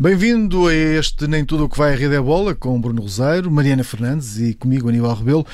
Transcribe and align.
Bem-vindo 0.00 0.68
a 0.68 0.72
este 0.72 1.26
Nem 1.26 1.44
Tudo 1.44 1.64
o 1.64 1.68
que 1.68 1.76
vai 1.76 1.92
à 1.92 1.96
Rede 1.96 2.14
é 2.14 2.20
Bola 2.20 2.54
com 2.54 2.80
Bruno 2.80 3.02
Roseiro, 3.02 3.50
Mariana 3.50 3.82
Fernandes 3.82 4.38
e 4.38 4.54
comigo 4.54 4.88
Aníbal 4.88 5.12
Rebelo. 5.12 5.44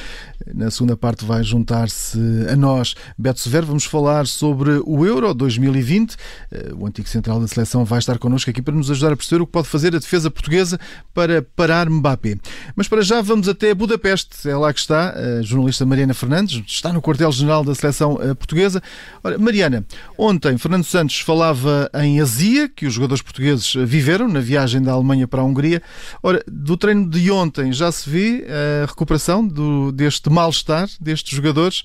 Na 0.54 0.70
segunda 0.70 0.94
parte 0.94 1.24
vai 1.24 1.42
juntar-se 1.42 2.18
a 2.52 2.54
nós 2.54 2.94
Beto 3.16 3.40
Severo. 3.40 3.64
Vamos 3.64 3.86
falar 3.86 4.26
sobre 4.26 4.82
o 4.84 5.06
Euro 5.06 5.32
2020. 5.32 6.16
Eh, 6.52 6.72
o 6.78 6.86
antigo 6.86 7.08
central 7.08 7.40
da 7.40 7.48
seleção 7.48 7.86
vai 7.86 7.98
estar 7.98 8.18
connosco 8.18 8.50
aqui 8.50 8.60
para 8.60 8.74
nos 8.74 8.90
ajudar 8.90 9.14
a 9.14 9.16
perceber 9.16 9.40
o 9.40 9.46
que 9.46 9.52
pode 9.52 9.66
fazer 9.66 9.96
a 9.96 9.98
defesa 9.98 10.30
portuguesa 10.30 10.78
para 11.14 11.40
parar 11.40 11.88
Mbappé. 11.88 12.36
Mas 12.76 12.86
para 12.86 13.00
já 13.00 13.22
vamos 13.22 13.48
até 13.48 13.72
Budapeste. 13.72 14.46
É 14.46 14.54
lá 14.54 14.70
que 14.74 14.80
está 14.80 15.14
a 15.14 15.40
jornalista 15.40 15.86
Mariana 15.86 16.12
Fernandes. 16.12 16.62
Está 16.66 16.92
no 16.92 17.00
quartel-general 17.00 17.64
da 17.64 17.74
seleção 17.74 18.18
eh, 18.20 18.34
portuguesa. 18.34 18.82
Ora, 19.22 19.38
Mariana, 19.38 19.86
ontem 20.18 20.58
Fernando 20.58 20.84
Santos 20.84 21.20
falava 21.20 21.88
em 21.94 22.20
azia 22.20 22.68
que 22.68 22.84
os 22.84 22.92
jogadores 22.92 23.22
portugueses 23.22 23.72
viveram 23.86 24.33
na 24.34 24.40
viagem 24.40 24.82
da 24.82 24.92
Alemanha 24.92 25.26
para 25.26 25.40
a 25.40 25.44
Hungria. 25.44 25.82
Ora, 26.22 26.44
do 26.46 26.76
treino 26.76 27.08
de 27.08 27.30
ontem 27.30 27.72
já 27.72 27.90
se 27.90 28.08
vê 28.08 28.44
a 28.82 28.86
recuperação 28.86 29.46
do, 29.46 29.90
deste 29.92 30.28
mal-estar 30.28 30.88
destes 31.00 31.34
jogadores. 31.34 31.82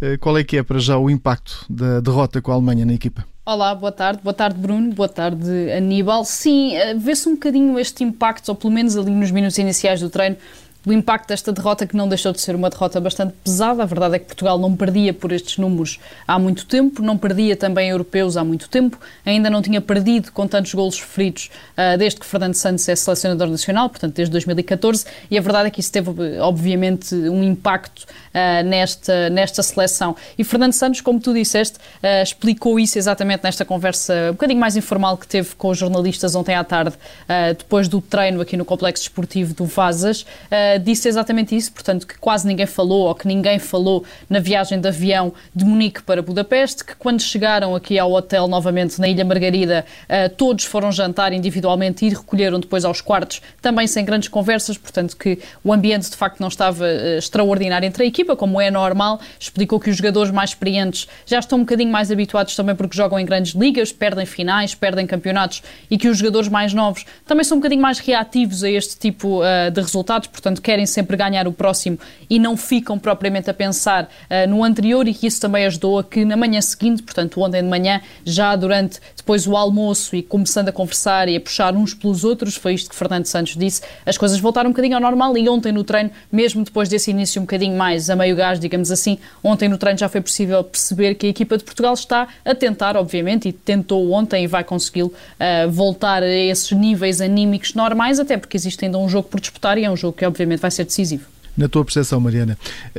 Eh, 0.00 0.16
qual 0.16 0.36
é 0.36 0.42
que 0.42 0.56
é 0.56 0.62
para 0.62 0.78
já 0.78 0.98
o 0.98 1.10
impacto 1.10 1.64
da 1.68 2.00
derrota 2.00 2.40
com 2.40 2.50
a 2.50 2.54
Alemanha 2.54 2.84
na 2.84 2.94
equipa? 2.94 3.24
Olá, 3.44 3.74
boa 3.74 3.92
tarde. 3.92 4.20
Boa 4.22 4.34
tarde, 4.34 4.58
Bruno. 4.58 4.92
Boa 4.92 5.08
tarde, 5.08 5.72
Aníbal. 5.76 6.24
Sim, 6.24 6.74
eh, 6.76 6.94
vê-se 6.94 7.28
um 7.28 7.34
bocadinho 7.34 7.78
este 7.78 8.02
impacto, 8.04 8.48
ou 8.48 8.54
pelo 8.54 8.72
menos 8.72 8.96
ali 8.96 9.10
nos 9.10 9.30
minutos 9.30 9.58
iniciais 9.58 10.00
do 10.00 10.08
treino, 10.08 10.36
o 10.86 10.92
impacto 10.92 11.28
desta 11.28 11.52
derrota 11.52 11.86
que 11.86 11.94
não 11.94 12.08
deixou 12.08 12.32
de 12.32 12.40
ser 12.40 12.54
uma 12.54 12.70
derrota 12.70 13.00
bastante 13.00 13.34
pesada. 13.44 13.82
A 13.82 13.86
verdade 13.86 14.16
é 14.16 14.18
que 14.18 14.26
Portugal 14.26 14.58
não 14.58 14.74
perdia 14.74 15.12
por 15.12 15.30
estes 15.30 15.58
números 15.58 15.98
há 16.26 16.38
muito 16.38 16.64
tempo, 16.64 17.02
não 17.02 17.18
perdia 17.18 17.54
também 17.54 17.90
europeus 17.90 18.36
há 18.36 18.44
muito 18.44 18.68
tempo, 18.68 18.98
ainda 19.24 19.50
não 19.50 19.60
tinha 19.60 19.80
perdido 19.80 20.32
com 20.32 20.46
tantos 20.46 20.72
golos 20.72 20.98
feridos 20.98 21.50
uh, 21.72 21.98
desde 21.98 22.18
que 22.18 22.26
Fernando 22.26 22.54
Santos 22.54 22.88
é 22.88 22.96
selecionador 22.96 23.48
nacional, 23.48 23.90
portanto 23.90 24.14
desde 24.14 24.32
2014, 24.32 25.04
e 25.30 25.36
a 25.36 25.40
verdade 25.40 25.68
é 25.68 25.70
que 25.70 25.80
isso 25.80 25.92
teve 25.92 26.10
obviamente 26.40 27.14
um 27.14 27.42
impacto 27.42 28.04
uh, 28.04 28.66
nesta, 28.66 29.28
nesta 29.28 29.62
seleção. 29.62 30.16
E 30.38 30.44
Fernando 30.44 30.72
Santos, 30.72 31.02
como 31.02 31.20
tu 31.20 31.34
disseste, 31.34 31.76
uh, 31.78 32.22
explicou 32.22 32.80
isso 32.80 32.96
exatamente 32.96 33.44
nesta 33.44 33.64
conversa 33.66 34.30
um 34.30 34.32
bocadinho 34.32 34.60
mais 34.60 34.76
informal 34.76 35.18
que 35.18 35.26
teve 35.26 35.54
com 35.56 35.68
os 35.68 35.78
jornalistas 35.78 36.34
ontem 36.34 36.54
à 36.54 36.64
tarde, 36.64 36.94
depois 37.58 37.88
do 37.88 38.00
treino 38.00 38.40
aqui 38.40 38.56
no 38.56 38.64
Complexo 38.64 39.02
Esportivo 39.02 39.54
do 39.54 39.64
Vazas 39.64 40.24
disse 40.78 41.08
exatamente 41.08 41.56
isso, 41.56 41.72
portanto, 41.72 42.06
que 42.06 42.18
quase 42.18 42.46
ninguém 42.46 42.66
falou 42.66 43.08
ou 43.08 43.14
que 43.14 43.26
ninguém 43.26 43.58
falou 43.58 44.04
na 44.28 44.38
viagem 44.38 44.80
de 44.80 44.88
avião 44.88 45.32
de 45.54 45.64
Munique 45.64 46.02
para 46.02 46.22
Budapeste, 46.22 46.84
que 46.84 46.94
quando 46.96 47.20
chegaram 47.20 47.74
aqui 47.74 47.98
ao 47.98 48.12
hotel 48.12 48.48
novamente 48.48 49.00
na 49.00 49.08
Ilha 49.08 49.24
Margarida, 49.24 49.84
uh, 50.04 50.28
todos 50.36 50.64
foram 50.64 50.92
jantar 50.92 51.32
individualmente 51.32 52.04
e 52.04 52.08
recolheram 52.10 52.60
depois 52.60 52.84
aos 52.84 53.00
quartos, 53.00 53.40
também 53.60 53.86
sem 53.86 54.04
grandes 54.04 54.28
conversas, 54.28 54.76
portanto, 54.76 55.16
que 55.16 55.38
o 55.64 55.72
ambiente 55.72 56.10
de 56.10 56.16
facto 56.16 56.40
não 56.40 56.48
estava 56.48 56.84
uh, 56.84 57.18
extraordinário 57.18 57.86
entre 57.86 58.04
a 58.04 58.06
equipa, 58.06 58.36
como 58.36 58.60
é 58.60 58.70
normal. 58.70 59.20
Explicou 59.38 59.80
que 59.80 59.90
os 59.90 59.96
jogadores 59.96 60.30
mais 60.32 60.50
experientes 60.50 61.08
já 61.26 61.38
estão 61.38 61.58
um 61.58 61.62
bocadinho 61.62 61.90
mais 61.90 62.10
habituados 62.10 62.54
também 62.54 62.74
porque 62.74 62.96
jogam 62.96 63.18
em 63.18 63.24
grandes 63.24 63.54
ligas, 63.54 63.92
perdem 63.92 64.26
finais, 64.26 64.74
perdem 64.74 65.06
campeonatos 65.06 65.62
e 65.90 65.98
que 65.98 66.08
os 66.08 66.18
jogadores 66.18 66.48
mais 66.48 66.72
novos 66.72 67.04
também 67.26 67.44
são 67.44 67.56
um 67.56 67.60
bocadinho 67.60 67.82
mais 67.82 67.98
reativos 67.98 68.62
a 68.64 68.70
este 68.70 68.98
tipo 68.98 69.40
uh, 69.42 69.70
de 69.70 69.80
resultados, 69.80 70.28
portanto, 70.28 70.59
portanto 70.60 70.70
querem 70.70 70.86
sempre 70.86 71.16
ganhar 71.16 71.48
o 71.48 71.52
próximo 71.52 71.98
e 72.28 72.38
não 72.38 72.56
ficam 72.56 72.98
propriamente 72.98 73.50
a 73.50 73.54
pensar 73.54 74.04
uh, 74.04 74.48
no 74.48 74.62
anterior 74.62 75.08
e 75.08 75.14
que 75.14 75.26
isso 75.26 75.40
também 75.40 75.66
ajudou 75.66 75.98
a 75.98 76.04
que 76.04 76.24
na 76.24 76.36
manhã 76.36 76.60
seguinte, 76.60 77.02
portanto 77.02 77.40
ontem 77.40 77.62
de 77.62 77.68
manhã, 77.68 78.00
já 78.24 78.54
durante 78.54 79.00
depois 79.16 79.46
o 79.46 79.56
almoço 79.56 80.14
e 80.14 80.22
começando 80.22 80.68
a 80.68 80.72
conversar 80.72 81.28
e 81.28 81.36
a 81.36 81.40
puxar 81.40 81.74
uns 81.74 81.94
pelos 81.94 82.24
outros, 82.24 82.56
foi 82.56 82.74
isto 82.74 82.90
que 82.90 82.96
Fernando 82.96 83.26
Santos 83.26 83.56
disse, 83.56 83.82
as 84.04 84.16
coisas 84.16 84.38
voltaram 84.38 84.68
um 84.70 84.72
bocadinho 84.72 84.94
ao 84.94 85.00
normal 85.00 85.36
e 85.36 85.48
ontem 85.48 85.72
no 85.72 85.82
treino, 85.82 86.10
mesmo 86.30 86.62
depois 86.64 86.88
desse 86.88 87.10
início 87.10 87.40
um 87.40 87.44
bocadinho 87.44 87.76
mais 87.76 88.10
a 88.10 88.16
meio 88.16 88.36
gás, 88.36 88.60
digamos 88.60 88.90
assim, 88.90 89.18
ontem 89.42 89.68
no 89.68 89.78
treino 89.78 89.98
já 89.98 90.08
foi 90.08 90.20
possível 90.20 90.62
perceber 90.62 91.14
que 91.14 91.26
a 91.26 91.30
equipa 91.30 91.56
de 91.56 91.64
Portugal 91.64 91.94
está 91.94 92.28
a 92.44 92.54
tentar, 92.54 92.96
obviamente, 92.96 93.48
e 93.48 93.52
tentou 93.52 94.12
ontem 94.12 94.44
e 94.44 94.46
vai 94.46 94.62
consegui-lo 94.62 95.08
uh, 95.08 95.70
voltar 95.70 96.22
a 96.22 96.28
esses 96.28 96.70
níveis 96.72 97.20
anímicos 97.20 97.74
normais, 97.74 98.18
até 98.18 98.36
porque 98.36 98.56
existe 98.56 98.84
ainda 98.84 98.98
um 98.98 99.08
jogo 99.08 99.28
por 99.28 99.40
disputar 99.40 99.78
e 99.78 99.84
é 99.84 99.90
um 99.90 99.96
jogo 99.96 100.16
que 100.16 100.26
obviamente 100.26 100.49
vai 100.56 100.70
ser 100.70 100.84
decisivo. 100.84 101.26
Na 101.56 101.68
tua 101.68 101.84
percepção, 101.84 102.20
Mariana, 102.20 102.56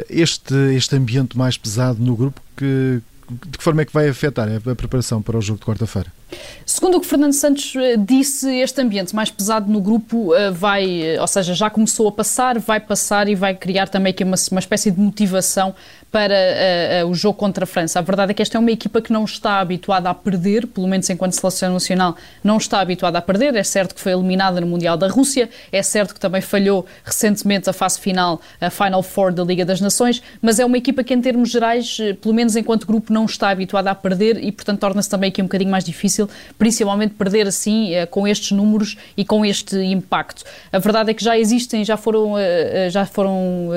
este, 0.10 0.54
este 0.76 0.96
ambiente 0.96 1.38
mais 1.38 1.58
pesado 1.58 2.02
no 2.02 2.16
grupo, 2.16 2.42
que, 2.56 3.02
de 3.30 3.58
que 3.58 3.64
forma 3.64 3.82
é 3.82 3.86
que 3.86 3.94
vai 3.94 4.08
afetar 4.08 4.48
a 4.50 4.76
preparação 4.76 5.22
para 5.22 5.38
o 5.38 5.42
jogo 5.42 5.60
de 5.60 5.66
quarta-feira? 5.66 6.12
Segundo 6.66 6.98
o 6.98 7.02
que 7.02 7.08
Fernando 7.08 7.34
Santos 7.34 7.74
eh, 7.76 7.98
disse, 7.98 8.50
este 8.60 8.82
ambiente 8.82 9.16
mais 9.16 9.30
pesado 9.30 9.72
no 9.72 9.82
grupo 9.82 10.34
eh, 10.34 10.52
vai, 10.52 11.02
eh, 11.02 11.22
ou 11.22 11.28
seja, 11.28 11.54
já 11.54 11.70
começou 11.70 12.08
a 12.08 12.12
passar, 12.12 12.58
vai 12.60 12.80
passar 12.80 13.28
e 13.28 13.36
vai 13.36 13.54
criar 13.54 13.90
também 13.90 14.12
aqui 14.12 14.24
uma, 14.24 14.38
uma 14.52 14.60
espécie 14.60 14.92
de 14.92 15.00
motivação 15.00 15.76
para 16.12 16.36
uh, 16.36 17.08
uh, 17.08 17.10
o 17.10 17.16
jogo 17.16 17.38
contra 17.38 17.64
a 17.64 17.68
França. 17.68 17.98
A 17.98 18.02
verdade 18.02 18.32
é 18.32 18.34
que 18.34 18.42
esta 18.42 18.58
é 18.58 18.60
uma 18.60 18.70
equipa 18.70 19.02
que 19.02 19.14
não 19.14 19.24
está 19.24 19.60
habituada 19.60 20.10
a 20.10 20.14
perder, 20.14 20.68
pelo 20.68 20.88
menos 20.88 21.10
enquanto 21.10 21.32
seleção 21.34 21.72
nacional 21.74 22.18
não 22.44 22.58
está 22.58 22.82
habituada 22.82 23.18
a 23.18 23.22
perder. 23.22 23.56
É 23.56 23.64
certo 23.64 23.96
que 23.96 24.02
foi 24.02 24.12
eliminada 24.12 24.60
no 24.60 24.68
Mundial 24.68 24.98
da 24.98 25.08
Rússia, 25.08 25.50
é 25.72 25.82
certo 25.82 26.14
que 26.14 26.20
também 26.20 26.42
falhou 26.42 26.86
recentemente 27.06 27.70
a 27.70 27.74
fase 27.74 28.00
final, 28.00 28.42
a 28.60 28.70
Final 28.70 29.02
Four 29.02 29.32
da 29.32 29.44
Liga 29.44 29.64
das 29.64 29.80
Nações, 29.80 30.22
mas 30.42 30.60
é 30.60 30.66
uma 30.66 30.78
equipa 30.78 31.02
que 31.02 31.14
em 31.14 31.22
termos 31.22 31.50
gerais, 31.50 31.98
pelo 32.22 32.36
menos 32.36 32.58
enquanto 32.58 32.86
grupo, 32.86 33.14
não 33.14 33.24
está 33.24 33.50
habituada 33.50 33.90
a 33.90 33.96
perder 33.96 34.44
e 34.44 34.52
portanto 34.52 34.80
torna-se 34.80 35.10
também 35.10 35.30
aqui 35.30 35.42
um 35.42 35.46
bocadinho 35.46 35.72
mais 35.72 35.86
difícil, 35.86 36.30
principalmente 36.58 37.14
perder 37.14 37.48
assim 37.48 37.98
uh, 37.98 38.08
com 38.08 38.28
estes 38.28 38.52
números 38.52 38.98
e 39.16 39.24
com 39.24 39.46
este 39.46 39.78
impacto. 39.78 40.44
A 40.74 40.80
verdade 40.80 41.12
é 41.12 41.14
que 41.14 41.24
já 41.24 41.38
existem, 41.38 41.86
já 41.86 41.96
foram, 41.96 42.34
já 42.90 43.06
foram 43.06 43.70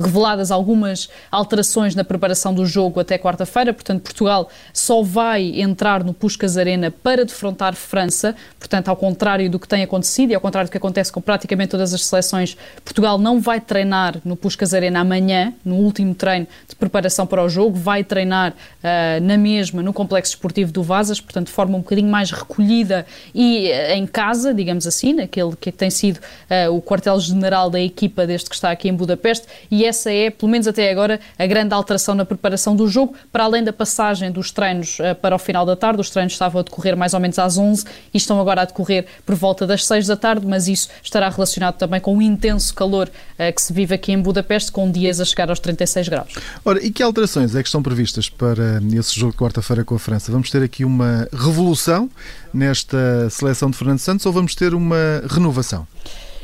reveladas 0.00 0.50
algumas 0.50 1.08
alterações 1.30 1.71
na 1.94 2.04
preparação 2.04 2.52
do 2.52 2.66
jogo 2.66 3.00
até 3.00 3.18
quarta-feira, 3.18 3.72
portanto, 3.72 4.02
Portugal 4.02 4.48
só 4.72 5.02
vai 5.02 5.60
entrar 5.60 6.04
no 6.04 6.12
Puskas 6.12 6.56
Arena 6.56 6.90
para 6.90 7.24
defrontar 7.24 7.74
França, 7.74 8.34
portanto, 8.58 8.88
ao 8.88 8.96
contrário 8.96 9.48
do 9.50 9.58
que 9.58 9.66
tem 9.66 9.82
acontecido 9.82 10.30
e 10.30 10.34
ao 10.34 10.40
contrário 10.40 10.68
do 10.68 10.70
que 10.70 10.76
acontece 10.76 11.10
com 11.10 11.20
praticamente 11.20 11.70
todas 11.70 11.94
as 11.94 12.04
seleções, 12.04 12.56
Portugal 12.84 13.18
não 13.18 13.40
vai 13.40 13.60
treinar 13.60 14.16
no 14.24 14.36
Puskas 14.36 14.74
Arena 14.74 15.00
amanhã, 15.00 15.54
no 15.64 15.76
último 15.76 16.14
treino 16.14 16.46
de 16.68 16.76
preparação 16.76 17.26
para 17.26 17.42
o 17.42 17.48
jogo, 17.48 17.76
vai 17.76 18.04
treinar 18.04 18.52
uh, 18.52 19.22
na 19.22 19.38
mesma, 19.38 19.82
no 19.82 19.92
Complexo 19.92 20.32
Esportivo 20.32 20.72
do 20.72 20.82
Vazas, 20.82 21.20
portanto, 21.20 21.46
de 21.46 21.52
forma 21.52 21.76
um 21.76 21.80
bocadinho 21.80 22.10
mais 22.10 22.30
recolhida 22.30 23.06
e 23.34 23.70
uh, 23.70 23.92
em 23.92 24.06
casa, 24.06 24.52
digamos 24.52 24.86
assim, 24.86 25.14
naquele 25.14 25.56
que 25.56 25.72
tem 25.72 25.90
sido 25.90 26.18
uh, 26.18 26.74
o 26.74 26.82
quartel-general 26.82 27.70
da 27.70 27.80
equipa 27.80 28.26
desde 28.26 28.48
que 28.48 28.54
está 28.54 28.70
aqui 28.70 28.88
em 28.88 28.94
Budapeste, 28.94 29.46
e 29.70 29.84
essa 29.84 30.12
é, 30.12 30.30
pelo 30.30 30.50
menos 30.50 30.66
até 30.66 30.90
agora, 30.90 31.20
a 31.38 31.46
grande 31.46 31.61
grande 31.62 31.74
alteração 31.74 32.14
na 32.14 32.24
preparação 32.24 32.74
do 32.74 32.88
jogo, 32.88 33.14
para 33.30 33.44
além 33.44 33.62
da 33.62 33.72
passagem 33.72 34.30
dos 34.30 34.50
treinos 34.50 34.98
uh, 34.98 35.14
para 35.14 35.34
o 35.34 35.38
final 35.38 35.64
da 35.64 35.76
tarde. 35.76 36.00
Os 36.00 36.10
treinos 36.10 36.32
estavam 36.32 36.60
a 36.60 36.64
decorrer 36.64 36.96
mais 36.96 37.14
ou 37.14 37.20
menos 37.20 37.38
às 37.38 37.56
11 37.56 37.84
e 38.12 38.16
estão 38.16 38.40
agora 38.40 38.62
a 38.62 38.64
decorrer 38.64 39.06
por 39.24 39.34
volta 39.34 39.66
das 39.66 39.86
6 39.86 40.06
da 40.06 40.16
tarde, 40.16 40.46
mas 40.46 40.66
isso 40.66 40.88
estará 41.02 41.28
relacionado 41.28 41.76
também 41.76 42.00
com 42.00 42.16
o 42.16 42.22
intenso 42.22 42.74
calor 42.74 43.08
uh, 43.08 43.54
que 43.54 43.62
se 43.62 43.72
vive 43.72 43.94
aqui 43.94 44.12
em 44.12 44.20
Budapeste, 44.20 44.72
com 44.72 44.90
dias 44.90 45.20
a 45.20 45.24
chegar 45.24 45.48
aos 45.50 45.60
36 45.60 46.08
graus. 46.08 46.32
Ora, 46.64 46.84
e 46.84 46.90
que 46.90 47.02
alterações 47.02 47.54
é 47.54 47.62
que 47.62 47.68
estão 47.68 47.82
previstas 47.82 48.28
para 48.28 48.80
esse 48.92 49.18
jogo 49.18 49.32
de 49.32 49.38
quarta-feira 49.38 49.84
com 49.84 49.94
a 49.94 49.98
França? 49.98 50.32
Vamos 50.32 50.50
ter 50.50 50.62
aqui 50.62 50.84
uma 50.84 51.28
revolução 51.32 52.10
nesta 52.52 53.30
seleção 53.30 53.70
de 53.70 53.76
Fernando 53.76 53.98
Santos 53.98 54.26
ou 54.26 54.32
vamos 54.32 54.54
ter 54.54 54.74
uma 54.74 55.22
renovação? 55.28 55.86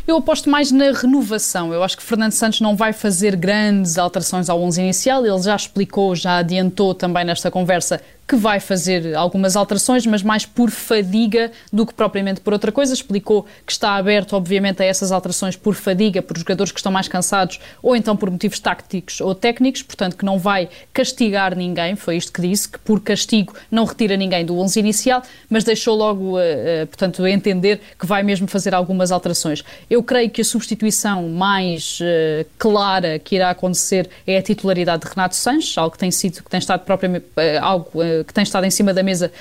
Eu 0.09 0.17
aposto 0.17 0.49
mais 0.49 0.73
na 0.73 0.91
renovação. 0.91 1.71
Eu 1.71 1.85
acho 1.85 1.95
que 1.95 2.03
Fernando 2.03 2.33
Santos 2.33 2.63
não 2.63 2.75
vai 2.75 2.95
fazer 2.95 3.37
grandes 3.37 3.99
alterações 3.99 4.49
ao 4.49 4.59
11 4.63 4.81
inicial. 4.81 5.27
Ele 5.27 5.43
já 5.43 5.55
explicou, 5.55 6.17
já 6.17 6.39
adiantou 6.39 6.95
também 6.95 7.27
nesta 7.27 7.51
conversa 7.51 8.01
que 8.29 8.37
vai 8.37 8.61
fazer 8.61 9.17
algumas 9.17 9.57
alterações, 9.57 10.05
mas 10.05 10.23
mais 10.23 10.45
por 10.45 10.71
fadiga 10.71 11.51
do 11.73 11.87
que 11.87 11.95
propriamente 11.95 12.43
por 12.43 12.53
outra 12.53 12.71
coisa. 12.71 12.93
Explicou 12.93 13.47
que 13.65 13.73
está 13.73 13.95
aberto, 13.95 14.35
obviamente, 14.37 14.83
a 14.83 14.85
essas 14.87 15.11
alterações 15.11 15.57
por 15.57 15.75
fadiga, 15.75 16.21
por 16.21 16.37
jogadores 16.37 16.71
que 16.71 16.79
estão 16.79 16.93
mais 16.93 17.09
cansados 17.09 17.59
ou 17.83 17.97
então 17.97 18.15
por 18.15 18.31
motivos 18.31 18.61
táticos 18.61 19.23
ou 19.23 19.35
técnicos, 19.35 19.83
portanto, 19.83 20.15
que 20.15 20.27
não 20.27 20.39
vai 20.39 20.69
castigar 20.93 21.57
ninguém. 21.57 21.97
Foi 21.97 22.19
isto 22.19 22.31
que 22.31 22.43
disse, 22.43 22.69
que 22.69 22.79
por 22.79 23.01
castigo 23.01 23.55
não 23.71 23.87
retira 23.87 24.15
ninguém 24.15 24.45
do 24.45 24.59
11 24.59 24.79
inicial, 24.79 25.23
mas 25.49 25.65
deixou 25.65 25.97
logo, 25.97 26.37
uh, 26.37 26.43
uh, 26.43 26.87
portanto, 26.87 27.27
entender 27.27 27.81
que 27.99 28.05
vai 28.05 28.23
mesmo 28.23 28.47
fazer 28.47 28.75
algumas 28.75 29.11
alterações. 29.11 29.65
Eu 29.89 30.03
creio 30.03 30.29
que 30.29 30.43
a 30.43 30.45
substituição 30.45 31.31
mais 31.31 31.99
uh, 32.01 32.47
clara 32.59 33.19
que 33.19 33.37
irá 33.37 33.49
acontecer 33.49 34.11
é 34.27 34.37
a 34.37 34.43
titularidade 34.43 35.05
de 35.05 35.09
Renato 35.09 35.35
Sanches, 35.35 35.79
algo 35.79 35.93
que 35.93 35.99
tem 35.99 36.11
sido, 36.11 36.43
que 36.43 36.51
tem 36.51 36.59
estado 36.59 36.85
propriamente, 36.85 37.25
algo 37.63 38.03
que 38.25 38.33
tem 38.35 38.43
estado 38.43 38.65
em 38.65 38.71
cima 38.71 38.93
da 38.95 39.03
mesa 39.03 39.33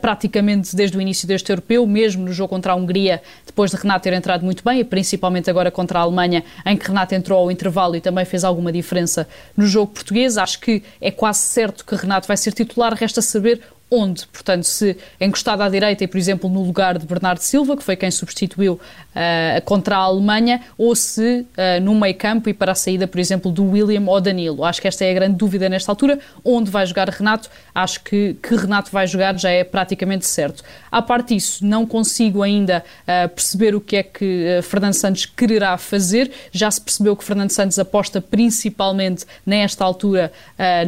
praticamente 0.00 0.74
desde 0.74 0.96
o 0.96 1.00
início 1.00 1.26
deste 1.26 1.50
europeu, 1.50 1.86
mesmo 1.86 2.24
no 2.24 2.32
jogo 2.32 2.48
contra 2.48 2.72
a 2.72 2.74
Hungria, 2.74 3.22
depois 3.44 3.70
de 3.70 3.76
Renato 3.76 4.04
ter 4.04 4.12
entrado 4.12 4.44
muito 4.44 4.64
bem, 4.64 4.80
e 4.80 4.84
principalmente 4.84 5.50
agora 5.50 5.70
contra 5.70 5.98
a 5.98 6.02
Alemanha, 6.02 6.44
em 6.64 6.76
que 6.76 6.86
Renato 6.86 7.14
entrou 7.14 7.38
ao 7.38 7.50
intervalo 7.50 7.96
e 7.96 8.00
também 8.00 8.24
fez 8.24 8.44
alguma 8.44 8.72
diferença 8.72 9.28
no 9.56 9.66
jogo 9.66 9.92
português. 9.92 10.36
Acho 10.38 10.60
que 10.60 10.82
é 11.00 11.10
quase 11.10 11.40
certo 11.40 11.84
que 11.84 11.94
Renato 11.94 12.26
vai 12.28 12.36
ser 12.36 12.52
titular, 12.52 12.94
resta 12.94 13.22
saber 13.22 13.60
onde, 13.90 14.26
portanto, 14.26 14.64
se 14.64 14.96
encostado 15.20 15.62
à 15.62 15.68
direita 15.68 16.02
e, 16.02 16.06
por 16.08 16.18
exemplo, 16.18 16.50
no 16.50 16.62
lugar 16.62 16.98
de 16.98 17.06
Bernardo 17.06 17.38
Silva, 17.38 17.76
que 17.76 17.84
foi 17.84 17.94
quem 17.94 18.10
substituiu 18.10 18.74
uh, 18.74 19.62
contra 19.64 19.96
a 19.96 20.00
Alemanha, 20.00 20.60
ou 20.76 20.94
se 20.96 21.40
uh, 21.40 21.80
no 21.80 21.94
meio 21.94 22.14
campo 22.16 22.48
e 22.48 22.54
para 22.54 22.72
a 22.72 22.74
saída, 22.74 23.06
por 23.06 23.20
exemplo, 23.20 23.50
do 23.50 23.64
William 23.70 24.02
ou 24.06 24.20
Danilo. 24.20 24.64
Acho 24.64 24.80
que 24.80 24.88
esta 24.88 25.04
é 25.04 25.12
a 25.12 25.14
grande 25.14 25.36
dúvida 25.36 25.68
nesta 25.68 25.92
altura. 25.92 26.18
Onde 26.44 26.70
vai 26.70 26.84
jogar 26.84 27.08
Renato? 27.08 27.48
Acho 27.74 28.02
que 28.02 28.36
que 28.42 28.56
Renato 28.56 28.90
vai 28.90 29.06
jogar 29.06 29.38
já 29.38 29.50
é 29.50 29.62
praticamente 29.62 30.26
certo. 30.26 30.64
À 30.90 31.00
parte 31.00 31.34
disso, 31.34 31.64
não 31.64 31.86
consigo 31.86 32.42
ainda 32.42 32.84
uh, 33.02 33.28
perceber 33.28 33.74
o 33.74 33.80
que 33.80 33.96
é 33.96 34.02
que 34.02 34.60
Fernando 34.64 34.94
Santos 34.94 35.26
quererá 35.26 35.78
fazer. 35.78 36.30
Já 36.50 36.70
se 36.70 36.80
percebeu 36.80 37.16
que 37.16 37.22
Fernando 37.22 37.50
Santos 37.50 37.78
aposta 37.78 38.20
principalmente 38.20 39.24
nesta 39.44 39.84
altura 39.84 40.32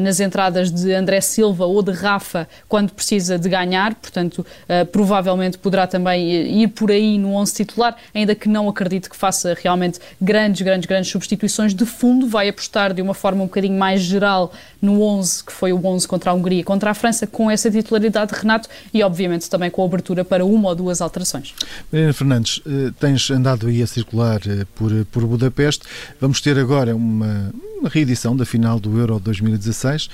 nas 0.00 0.20
entradas 0.20 0.70
de 0.70 0.92
André 0.92 1.20
Silva 1.20 1.66
ou 1.66 1.82
de 1.82 1.92
Rafa, 1.92 2.48
quando 2.68 2.87
quando 2.88 2.92
precisa 2.92 3.38
de 3.38 3.48
ganhar, 3.48 3.94
portanto, 3.94 4.38
uh, 4.38 4.86
provavelmente 4.86 5.58
poderá 5.58 5.86
também 5.86 6.62
ir 6.62 6.68
por 6.68 6.90
aí 6.90 7.18
no 7.18 7.34
11 7.34 7.54
titular, 7.54 7.96
ainda 8.14 8.34
que 8.34 8.48
não 8.48 8.68
acredito 8.68 9.10
que 9.10 9.16
faça 9.16 9.56
realmente 9.60 9.98
grandes, 10.20 10.62
grandes, 10.62 10.86
grandes 10.86 11.10
substituições 11.10 11.74
de 11.74 11.84
fundo, 11.84 12.26
vai 12.26 12.48
apostar 12.48 12.92
de 12.94 13.02
uma 13.02 13.14
forma 13.14 13.42
um 13.42 13.46
bocadinho 13.46 13.78
mais 13.78 14.00
geral 14.00 14.52
no 14.80 15.02
11, 15.02 15.44
que 15.44 15.52
foi 15.52 15.72
o 15.72 15.84
11 15.84 16.08
contra 16.08 16.30
a 16.30 16.34
Hungria, 16.34 16.64
contra 16.64 16.90
a 16.90 16.94
França, 16.94 17.26
com 17.26 17.50
essa 17.50 17.70
titularidade 17.70 18.32
de 18.32 18.40
Renato 18.40 18.68
e, 18.92 19.02
obviamente, 19.02 19.48
também 19.50 19.70
com 19.70 19.82
a 19.82 19.84
abertura 19.84 20.24
para 20.24 20.44
uma 20.44 20.68
ou 20.70 20.74
duas 20.74 21.00
alterações. 21.00 21.54
Mariana 21.92 22.12
Fernandes, 22.12 22.60
eh, 22.66 22.92
tens 22.98 23.30
andado 23.30 23.66
aí 23.66 23.82
a 23.82 23.86
circular 23.86 24.40
eh, 24.46 24.64
por, 24.74 24.92
por 25.06 25.26
Budapeste. 25.26 25.84
Vamos 26.20 26.40
ter 26.40 26.58
agora 26.58 26.94
uma, 26.94 27.50
uma 27.80 27.88
reedição 27.88 28.36
da 28.36 28.44
final 28.44 28.78
do 28.78 28.98
Euro 28.98 29.18
2016, 29.18 30.08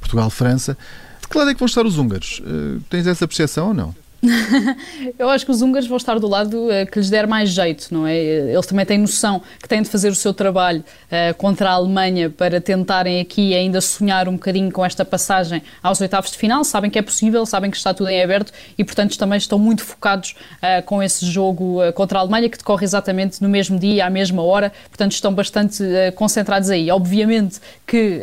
Portugal-França 0.00 0.76
que 1.30 1.38
lado 1.38 1.50
é 1.50 1.54
que 1.54 1.60
vão 1.60 1.66
estar 1.66 1.86
os 1.86 1.96
húngaros? 1.96 2.40
Uh, 2.40 2.80
tens 2.90 3.06
essa 3.06 3.26
percepção 3.26 3.68
ou 3.68 3.74
não? 3.74 3.94
eu 5.18 5.30
acho 5.30 5.46
que 5.46 5.50
os 5.50 5.62
húngaros 5.62 5.88
vão 5.88 5.96
estar 5.96 6.18
do 6.18 6.28
lado 6.28 6.54
uh, 6.54 6.90
que 6.90 6.98
lhes 6.98 7.08
der 7.08 7.26
mais 7.26 7.50
jeito, 7.50 7.88
não 7.90 8.06
é? 8.06 8.16
Eles 8.16 8.66
também 8.66 8.84
têm 8.84 8.98
noção 8.98 9.40
que 9.60 9.66
têm 9.68 9.80
de 9.80 9.88
fazer 9.88 10.10
o 10.10 10.14
seu 10.14 10.34
trabalho 10.34 10.84
uh, 11.06 11.34
contra 11.36 11.70
a 11.70 11.72
Alemanha 11.72 12.28
para 12.28 12.60
tentarem 12.60 13.20
aqui 13.20 13.54
ainda 13.54 13.80
sonhar 13.80 14.28
um 14.28 14.32
bocadinho 14.32 14.70
com 14.70 14.84
esta 14.84 15.04
passagem 15.06 15.62
aos 15.82 16.00
oitavos 16.00 16.30
de 16.30 16.36
final. 16.36 16.62
Sabem 16.64 16.90
que 16.90 16.98
é 16.98 17.02
possível, 17.02 17.46
sabem 17.46 17.70
que 17.70 17.78
está 17.78 17.94
tudo 17.94 18.10
em 18.10 18.22
aberto 18.22 18.52
e, 18.76 18.84
portanto, 18.84 19.16
também 19.16 19.38
estão 19.38 19.58
muito 19.58 19.82
focados 19.82 20.34
uh, 20.56 20.82
com 20.84 21.02
esse 21.02 21.24
jogo 21.24 21.78
contra 21.94 22.18
a 22.18 22.20
Alemanha 22.20 22.48
que 22.50 22.58
decorre 22.58 22.84
exatamente 22.84 23.40
no 23.40 23.48
mesmo 23.48 23.78
dia, 23.78 24.04
à 24.04 24.10
mesma 24.10 24.42
hora. 24.42 24.70
Portanto, 24.88 25.12
estão 25.12 25.32
bastante 25.32 25.82
concentrados 26.14 26.68
aí. 26.68 26.90
Obviamente 26.90 27.58
que 27.86 28.20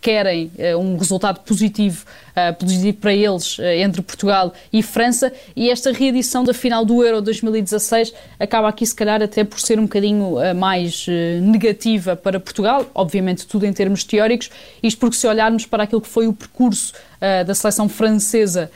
querem 0.00 0.50
um 0.78 0.96
resultado 0.96 1.40
positivo 1.40 2.04
uh, 2.38 2.94
para 2.94 3.12
eles 3.12 3.58
uh, 3.58 3.62
entre 3.62 4.02
Portugal 4.02 4.52
e 4.72 4.82
França. 4.82 5.32
E 5.56 5.70
esta 5.70 5.92
reedição 5.92 6.44
da 6.44 6.54
final 6.54 6.84
do 6.84 7.02
Euro 7.04 7.20
2016 7.20 8.12
acaba 8.38 8.68
aqui, 8.68 8.86
se 8.86 8.94
calhar, 8.94 9.22
até 9.22 9.44
por 9.44 9.60
ser 9.60 9.78
um 9.78 9.82
bocadinho 9.82 10.38
uh, 10.38 10.54
mais 10.54 11.06
negativa 11.42 12.14
para 12.14 12.38
Portugal, 12.38 12.86
obviamente 12.94 13.46
tudo 13.46 13.66
em 13.66 13.72
termos 13.72 14.04
teóricos, 14.04 14.50
isto 14.82 14.98
porque 14.98 15.16
se 15.16 15.26
olharmos 15.26 15.66
para 15.66 15.84
aquilo 15.84 16.00
que 16.00 16.08
foi 16.08 16.26
o 16.26 16.32
percurso 16.32 16.92
da 17.46 17.52
seleção 17.52 17.88
francesa 17.88 18.70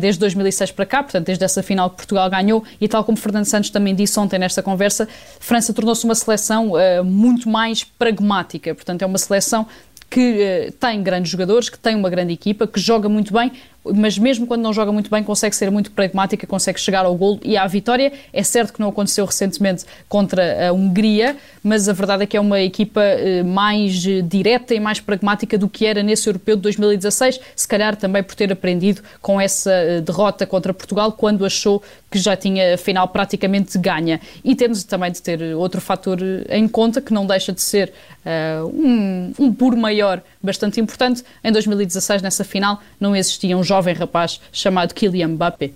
desde 0.00 0.20
2006 0.20 0.70
para 0.70 0.86
cá, 0.86 1.02
portanto, 1.02 1.26
desde 1.26 1.44
essa 1.44 1.62
final 1.64 1.90
que 1.90 1.96
Portugal 1.96 2.30
ganhou, 2.30 2.62
e 2.80 2.86
tal 2.86 3.02
como 3.02 3.18
Fernando 3.18 3.46
Santos 3.46 3.70
também 3.70 3.92
disse 3.92 4.18
ontem 4.20 4.38
nesta 4.38 4.62
conversa, 4.62 5.08
França 5.40 5.72
tornou-se 5.72 6.04
uma 6.04 6.14
seleção 6.14 6.74
muito 7.04 7.48
mais 7.48 7.82
pragmática, 7.82 8.72
portanto, 8.74 9.02
é 9.02 9.06
uma 9.06 9.18
seleção 9.18 9.66
que 10.10 10.72
tem 10.80 11.02
grandes 11.02 11.30
jogadores, 11.30 11.68
que 11.68 11.78
tem 11.78 11.94
uma 11.94 12.08
grande 12.08 12.32
equipa, 12.32 12.66
que 12.66 12.80
joga 12.80 13.08
muito 13.08 13.32
bem, 13.32 13.52
mas 13.94 14.18
mesmo 14.18 14.46
quando 14.46 14.62
não 14.62 14.72
joga 14.72 14.92
muito 14.92 15.10
bem, 15.10 15.22
consegue 15.22 15.54
ser 15.54 15.70
muito 15.70 15.90
pragmática, 15.90 16.46
consegue 16.46 16.80
chegar 16.80 17.04
ao 17.04 17.14
gol 17.14 17.38
e 17.42 17.56
à 17.56 17.66
vitória. 17.66 18.12
É 18.32 18.42
certo 18.42 18.72
que 18.72 18.80
não 18.80 18.88
aconteceu 18.88 19.24
recentemente 19.24 19.84
contra 20.08 20.68
a 20.68 20.72
Hungria, 20.72 21.36
mas 21.62 21.88
a 21.88 21.92
verdade 21.92 22.22
é 22.22 22.26
que 22.26 22.36
é 22.36 22.40
uma 22.40 22.60
equipa 22.60 23.02
eh, 23.02 23.42
mais 23.42 24.04
eh, 24.06 24.22
direta 24.22 24.74
e 24.74 24.80
mais 24.80 25.00
pragmática 25.00 25.58
do 25.58 25.68
que 25.68 25.86
era 25.86 26.02
nesse 26.02 26.28
europeu 26.28 26.56
de 26.56 26.62
2016, 26.62 27.40
se 27.54 27.68
calhar 27.68 27.96
também 27.96 28.22
por 28.22 28.34
ter 28.34 28.52
aprendido 28.52 29.02
com 29.20 29.40
essa 29.40 29.72
eh, 29.72 30.00
derrota 30.00 30.46
contra 30.46 30.72
Portugal, 30.72 31.12
quando 31.12 31.44
achou 31.44 31.82
que 32.10 32.18
já 32.18 32.36
tinha 32.36 32.74
a 32.74 32.78
final 32.78 33.08
praticamente 33.08 33.76
ganha. 33.78 34.20
E 34.44 34.54
temos 34.54 34.82
também 34.84 35.12
de 35.12 35.20
ter 35.20 35.42
outro 35.54 35.80
fator 35.80 36.18
em 36.48 36.66
conta, 36.66 37.00
que 37.00 37.12
não 37.12 37.26
deixa 37.26 37.52
de 37.52 37.60
ser 37.60 37.92
uh, 38.24 38.66
um, 38.66 39.32
um 39.38 39.52
por 39.52 39.76
maior 39.76 40.22
bastante 40.42 40.80
importante. 40.80 41.22
Em 41.44 41.52
2016, 41.52 42.22
nessa 42.22 42.44
final, 42.44 42.80
não 42.98 43.14
existia 43.14 43.56
um 43.56 43.62
jovem 43.78 43.94
rapaz 43.94 44.40
chamado 44.52 44.92
Kylian 44.92 45.28
Mbappé. 45.28 45.70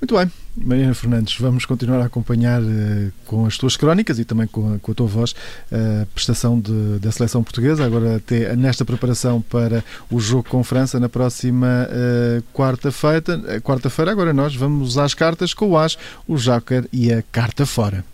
Muito 0.00 0.16
bem. 0.16 0.30
Mariana 0.54 0.94
Fernandes, 0.94 1.38
vamos 1.38 1.64
continuar 1.64 2.00
a 2.00 2.04
acompanhar 2.04 2.60
uh, 2.60 3.12
com 3.24 3.46
as 3.46 3.56
tuas 3.56 3.74
crónicas 3.74 4.18
e 4.18 4.24
também 4.24 4.46
com 4.46 4.74
a, 4.74 4.78
com 4.78 4.92
a 4.92 4.94
tua 4.94 5.06
voz 5.06 5.30
uh, 5.30 6.02
a 6.02 6.06
prestação 6.06 6.60
de, 6.60 6.98
da 6.98 7.10
seleção 7.10 7.42
portuguesa, 7.42 7.84
agora 7.84 8.16
até 8.16 8.54
nesta 8.54 8.84
preparação 8.84 9.40
para 9.40 9.82
o 10.10 10.20
jogo 10.20 10.44
com 10.48 10.62
França 10.62 11.00
na 11.00 11.08
próxima 11.08 11.88
uh, 11.88 12.42
quarta-feira. 12.52 13.22
Quarta-feira, 13.62 14.10
agora 14.10 14.34
nós 14.34 14.54
vamos 14.54 14.98
às 14.98 15.14
cartas 15.14 15.54
com 15.54 15.70
o 15.70 15.78
As, 15.78 15.96
o 16.28 16.36
Joker 16.36 16.86
e 16.92 17.10
a 17.12 17.22
carta 17.22 17.64
fora. 17.64 18.04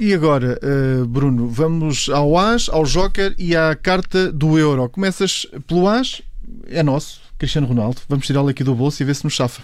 E 0.00 0.14
agora, 0.14 0.60
uh, 0.62 1.04
Bruno, 1.06 1.48
vamos 1.48 2.08
ao 2.08 2.38
As, 2.38 2.68
ao 2.68 2.84
Joker 2.84 3.34
e 3.36 3.56
à 3.56 3.74
carta 3.74 4.30
do 4.30 4.56
Euro. 4.56 4.88
Começas 4.88 5.44
pelo 5.66 5.88
As, 5.88 6.22
é 6.68 6.84
nosso, 6.84 7.20
Cristiano 7.36 7.66
Ronaldo. 7.66 8.00
Vamos 8.08 8.24
tirá-lo 8.24 8.48
aqui 8.48 8.62
do 8.62 8.76
bolso 8.76 9.02
e 9.02 9.04
ver 9.04 9.16
se 9.16 9.24
nos 9.24 9.34
chafa. 9.34 9.60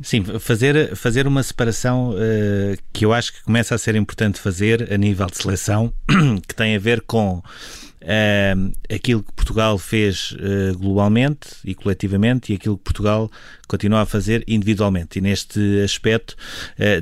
Sim, 0.00 0.22
fazer, 0.38 0.94
fazer 0.94 1.26
uma 1.26 1.42
separação 1.42 2.10
uh, 2.10 2.78
que 2.92 3.04
eu 3.04 3.12
acho 3.12 3.32
que 3.32 3.42
começa 3.42 3.74
a 3.74 3.78
ser 3.78 3.96
importante 3.96 4.38
fazer 4.38 4.92
a 4.92 4.96
nível 4.96 5.26
de 5.26 5.36
seleção, 5.36 5.92
que 6.46 6.54
tem 6.54 6.76
a 6.76 6.78
ver 6.78 7.00
com 7.00 7.38
uh, 7.38 8.72
aquilo 8.94 9.24
que 9.24 9.32
Portugal 9.32 9.76
fez 9.76 10.32
uh, 10.32 10.78
globalmente 10.78 11.48
e 11.64 11.74
coletivamente 11.74 12.52
e 12.52 12.54
aquilo 12.54 12.78
que 12.78 12.84
Portugal 12.84 13.28
continua 13.66 14.02
a 14.02 14.06
fazer 14.06 14.44
individualmente. 14.46 15.18
E 15.18 15.20
neste 15.20 15.80
aspecto, 15.82 16.36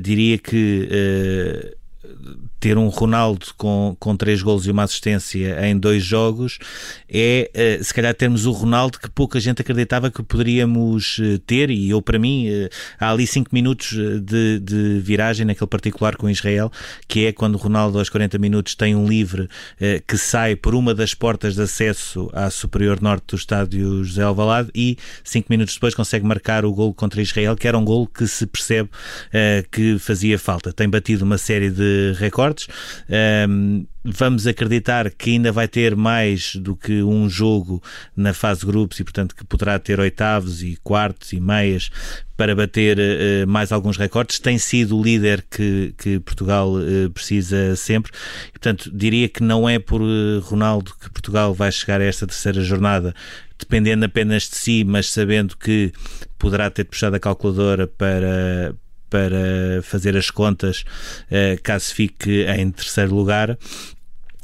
diria 0.00 0.38
que 0.38 1.76
ter 2.58 2.78
um 2.78 2.88
Ronaldo 2.88 3.46
com, 3.56 3.96
com 3.98 4.16
três 4.16 4.42
gols 4.42 4.66
e 4.66 4.70
uma 4.70 4.84
assistência 4.84 5.66
em 5.66 5.78
dois 5.78 6.02
jogos 6.02 6.58
é, 7.08 7.50
eh, 7.54 7.78
se 7.82 7.94
calhar, 7.94 8.14
termos 8.14 8.46
o 8.46 8.50
Ronaldo 8.50 8.98
que 8.98 9.08
pouca 9.08 9.38
gente 9.38 9.60
acreditava 9.60 10.10
que 10.10 10.22
poderíamos 10.22 11.18
eh, 11.20 11.38
ter, 11.46 11.70
e 11.70 11.90
eu, 11.90 12.02
para 12.02 12.18
mim, 12.18 12.48
eh, 12.48 12.68
há 12.98 13.10
ali 13.10 13.26
cinco 13.26 13.50
minutos 13.52 13.92
de, 14.22 14.58
de 14.58 15.00
viragem 15.00 15.46
naquele 15.46 15.68
particular 15.68 16.16
com 16.16 16.28
Israel, 16.28 16.70
que 17.06 17.26
é 17.26 17.32
quando 17.32 17.54
o 17.54 17.58
Ronaldo, 17.58 17.98
aos 17.98 18.08
40 18.08 18.38
minutos, 18.38 18.74
tem 18.74 18.94
um 18.94 19.06
livre 19.06 19.48
que 20.06 20.18
sai 20.18 20.56
por 20.56 20.74
uma 20.74 20.94
das 20.94 21.14
portas 21.14 21.54
de 21.54 21.62
acesso 21.62 22.28
à 22.32 22.50
superior 22.50 23.00
norte 23.00 23.24
do 23.28 23.36
estádio 23.36 24.02
José 24.04 24.22
Alvalade 24.22 24.70
e 24.74 24.96
cinco 25.22 25.46
minutos 25.50 25.74
depois 25.74 25.94
consegue 25.94 26.24
marcar 26.24 26.64
o 26.64 26.72
gol 26.72 26.92
contra 26.94 27.22
Israel, 27.22 27.56
que 27.56 27.68
era 27.68 27.76
um 27.76 27.84
gol 27.84 28.06
que 28.06 28.26
se 28.26 28.46
percebe 28.46 28.88
que 29.70 29.98
fazia 29.98 30.38
falta. 30.38 30.72
Tem 30.72 30.88
batido 30.88 31.24
uma 31.24 31.38
série 31.38 31.70
de 31.70 31.95
recordes. 32.18 32.68
Um, 33.48 33.86
vamos 34.04 34.46
acreditar 34.46 35.10
que 35.10 35.30
ainda 35.30 35.50
vai 35.50 35.66
ter 35.66 35.96
mais 35.96 36.54
do 36.56 36.76
que 36.76 37.02
um 37.02 37.28
jogo 37.28 37.82
na 38.16 38.32
fase 38.32 38.60
de 38.60 38.66
grupos 38.66 39.00
e, 39.00 39.04
portanto, 39.04 39.34
que 39.34 39.44
poderá 39.44 39.78
ter 39.78 39.98
oitavos 39.98 40.62
e 40.62 40.76
quartos 40.82 41.32
e 41.32 41.40
meias 41.40 41.90
para 42.36 42.54
bater 42.54 42.98
uh, 42.98 43.48
mais 43.48 43.72
alguns 43.72 43.96
recordes. 43.96 44.38
Tem 44.38 44.58
sido 44.58 44.98
o 44.98 45.02
líder 45.02 45.44
que, 45.50 45.94
que 45.98 46.20
Portugal 46.20 46.72
uh, 46.74 47.10
precisa 47.10 47.74
sempre. 47.76 48.12
E, 48.48 48.52
portanto, 48.52 48.90
diria 48.94 49.28
que 49.28 49.42
não 49.42 49.68
é 49.68 49.78
por 49.78 50.00
uh, 50.00 50.40
Ronaldo 50.40 50.94
que 51.00 51.10
Portugal 51.10 51.52
vai 51.52 51.72
chegar 51.72 52.00
a 52.00 52.04
esta 52.04 52.26
terceira 52.26 52.62
jornada 52.62 53.14
dependendo 53.58 54.04
apenas 54.04 54.44
de 54.44 54.56
si, 54.56 54.84
mas 54.84 55.10
sabendo 55.10 55.56
que 55.56 55.92
poderá 56.38 56.70
ter 56.70 56.84
puxado 56.84 57.16
a 57.16 57.20
calculadora 57.20 57.86
para, 57.86 58.74
para 59.08 59.82
fazer 59.82 60.16
as 60.16 60.30
contas 60.30 60.84
caso 61.62 61.94
fique 61.94 62.44
em 62.44 62.70
terceiro 62.70 63.14
lugar. 63.14 63.56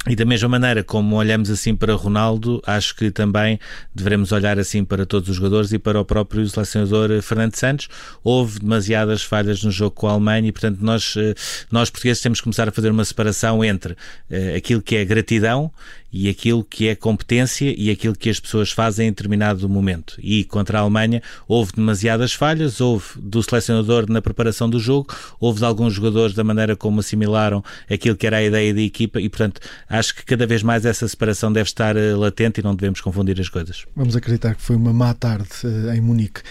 E 0.05 0.17
da 0.17 0.25
mesma 0.25 0.49
maneira 0.49 0.83
como 0.83 1.15
olhamos 1.15 1.49
assim 1.49 1.73
para 1.73 1.95
Ronaldo, 1.95 2.61
acho 2.67 2.93
que 2.93 3.09
também 3.09 3.57
devemos 3.95 4.33
olhar 4.33 4.59
assim 4.59 4.83
para 4.83 5.05
todos 5.05 5.29
os 5.29 5.37
jogadores 5.37 5.71
e 5.71 5.79
para 5.79 5.97
o 5.97 6.03
próprio 6.03 6.45
selecionador 6.45 7.21
Fernando 7.21 7.55
Santos. 7.55 7.87
Houve 8.21 8.59
demasiadas 8.59 9.23
falhas 9.23 9.63
no 9.63 9.71
jogo 9.71 9.91
com 9.91 10.09
a 10.09 10.11
Alemanha 10.11 10.49
e, 10.49 10.51
portanto, 10.51 10.79
nós, 10.81 11.15
eh, 11.15 11.33
nós 11.71 11.89
portugueses 11.89 12.21
temos 12.21 12.41
que 12.41 12.43
começar 12.43 12.67
a 12.67 12.71
fazer 12.73 12.91
uma 12.91 13.05
separação 13.05 13.63
entre 13.63 13.93
uh, 13.93 14.57
aquilo 14.57 14.81
que 14.81 14.97
é 14.97 15.05
gratidão 15.05 15.71
e 16.13 16.29
aquilo 16.29 16.63
que 16.63 16.87
é 16.87 16.95
competência 16.95 17.73
e 17.75 17.89
aquilo 17.89 18.15
que 18.15 18.29
as 18.29 18.39
pessoas 18.39 18.71
fazem 18.71 19.07
em 19.07 19.11
determinado 19.11 19.67
momento. 19.67 20.15
E 20.19 20.43
contra 20.43 20.77
a 20.77 20.81
Alemanha 20.81 21.21
houve 21.47 21.73
demasiadas 21.73 22.33
falhas, 22.33 22.79
houve 22.79 23.05
do 23.17 23.41
selecionador 23.41 24.09
na 24.09 24.21
preparação 24.21 24.69
do 24.69 24.79
jogo, 24.79 25.13
houve 25.39 25.59
de 25.59 25.65
alguns 25.65 25.93
jogadores 25.93 26.35
da 26.35 26.43
maneira 26.43 26.75
como 26.75 26.99
assimilaram 26.99 27.63
aquilo 27.89 28.15
que 28.15 28.27
era 28.27 28.37
a 28.37 28.43
ideia 28.43 28.73
da 28.73 28.81
equipa 28.81 29.19
e, 29.19 29.27
portanto, 29.27 29.59
acho 29.89 30.15
que 30.15 30.23
cada 30.23 30.45
vez 30.45 30.61
mais 30.61 30.85
essa 30.85 31.07
separação 31.07 31.51
deve 31.51 31.67
estar 31.67 31.95
uh, 31.97 32.17
latente 32.17 32.59
e 32.59 32.63
não 32.63 32.75
devemos 32.75 33.01
confundir 33.01 33.39
as 33.41 33.49
coisas. 33.49 33.85
Vamos 33.95 34.15
acreditar 34.15 34.53
que 34.53 34.61
foi 34.61 34.75
uma 34.75 34.93
má 34.93 35.13
tarde 35.13 35.49
uh, 35.63 35.93
em 35.93 36.01
Munique. 36.01 36.41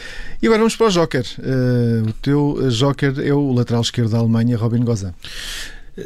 E 0.42 0.46
agora 0.46 0.58
vamos 0.58 0.74
para 0.74 0.86
o 0.86 0.90
Joker. 0.90 1.24
Uh, 1.38 2.08
o 2.08 2.12
teu 2.14 2.68
Joker 2.70 3.14
é 3.20 3.32
o 3.32 3.52
lateral 3.52 3.82
esquerdo 3.82 4.10
da 4.10 4.18
Alemanha, 4.18 4.56
Robin 4.56 4.82
Gozan. 4.82 5.14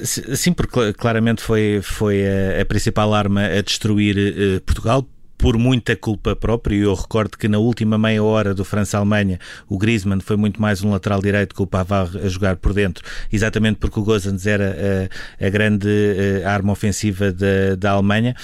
Sim, 0.03 0.53
porque 0.53 0.93
claramente 0.95 1.43
foi, 1.43 1.81
foi 1.83 2.25
a, 2.27 2.63
a 2.63 2.65
principal 2.65 3.15
arma 3.15 3.45
a 3.47 3.63
destruir 3.63 4.17
uh, 4.17 4.61
Portugal 4.63 5.07
por 5.39 5.59
muita 5.59 5.95
culpa 5.95 6.35
própria, 6.35 6.77
eu 6.77 6.95
recordo 6.95 7.37
que 7.37 7.49
na 7.49 7.59
última 7.59 7.99
meia 7.99 8.23
hora 8.23 8.55
do 8.55 8.65
França-Alemanha 8.65 9.39
o 9.69 9.79
Griezmann 9.79 10.21
foi 10.21 10.37
muito 10.37 10.61
mais 10.61 10.83
um 10.83 10.91
lateral 10.91 11.21
direito 11.21 11.55
que 11.55 11.63
o 11.63 11.67
Pavard 11.67 12.19
a 12.19 12.29
jogar 12.29 12.57
por 12.57 12.73
dentro, 12.73 13.05
exatamente 13.33 13.77
porque 13.79 13.99
o 14.01 14.03
Gozans 14.03 14.47
era 14.47 15.11
a, 15.41 15.47
a 15.47 15.51
grande 15.51 15.89
a 16.45 16.53
arma 16.53 16.73
ofensiva 16.73 17.33
da, 17.33 17.75
da 17.79 17.91
Alemanha. 17.93 18.35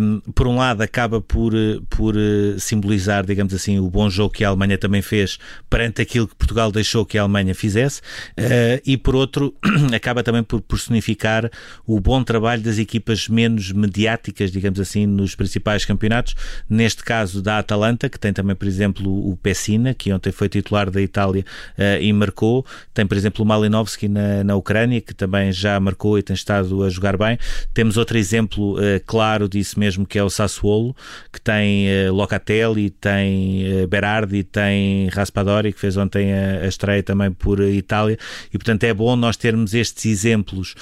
Um, 0.00 0.20
por 0.32 0.46
um 0.46 0.56
lado, 0.56 0.82
acaba 0.82 1.20
por, 1.20 1.52
por 1.88 2.14
simbolizar, 2.58 3.24
digamos 3.24 3.54
assim, 3.54 3.78
o 3.78 3.88
bom 3.88 4.08
jogo 4.10 4.34
que 4.34 4.44
a 4.44 4.48
Alemanha 4.48 4.78
também 4.78 5.02
fez 5.02 5.38
perante 5.70 6.02
aquilo 6.02 6.26
que 6.26 6.34
Portugal 6.34 6.72
deixou 6.72 7.04
que 7.04 7.18
a 7.18 7.22
Alemanha 7.22 7.54
fizesse, 7.54 8.00
uh, 8.38 8.80
e 8.84 8.96
por 8.96 9.14
outro, 9.14 9.54
acaba 9.94 10.22
também 10.22 10.42
por 10.42 10.60
personificar 10.60 11.50
o 11.86 12.00
bom 12.00 12.22
trabalho 12.22 12.62
das 12.62 12.78
equipas 12.78 13.28
menos 13.28 13.72
mediáticas, 13.72 14.50
digamos 14.50 14.80
assim, 14.80 15.06
nos 15.06 15.34
principais 15.34 15.84
campeonatos 15.84 16.15
campeonatos, 16.16 16.34
neste 16.68 17.04
caso 17.04 17.42
da 17.42 17.58
Atalanta, 17.58 18.08
que 18.08 18.18
tem 18.18 18.32
também, 18.32 18.56
por 18.56 18.66
exemplo, 18.66 19.30
o 19.30 19.36
Pessina, 19.36 19.94
que 19.94 20.12
ontem 20.12 20.32
foi 20.32 20.48
titular 20.48 20.90
da 20.90 21.00
Itália 21.00 21.44
uh, 21.78 22.00
e 22.00 22.12
marcou, 22.12 22.64
tem, 22.94 23.06
por 23.06 23.16
exemplo, 23.16 23.44
o 23.44 23.48
Malinovski 23.48 24.08
na, 24.08 24.42
na 24.44 24.56
Ucrânia, 24.56 25.00
que 25.00 25.14
também 25.14 25.52
já 25.52 25.78
marcou 25.78 26.18
e 26.18 26.22
tem 26.22 26.34
estado 26.34 26.82
a 26.82 26.90
jogar 26.90 27.16
bem. 27.16 27.38
Temos 27.74 27.96
outro 27.96 28.16
exemplo 28.16 28.78
uh, 28.78 29.00
claro 29.04 29.48
disso 29.48 29.78
mesmo, 29.78 30.06
que 30.06 30.18
é 30.18 30.22
o 30.22 30.30
Sassuolo, 30.30 30.94
que 31.32 31.40
tem 31.40 31.86
uh, 31.88 32.14
Locatelli, 32.14 32.90
tem 32.90 33.82
uh, 33.82 33.86
Berardi, 33.86 34.42
tem 34.44 35.08
Raspadori, 35.08 35.72
que 35.72 35.80
fez 35.80 35.96
ontem 35.96 36.32
a, 36.32 36.64
a, 36.64 36.66
estreia 36.66 37.02
também 37.02 37.30
por 37.30 37.60
Itália, 37.60 38.18
e 38.52 38.58
portanto 38.58 38.84
é 38.84 38.94
bom 38.94 39.16
nós 39.16 39.36
termos 39.36 39.74
estes 39.74 40.06
exemplos 40.06 40.74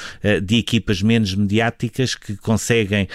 de 0.42 0.56
equipas 0.56 1.02
menos 1.02 1.34
mediáticas 1.34 2.14
que 2.14 2.36
conseguem 2.36 3.08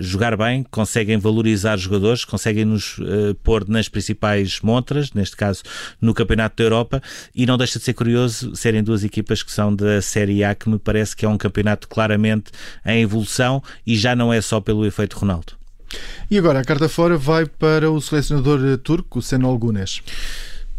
jogar 0.00 0.36
bem, 0.36 0.64
conseguem 0.70 1.16
valorizar 1.18 1.63
valorizar 1.64 1.76
jogadores, 1.78 2.24
conseguem 2.24 2.64
nos 2.64 2.98
uh, 2.98 3.34
pôr 3.42 3.66
nas 3.68 3.88
principais 3.88 4.60
montras, 4.60 5.12
neste 5.12 5.36
caso 5.36 5.62
no 6.00 6.12
Campeonato 6.12 6.56
da 6.56 6.64
Europa, 6.64 7.02
e 7.34 7.46
não 7.46 7.56
deixa 7.56 7.78
de 7.78 7.84
ser 7.84 7.94
curioso 7.94 8.54
serem 8.54 8.82
duas 8.82 9.02
equipas 9.02 9.42
que 9.42 9.50
são 9.50 9.74
da 9.74 10.00
Série 10.02 10.44
A, 10.44 10.54
que 10.54 10.68
me 10.68 10.78
parece 10.78 11.16
que 11.16 11.24
é 11.24 11.28
um 11.28 11.38
campeonato 11.38 11.88
claramente 11.88 12.52
em 12.84 13.02
evolução 13.02 13.62
e 13.86 13.96
já 13.96 14.14
não 14.14 14.32
é 14.32 14.40
só 14.40 14.60
pelo 14.60 14.86
efeito 14.86 15.16
Ronaldo. 15.16 15.54
E 16.30 16.36
agora 16.36 16.60
a 16.60 16.64
carta 16.64 16.88
fora 16.88 17.16
vai 17.16 17.46
para 17.46 17.90
o 17.90 18.00
selecionador 18.00 18.60
eh, 18.64 18.76
turco, 18.76 19.22
Senol 19.22 19.56
Gunes. 19.56 20.02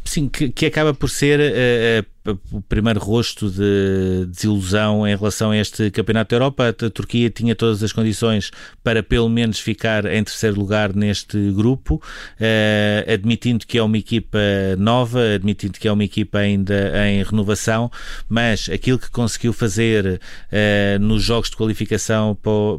Sim, 0.04 0.28
que, 0.28 0.50
que 0.50 0.66
acaba 0.66 0.94
por 0.94 1.10
ser 1.10 1.40
uh, 1.40 2.15
o 2.52 2.62
primeiro 2.62 3.00
rosto 3.00 3.50
de 3.50 4.26
desilusão 4.28 5.08
em 5.08 5.16
relação 5.16 5.52
a 5.52 5.58
este 5.58 5.92
Campeonato 5.92 6.30
da 6.30 6.36
Europa. 6.36 6.70
A 6.70 6.90
Turquia 6.90 7.30
tinha 7.30 7.56
todas 7.56 7.84
as 7.84 7.92
condições 7.92 8.52
para 8.84 9.04
pelo 9.04 9.30
menos 9.30 9.60
ficar 9.60 10.06
em 10.06 10.24
terceiro 10.24 10.60
lugar 10.60 10.96
neste 10.96 11.52
grupo, 11.52 11.96
uh, 11.96 13.14
admitindo 13.14 13.66
que 13.66 13.78
é 13.78 13.84
uma 13.84 13.98
equipa 13.98 14.40
nova, 14.78 15.22
admitindo 15.36 15.80
que 15.80 15.88
é 15.88 15.92
uma 15.92 16.04
equipa 16.04 16.40
ainda 16.40 16.92
em 17.08 17.24
renovação, 17.24 17.92
mas 18.28 18.70
aquilo 18.70 18.98
que 18.98 19.10
conseguiu 19.12 19.54
fazer 19.54 20.20
uh, 20.20 21.00
nos 21.00 21.24
jogos 21.24 21.50
de 21.50 21.56
qualificação 21.56 22.38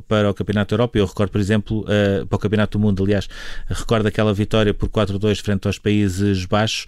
para 0.08 0.30
o, 0.30 0.34
Campeonato 0.34 0.74
da 0.74 0.80
Europa, 0.80 0.98
eu 0.98 1.06
recordo, 1.06 1.30
por 1.30 1.40
exemplo, 1.40 1.80
uh, 1.80 2.26
para 2.26 2.36
o 2.36 2.38
Campeonato 2.38 2.78
do 2.78 2.82
Mundo, 2.82 3.02
aliás, 3.04 3.28
recordo 3.68 4.06
aquela 4.06 4.34
vitória 4.34 4.74
por 4.74 4.88
4-2 4.88 5.40
frente 5.42 5.66
aos 5.66 5.78
Países 5.78 6.44
Baixos, 6.44 6.86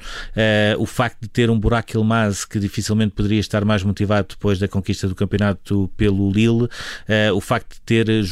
o 0.79 0.87
facto 0.87 1.23
de 1.23 1.29
ter 1.29 1.51
um 1.51 1.59
buraco 1.59 1.97
Ilmaz 1.97 2.45
que 2.49 2.59
dificilmente 2.59 3.15
poderia 3.15 3.41
estar 3.41 3.65
mais 3.65 3.83
motivado 3.83 4.29
depois 4.31 4.59
da 4.59 4.67
conquista 4.67 5.07
do 5.07 5.15
campeonato 5.15 5.91
pelo 5.97 6.31
Lille. 6.31 6.65
Uh, 6.65 7.35
o 7.35 7.41
facto 7.41 7.75
de 7.75 7.81
ter 7.83 8.09
eh, 8.09 8.23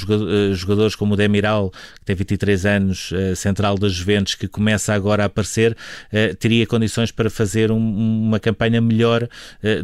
jogadores 0.55 0.95
como 0.95 1.15
o 1.15 1.17
Demiral, 1.17 1.71
que 1.71 2.05
tem 2.05 2.17
23 2.17 2.67
anos, 2.67 3.13
central 3.37 3.77
das 3.77 3.93
Juventus, 3.93 4.35
que 4.35 4.49
começa 4.49 4.95
agora 4.95 5.25
a 5.25 5.27
aparecer, 5.27 5.77
teria 6.39 6.67
condições 6.67 7.11
para 7.11 7.29
fazer 7.29 7.71
um, 7.71 7.77
uma 7.77 8.39
campanha 8.39 8.81
melhor 8.81 9.29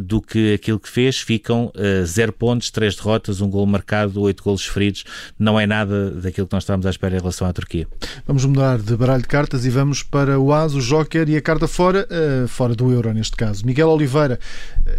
do 0.01 0.21
que 0.21 0.55
aquilo 0.55 0.79
que 0.79 0.89
fez. 0.89 1.19
Ficam 1.19 1.73
zero 2.05 2.33
pontos, 2.33 2.71
três 2.71 2.95
derrotas, 2.95 3.41
um 3.41 3.49
gol 3.49 3.67
marcado, 3.67 4.21
oito 4.21 4.43
golos 4.43 4.65
feridos. 4.65 5.05
Não 5.39 5.59
é 5.59 5.67
nada 5.67 6.11
daquilo 6.11 6.47
que 6.47 6.55
nós 6.55 6.63
estávamos 6.63 6.87
à 6.87 6.91
espera 6.91 7.17
em 7.17 7.19
relação 7.19 7.47
à 7.47 7.53
Turquia. 7.53 7.87
Vamos 8.27 8.45
mudar 8.45 8.79
de 8.79 8.97
baralho 8.97 9.23
de 9.23 9.29
cartas 9.29 9.65
e 9.65 9.71
vamos 9.71 10.03
para 10.03 10.39
o 10.39 10.53
As, 10.53 10.75
o 10.75 10.81
Joker 10.81 11.29
e 11.29 11.37
a 11.37 11.43
carta 11.43 11.67
fora, 11.67 12.07
fora 12.49 12.75
do 12.75 12.93
Euro 12.93 13.13
neste 13.13 13.37
caso. 13.37 13.67
Miguel 13.67 13.89
Oliveira 13.89 14.22
Oliveira 14.23 14.39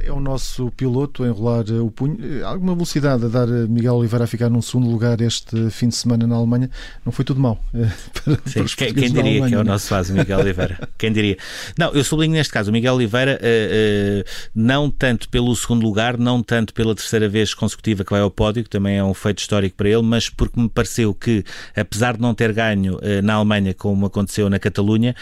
é 0.04 0.12
o 0.12 0.20
nosso 0.20 0.72
piloto 0.72 1.24
a 1.24 1.28
enrolar 1.28 1.66
o 1.70 1.90
punho. 1.90 2.18
Alguma 2.46 2.74
velocidade 2.74 3.26
a 3.26 3.28
dar 3.28 3.48
Miguel 3.48 3.96
Oliveira 3.96 4.26
a 4.26 4.28
ficar 4.28 4.50
num 4.50 4.62
segundo 4.62 4.90
lugar 4.90 5.20
este 5.22 5.70
fim 5.70 5.88
de 5.88 5.96
semana 5.96 6.28
na 6.28 6.36
Alemanha. 6.36 6.70
Não 7.06 7.12
foi 7.12 7.26
tudo 7.26 7.40
mal. 7.40 7.64
Eh, 7.74 7.88
Sim, 8.46 8.66
quem, 8.78 8.94
quem 8.94 9.12
diria 9.12 9.22
Alemanha, 9.22 9.50
que 9.50 9.56
é 9.56 9.60
o 9.60 9.64
nosso 9.64 9.88
fase, 9.88 10.14
Miguel 10.14 10.40
Oliveira? 10.40 10.88
quem 10.98 11.12
diria? 11.12 11.38
Não, 11.78 11.92
eu 11.92 12.04
sublinho 12.04 12.34
neste 12.34 12.52
caso 12.52 12.70
o 12.70 12.74
Miguel 12.74 12.96
Oliveira, 12.96 13.40
uh, 13.42 14.22
uh, 14.22 14.50
não 14.56 14.90
tanto 14.90 15.30
pelo 15.30 15.56
segundo 15.56 15.84
lugar, 15.84 16.18
não 16.18 16.42
tanto 16.42 16.74
pela 16.74 16.94
terceira 16.96 17.28
vez 17.30 17.54
consecutiva 17.54 18.04
que 18.04 18.12
vai 18.12 18.22
ao 18.22 18.32
pódio, 18.32 18.64
que 18.64 18.70
também 18.70 18.98
é 18.98 19.04
um 19.04 19.14
feito 19.14 19.40
histórico 19.40 19.76
para 19.76 19.90
ele, 19.90 20.02
mas 20.02 20.30
porque 20.30 20.60
me 20.60 20.70
pareceu 20.70 21.14
que, 21.14 21.44
apesar 21.76 22.16
de 22.16 22.22
não 22.22 22.34
ter 22.34 22.54
ganho 22.54 22.96
uh, 22.96 23.22
na 23.24 23.36
Alemanha, 23.36 23.74
como 23.74 24.06
aconteceu 24.06 24.50
na 24.50 24.60
Catalunha, 24.60 25.16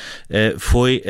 foi 0.57 1.03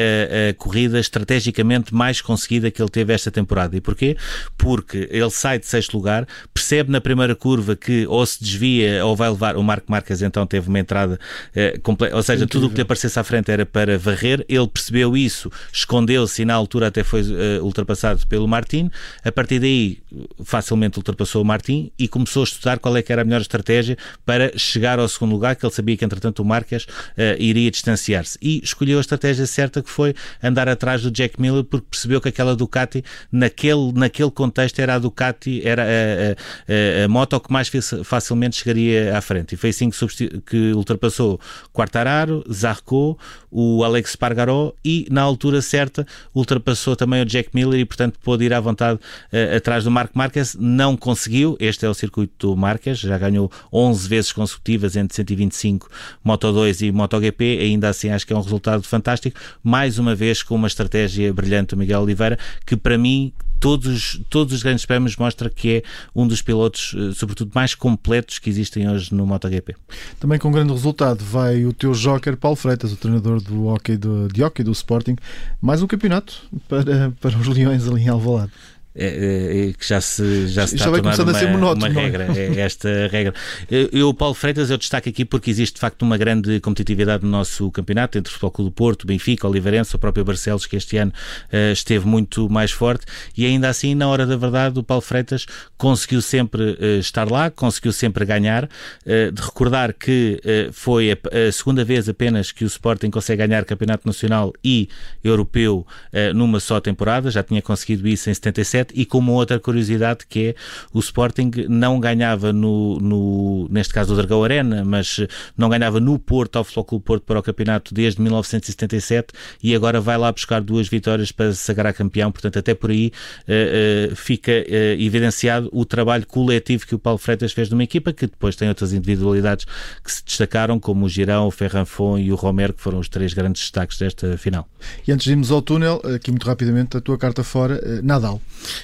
a 0.50 0.54
corrida 0.54 1.00
estrategicamente 1.00 1.94
mais 1.94 2.22
conseguida 2.22 2.72
que 2.72 2.81
que 2.82 2.84
ele 2.84 2.90
teve 2.90 3.14
esta 3.14 3.30
temporada. 3.30 3.76
E 3.76 3.82
porquê? 3.82 4.18
Porque 4.58 5.08
ele 5.12 5.30
sai 5.30 5.60
de 5.60 5.66
sexto 5.66 5.96
lugar, 5.96 6.28
percebe 6.54 6.92
na 6.92 7.00
primeira 7.00 7.36
curva 7.36 7.76
que 7.76 8.08
ou 8.08 8.26
se 8.26 8.44
desvia 8.44 9.06
ou 9.06 9.16
vai 9.16 9.30
levar. 9.30 9.56
O 9.56 9.64
Marco 9.64 9.92
Marques 9.92 10.22
então 10.22 10.46
teve 10.48 10.68
uma 10.68 10.80
entrada 10.80 11.20
eh, 11.56 11.78
completa, 11.84 12.16
ou 12.16 12.24
seja, 12.24 12.44
Incrível. 12.44 12.62
tudo 12.62 12.68
o 12.68 12.70
que 12.70 12.78
lhe 12.78 12.82
aparecesse 12.82 13.20
à 13.20 13.24
frente 13.24 13.52
era 13.52 13.66
para 13.66 13.98
varrer. 13.98 14.44
Ele 14.50 14.68
percebeu 14.68 15.16
isso, 15.16 15.52
escondeu-se 15.72 16.42
e 16.42 16.46
na 16.46 16.54
altura 16.54 16.88
até 16.88 17.04
foi 17.04 17.22
uh, 17.22 17.64
ultrapassado 17.64 18.26
pelo 18.28 18.48
Martin. 18.48 18.90
A 19.24 19.32
partir 19.32 19.60
daí, 19.60 20.00
facilmente 20.44 20.98
ultrapassou 20.98 21.42
o 21.42 21.46
Martin 21.46 21.92
e 21.98 22.08
começou 22.08 22.42
a 22.42 22.46
estudar 22.46 22.80
qual 22.80 22.96
é 22.98 23.02
que 23.02 23.12
era 23.12 23.22
a 23.22 23.26
melhor 23.26 23.42
estratégia 23.42 23.98
para 24.26 24.58
chegar 24.58 25.00
ao 25.00 25.08
segundo 25.08 25.32
lugar, 25.32 25.56
que 25.56 25.66
ele 25.66 25.74
sabia 25.74 25.96
que 25.98 26.06
entretanto 26.06 26.40
o 26.40 26.46
Marques 26.46 26.84
uh, 26.84 27.38
iria 27.38 27.70
distanciar-se. 27.70 28.38
E 28.42 28.62
escolheu 28.64 28.98
a 28.98 29.02
estratégia 29.02 29.46
certa 29.46 29.82
que 29.82 29.90
foi 29.90 30.16
andar 30.42 30.68
atrás 30.68 31.02
do 31.02 31.12
Jack 31.12 31.40
Miller 31.40 31.64
porque 31.64 31.88
percebeu 31.90 32.20
que 32.22 32.30
aquela 32.30 32.56
do 32.56 32.68
Ducati, 32.72 33.04
naquele, 33.32 33.92
naquele 33.94 34.32
contexto 34.32 34.80
era 34.80 34.96
a 34.96 35.00
Ducati, 35.00 35.62
era 35.66 35.84
a, 35.84 35.86
a, 35.86 37.02
a, 37.02 37.06
a 37.06 37.08
moto 37.10 37.40
que 37.40 37.52
mais 37.52 37.70
facilmente 38.06 38.56
chegaria 38.56 39.18
à 39.18 39.22
frente. 39.22 39.54
E 39.54 39.58
foi 39.58 39.72
assim 39.72 39.90
que, 39.90 40.42
que 40.42 40.72
ultrapassou 40.74 41.40
Quartararo, 41.74 42.44
Zarco, 42.52 43.20
o 43.52 43.84
Alex 43.84 44.12
Spargaró 44.12 44.74
e, 44.84 45.06
na 45.12 45.22
altura 45.22 45.62
certa, 45.62 46.08
ultrapassou 46.34 46.96
também 46.96 47.22
o 47.22 47.26
Jack 47.26 47.50
Miller 47.54 47.82
e, 47.82 47.86
portanto, 47.86 48.18
pôde 48.24 48.46
ir 48.46 48.54
à 48.54 48.60
vontade 48.60 48.98
uh, 48.98 49.58
atrás 49.58 49.84
do 49.84 49.92
Marco 49.92 50.18
Marques. 50.18 50.56
Não 50.58 50.96
conseguiu, 50.96 51.58
este 51.60 51.86
é 51.86 51.90
o 51.90 51.94
circuito 51.94 52.48
do 52.48 52.56
Marques, 52.56 53.00
já 53.00 53.18
ganhou 53.18 53.52
11 53.74 54.08
vezes 54.08 54.32
consecutivas 54.32 54.96
entre 54.96 55.16
125 55.16 55.90
Moto 56.24 56.52
2 56.52 56.82
e 56.84 56.92
MotoGP, 56.92 57.60
ainda 57.62 57.90
assim 57.90 58.10
acho 58.10 58.26
que 58.26 58.32
é 58.32 58.36
um 58.36 58.42
resultado 58.42 58.84
fantástico, 58.84 59.38
mais 59.62 60.00
uma 60.00 60.16
vez 60.16 60.42
com 60.42 60.56
uma 60.56 60.68
estratégia 60.68 61.34
brilhante 61.34 61.76
do 61.76 61.78
Miguel 61.78 62.02
Oliveira, 62.02 62.38
que 62.66 62.76
para 62.76 62.98
mim 62.98 63.34
todos, 63.62 64.20
todos 64.28 64.54
os 64.54 64.64
grandes 64.64 64.86
prémios 64.86 65.16
mostra 65.16 65.50
que 65.50 65.78
é 65.78 65.84
um 66.16 66.28
dos 66.28 66.42
pilotos, 66.42 66.96
eh, 66.98 67.14
sobretudo, 67.14 67.52
mais 67.54 67.76
completos 67.76 68.40
que 68.40 68.50
existem 68.50 68.90
hoje 68.90 69.14
no 69.14 69.26
MotoGP. 69.26 69.76
Também 70.20 70.40
com 70.40 70.52
grande 70.52 70.74
resultado 70.74 71.24
vai 71.24 71.64
o 71.64 71.72
teu 71.72 71.94
joker 71.94 72.36
Paulo 72.36 72.56
Freitas, 72.58 72.92
o 72.92 72.98
treinador 72.98 73.40
do 73.40 73.68
hockey 73.68 73.96
do, 73.96 74.28
de 74.28 74.44
hockey 74.44 74.64
do 74.64 74.72
Sporting, 74.72 75.16
mais 75.62 75.82
um 75.82 75.88
campeonato 75.88 76.42
para, 76.68 77.14
para 77.22 77.38
os 77.38 77.48
Leões 77.48 77.88
ali 77.88 78.02
em 78.02 78.10
Alvalade. 78.10 78.52
É, 78.94 79.06
é, 79.06 79.70
é, 79.70 79.74
que 79.74 79.88
já 79.88 80.02
se, 80.02 80.48
já 80.48 80.68
se 80.68 80.76
está 80.76 80.90
a 80.90 80.92
tornar 80.92 81.18
uma, 81.18 81.40
a 81.40 81.48
monótono, 81.48 81.90
uma 81.90 82.00
é? 82.02 82.04
regra. 82.04 82.28
É? 82.38 82.60
esta 82.60 83.08
regra. 83.10 83.34
Eu, 83.70 84.14
Paulo 84.14 84.36
Freitas, 84.36 84.70
eu 84.70 84.78
destaco 84.78 85.08
aqui 85.08 85.24
porque 85.24 85.50
existe 85.50 85.76
de 85.76 85.80
facto 85.80 86.02
uma 86.02 86.18
grande 86.18 86.60
competitividade 86.60 87.24
no 87.24 87.32
nosso 87.32 87.72
campeonato 87.72 88.18
entre 88.18 88.30
o 88.30 88.34
Futebol 88.34 88.52
Clube 88.52 88.72
do 88.72 88.74
Porto, 88.74 89.08
Benfica, 89.08 89.48
Oliveirense, 89.48 89.96
o 89.96 90.00
próprio 90.00 90.26
Barcelos, 90.26 90.66
que 90.66 90.76
este 90.76 90.98
ano 90.98 91.12
uh, 91.12 91.72
esteve 91.72 92.06
muito 92.06 92.50
mais 92.50 92.72
forte 92.72 93.06
e 93.38 93.46
ainda 93.46 93.70
assim, 93.70 93.96
na 93.96 94.08
hora 94.10 94.26
da 94.26 94.36
verdade, 94.36 94.78
o 94.78 94.84
Paulo 94.84 95.02
Freitas 95.02 95.46
conseguiu 95.78 96.22
sempre 96.22 96.62
uh, 96.72 97.00
estar 97.00 97.32
lá, 97.32 97.50
conseguiu 97.50 97.94
sempre 97.94 98.26
ganhar. 98.26 98.66
Uh, 99.06 99.32
de 99.32 99.42
recordar 99.42 99.94
que 99.94 100.42
foi 100.74 101.12
a, 101.12 101.18
a, 101.48 101.52
segunda 101.52 101.86
vez 101.86 102.10
apenas 102.10 102.52
que 102.52 102.64
o 102.64 102.68
Sporting 102.68 103.10
consegue 103.10 103.46
ganhar 103.46 103.64
Campeonato 103.64 104.06
Nacional 104.06 104.52
e 104.64 104.90
Europeu 105.24 105.86
numa 106.34 106.60
só 106.60 106.80
temporada, 106.80 107.30
já 107.32 107.44
tinha 107.44 107.62
conseguido 107.62 108.08
isso 108.08 108.30
em 108.30 108.34
77 108.34 108.81
e 108.94 109.06
com 109.06 109.20
uma 109.20 109.34
outra 109.34 109.60
curiosidade 109.60 110.26
que 110.28 110.48
é 110.48 110.56
o 110.94 111.00
Sporting 111.00 111.52
não 111.70 112.00
ganhava 112.00 112.52
no, 112.52 112.98
no 113.00 113.68
neste 113.70 113.94
caso 113.94 114.14
o 114.14 114.16
Dragão 114.16 114.44
Arena, 114.44 114.84
mas 114.86 115.20
não 115.58 115.70
ganhava 115.70 116.00
no 116.00 116.18
Porto 116.18 116.58
ao 116.58 116.64
Futebol 116.64 116.86
Clube 116.86 117.06
Porto 117.06 117.24
para 117.24 117.40
o 117.40 117.44
campeonato 117.44 117.94
desde 117.94 118.22
1977 118.22 119.34
e 119.62 119.76
agora 119.76 120.00
vai 120.02 120.18
lá 120.18 120.32
buscar 120.32 120.62
duas 120.62 120.88
vitórias 120.88 121.32
para 121.32 121.54
se 121.54 121.60
sagrar 121.60 121.94
campeão, 121.94 122.32
portanto 122.32 122.60
até 122.60 122.74
por 122.74 122.90
aí 122.90 123.12
uh, 123.48 124.12
uh, 124.12 124.16
fica 124.16 124.52
uh, 124.52 125.02
evidenciado 125.02 125.70
o 125.72 125.86
trabalho 125.86 126.26
coletivo 126.26 126.86
que 126.86 126.96
o 126.96 127.00
Paulo 127.00 127.18
Freitas 127.18 127.52
fez 127.52 127.70
numa 127.70 127.84
equipa 127.84 128.14
que 128.14 128.28
depois 128.28 128.56
tem 128.56 128.68
outras 128.70 128.94
individualidades 128.94 129.66
que 130.04 130.12
se 130.12 130.24
destacaram, 130.24 130.80
como 130.80 131.06
o 131.06 131.10
Girão, 131.10 131.48
o 131.48 131.52
Ferranfon 131.52 132.18
e 132.18 132.32
o 132.32 132.36
Romero, 132.36 132.74
que 132.74 132.82
foram 132.82 133.00
os 133.00 133.10
três 133.10 133.34
grandes 133.34 133.62
destaques 133.62 133.98
desta 133.98 134.38
final. 134.38 134.68
E 135.08 135.12
antes 135.12 135.26
de 135.26 135.32
irmos 135.32 135.52
ao 135.52 135.62
túnel, 135.62 136.02
aqui 136.16 136.32
muito 136.32 136.46
rapidamente 136.46 136.98
a 136.98 137.02
tua 137.02 137.18
carta 137.18 137.44
fora, 137.44 138.02
Nadal. 138.02 138.42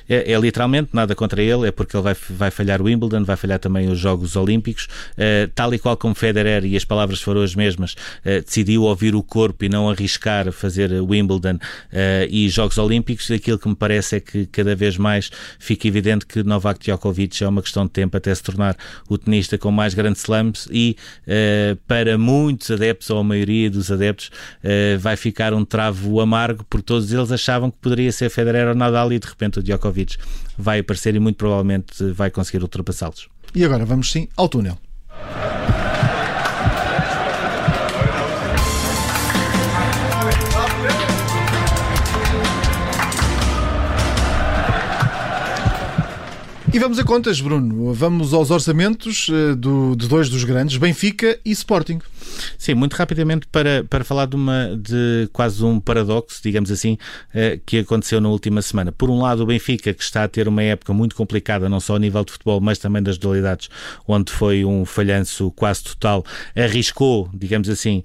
É, 0.08 0.32
é, 0.32 0.39
literalmente 0.39 0.89
nada 0.94 1.15
contra 1.15 1.41
ele, 1.41 1.67
é 1.67 1.72
porque 1.72 1.96
ele 1.96 2.03
vai, 2.03 2.15
vai 2.29 2.51
falhar 2.51 2.82
o 2.82 2.86
Wimbledon, 2.86 3.24
vai 3.24 3.36
falhar 3.36 3.60
também 3.60 3.89
os 3.89 4.00
Jogos 4.00 4.36
Olímpicos, 4.36 4.88
uh, 5.13 5.50
tal 5.53 5.74
e 5.74 5.79
qual 5.79 5.98
como 5.98 6.15
Federer, 6.15 6.65
e 6.65 6.75
as 6.75 6.86
palavras 6.86 7.22
foram 7.22 7.41
as 7.41 7.56
mesmas, 7.56 7.94
uh, 7.94 8.44
decidiu 8.44 8.84
ouvir 8.84 9.15
o 9.15 9.24
corpo 9.24 9.65
e 9.65 9.70
não 9.70 9.89
arriscar 9.89 10.51
fazer 10.51 10.91
Wimbledon 11.01 11.56
uh, 11.56 11.60
e 12.29 12.50
Jogos 12.50 12.77
Olímpicos, 12.77 13.29
aquilo 13.32 13.60
que 13.60 13.67
me 13.67 13.75
parece 13.75 14.17
é 14.17 14.20
que 14.20 14.46
cada 14.48 14.75
vez 14.75 14.98
mais 14.98 15.29
fica 15.60 15.88
evidente 15.88 16.25
que 16.25 16.44
Novak 16.44 16.79
Djokovic 16.79 17.44
é 17.44 17.48
uma 17.48 17.62
questão 17.62 17.86
de 17.86 17.91
tempo 17.91 18.15
até 18.15 18.34
se 18.34 18.44
tornar 18.44 18.77
o 19.10 19.17
tenista 19.17 19.58
com 19.58 19.72
mais 19.72 19.94
grandes 19.94 20.22
slams 20.22 20.67
e 20.72 20.96
para 21.88 22.17
muitos 22.17 22.72
adeptos, 22.72 23.10
ou 23.10 23.20
a 23.20 23.24
maioria 23.24 23.70
dos 23.70 23.91
adeptos, 23.91 24.32
vai 25.00 25.15
ficar 25.15 25.53
um 25.53 25.63
travo 25.65 26.20
amargo, 26.20 26.65
porque 26.70 26.86
todos 26.86 27.12
eles 27.12 27.32
achavam 27.32 27.70
que 27.70 27.77
poderia 27.77 28.12
ser 28.12 28.29
Federer 28.29 28.67
ou 28.67 28.75
Nadal 28.75 29.12
e 29.12 29.20
de 29.20 29.27
repente 29.27 29.60
o 29.60 29.63
Djokovic 29.63 29.77
Djokovic 29.78 30.18
vai 30.58 30.80
aparecer 30.80 31.16
e 31.16 31.20
muito 31.20 31.38
provavelmente 31.38 32.12
vai 32.12 32.30
conseguir 32.30 32.62
ultrapassá-los. 32.62 33.30
E 33.56 33.64
agora 33.64 33.86
vamos 33.86 34.12
sim 34.12 34.28
ao 34.36 34.50
túnel. 34.50 34.78
E 46.74 46.80
vamos 46.80 47.00
a 47.00 47.04
contas, 47.04 47.42
Bruno. 47.42 47.92
Vamos 47.92 48.36
aos 48.36 48.52
orçamentos 48.52 49.30
eh, 49.32 49.56
do, 49.56 49.96
de 49.96 50.08
dois 50.08 50.30
dos 50.30 50.44
grandes, 50.44 50.78
Benfica 50.78 51.40
e 51.44 51.50
Sporting. 51.50 52.00
Sim, 52.58 52.74
muito 52.74 52.94
rapidamente 52.94 53.48
para, 53.48 53.84
para 53.84 54.03
falar 54.03 54.25
de, 54.25 54.36
uma, 54.36 54.77
de 54.77 55.29
quase 55.32 55.63
um 55.63 55.79
paradoxo, 55.79 56.41
digamos 56.44 56.72
assim, 56.72 56.98
eh, 57.34 57.60
que 57.65 57.79
aconteceu 57.79 58.20
na 58.20 58.29
última 58.29 58.62
semana. 58.62 58.91
Por 58.91 59.10
um 59.10 59.22
lado, 59.22 59.44
o 59.44 59.46
Benfica, 59.46 59.94
que 59.94 60.03
está 60.03 60.24
a 60.24 60.27
ter 60.27 60.48
uma 60.48 60.63
época 60.63 60.94
muito 60.94 61.15
complicada, 61.15 61.70
não 61.70 61.79
só 61.79 61.96
a 61.96 62.00
nível 62.00 62.24
de 62.24 62.32
futebol, 62.32 62.60
mas 62.60 62.77
também 62.77 63.01
das 63.01 63.17
dualidades, 63.17 63.70
onde 64.08 64.32
foi 64.32 64.65
um 64.65 64.86
falhanço 64.86 65.51
quase 65.51 65.84
total, 65.84 66.25
arriscou, 66.56 67.29
digamos 67.34 67.70
assim, 67.70 68.03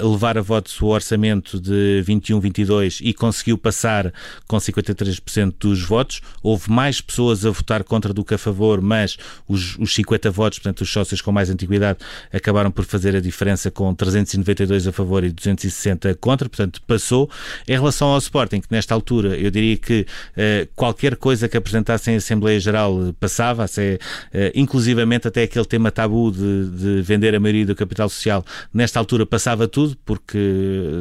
levar 0.00 0.38
a 0.38 0.42
votos 0.42 0.80
o 0.80 0.86
orçamento 0.86 1.60
de 1.60 2.02
21-22 2.06 3.00
e 3.02 3.12
conseguiu 3.12 3.56
passar 3.56 4.12
com 4.46 4.56
53% 4.56 5.54
dos 5.58 5.82
votos. 5.82 6.20
Houve 6.42 6.70
mais 6.70 7.00
pessoas 7.00 7.44
a 7.44 7.50
votar 7.50 7.84
contra 7.84 8.12
do 8.12 8.24
que 8.24 8.34
a 8.34 8.38
favor, 8.38 8.80
mas 8.80 9.16
os, 9.48 9.76
os 9.78 9.94
50 9.94 10.30
votos, 10.30 10.58
portanto, 10.58 10.82
os 10.82 10.92
sócios 10.92 11.20
com 11.20 11.32
mais 11.32 11.50
antiguidade, 11.50 11.98
acabaram 12.32 12.70
por 12.70 12.84
fazer 12.84 13.16
a 13.16 13.20
diferença 13.20 13.70
com 13.72 13.94
392 13.94 14.86
a 14.86 14.92
favor 14.92 15.24
e 15.24 15.30
260 15.30 16.14
contra, 16.16 16.48
portanto 16.48 16.80
passou. 16.86 17.28
Em 17.66 17.72
relação 17.72 18.08
ao 18.08 18.18
Sporting, 18.18 18.60
que 18.60 18.68
nesta 18.70 18.94
altura 18.94 19.36
eu 19.36 19.50
diria 19.50 19.76
que 19.76 20.06
uh, 20.36 20.68
qualquer 20.76 21.16
coisa 21.16 21.48
que 21.48 21.56
apresentassem 21.56 22.14
em 22.14 22.16
Assembleia 22.18 22.60
Geral 22.60 23.14
passava, 23.18 23.66
se, 23.66 23.98
uh, 23.98 24.38
inclusivamente 24.54 25.26
até 25.26 25.42
aquele 25.42 25.64
tema 25.64 25.90
tabu 25.90 26.30
de, 26.30 26.70
de, 26.70 27.02
vender 27.02 27.34
a 27.34 27.40
maioria 27.40 27.66
do 27.66 27.74
capital 27.74 28.08
social, 28.08 28.44
nesta 28.72 28.98
altura 28.98 29.26
passava 29.26 29.66
tudo, 29.66 29.96
porque 30.04 30.38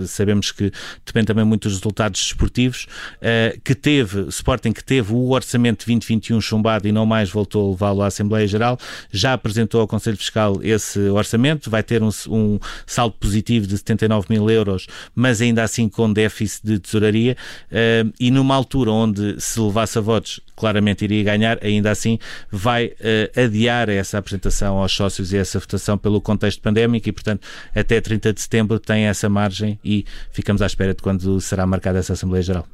sabemos 0.07 0.51
que 0.51 0.71
depende 1.05 1.27
também 1.27 1.45
muito 1.45 1.67
dos 1.67 1.77
resultados 1.77 2.21
desportivos, 2.21 2.87
uh, 3.17 3.59
que 3.63 3.75
teve, 3.75 4.27
Sporting 4.29 4.71
que 4.71 4.83
teve 4.83 5.13
o 5.13 5.29
orçamento 5.31 5.85
2021 5.85 6.39
chumbado 6.41 6.87
e 6.87 6.91
não 6.91 7.05
mais 7.05 7.29
voltou 7.29 7.67
a 7.67 7.71
levá-lo 7.71 8.01
à 8.01 8.07
Assembleia 8.07 8.47
Geral, 8.47 8.79
já 9.11 9.33
apresentou 9.33 9.81
ao 9.81 9.87
Conselho 9.87 10.17
Fiscal 10.17 10.59
esse 10.63 10.99
orçamento, 11.09 11.69
vai 11.69 11.83
ter 11.83 12.01
um, 12.01 12.09
um 12.29 12.59
saldo 12.85 13.15
positivo 13.19 13.67
de 13.67 13.77
79 13.77 14.27
mil 14.29 14.49
euros, 14.49 14.87
mas 15.15 15.41
ainda 15.41 15.63
assim 15.63 15.89
com 15.89 16.11
déficit 16.11 16.65
de 16.65 16.79
tesouraria, 16.79 17.35
uh, 17.71 18.11
e 18.19 18.31
numa 18.31 18.55
altura 18.55 18.91
onde 18.91 19.39
se 19.39 19.59
levasse 19.59 19.97
a 19.97 20.01
votos 20.01 20.39
claramente 20.55 21.03
iria 21.03 21.23
ganhar, 21.23 21.57
ainda 21.63 21.89
assim 21.89 22.19
vai 22.51 22.87
uh, 22.87 23.39
adiar 23.39 23.89
essa 23.89 24.19
apresentação 24.19 24.77
aos 24.77 24.91
sócios 24.91 25.33
e 25.33 25.37
essa 25.37 25.59
votação 25.59 25.97
pelo 25.97 26.21
contexto 26.21 26.61
pandémico 26.61 27.09
e, 27.09 27.11
portanto, 27.11 27.47
até 27.75 27.99
30 27.99 28.33
de 28.33 28.41
setembro 28.41 28.79
tem 28.79 29.05
essa 29.05 29.27
margem 29.27 29.79
e 29.83 30.05
ficamos 30.31 30.61
à 30.61 30.67
espera 30.67 30.93
de 30.93 31.01
quando 31.01 31.41
será 31.41 31.65
marcada 31.65 31.97
essa 31.97 32.13
Assembleia 32.13 32.43
Geral. 32.43 32.67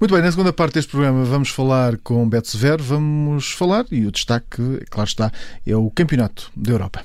Muito 0.00 0.14
bem, 0.14 0.22
na 0.22 0.30
segunda 0.30 0.52
parte 0.52 0.74
deste 0.74 0.90
programa 0.90 1.24
vamos 1.24 1.50
falar 1.50 1.98
com 1.98 2.26
Beto 2.28 2.48
Severo, 2.48 2.82
vamos 2.82 3.50
falar, 3.50 3.84
e 3.90 4.06
o 4.06 4.12
destaque, 4.12 4.62
claro 4.88 5.08
está, 5.08 5.32
é 5.66 5.76
o 5.76 5.90
Campeonato 5.90 6.50
da 6.56 6.72
Europa. 6.72 7.04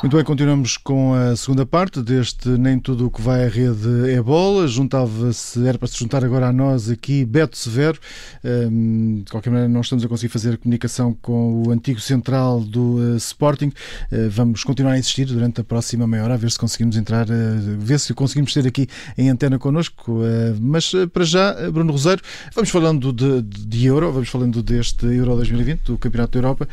Muito 0.00 0.14
bem, 0.14 0.24
continuamos 0.24 0.76
com 0.76 1.12
a 1.12 1.34
segunda 1.34 1.66
parte 1.66 2.00
deste 2.00 2.48
Nem 2.50 2.78
Tudo 2.78 3.08
o 3.08 3.10
que 3.10 3.20
vai 3.20 3.44
à 3.44 3.48
rede 3.48 4.08
é 4.08 4.22
bola. 4.22 4.68
Juntava-se, 4.68 5.66
era 5.66 5.76
para 5.76 5.88
se 5.88 5.98
juntar 5.98 6.24
agora 6.24 6.46
a 6.46 6.52
nós 6.52 6.88
aqui 6.88 7.24
Beto 7.24 7.58
Severo. 7.58 7.98
Hum, 8.44 9.22
de 9.24 9.30
qualquer 9.32 9.50
maneira, 9.50 9.68
não 9.68 9.80
estamos 9.80 10.04
a 10.04 10.08
conseguir 10.08 10.32
fazer 10.32 10.56
comunicação 10.56 11.12
com 11.20 11.64
o 11.66 11.72
antigo 11.72 11.98
central 11.98 12.60
do 12.60 12.98
uh, 12.98 13.16
Sporting. 13.16 13.72
Uh, 14.12 14.30
vamos 14.30 14.62
continuar 14.62 14.92
a 14.92 14.98
insistir 14.98 15.24
durante 15.24 15.62
a 15.62 15.64
próxima 15.64 16.06
meia 16.06 16.22
hora 16.22 16.34
a 16.34 16.36
ver 16.36 16.52
se 16.52 16.60
conseguimos 16.60 16.96
entrar, 16.96 17.26
uh, 17.28 17.32
ver 17.76 17.98
se 17.98 18.14
conseguimos 18.14 18.54
ter 18.54 18.68
aqui 18.68 18.86
em 19.16 19.28
antena 19.30 19.58
connosco. 19.58 20.20
Mas 20.60 20.92
para 21.12 21.24
já, 21.24 21.70
Bruno 21.72 21.90
Roseiro, 21.90 22.22
vamos 22.54 22.70
falando 22.70 23.12
de, 23.12 23.42
de, 23.42 23.86
Euro, 23.86 24.12
vamos 24.12 24.28
falando 24.28 24.62
deste 24.62 25.06
Euro 25.06 25.34
2020, 25.34 25.80
do 25.80 25.98
Campeonato 25.98 26.32
da 26.34 26.38
Europa, 26.38 26.68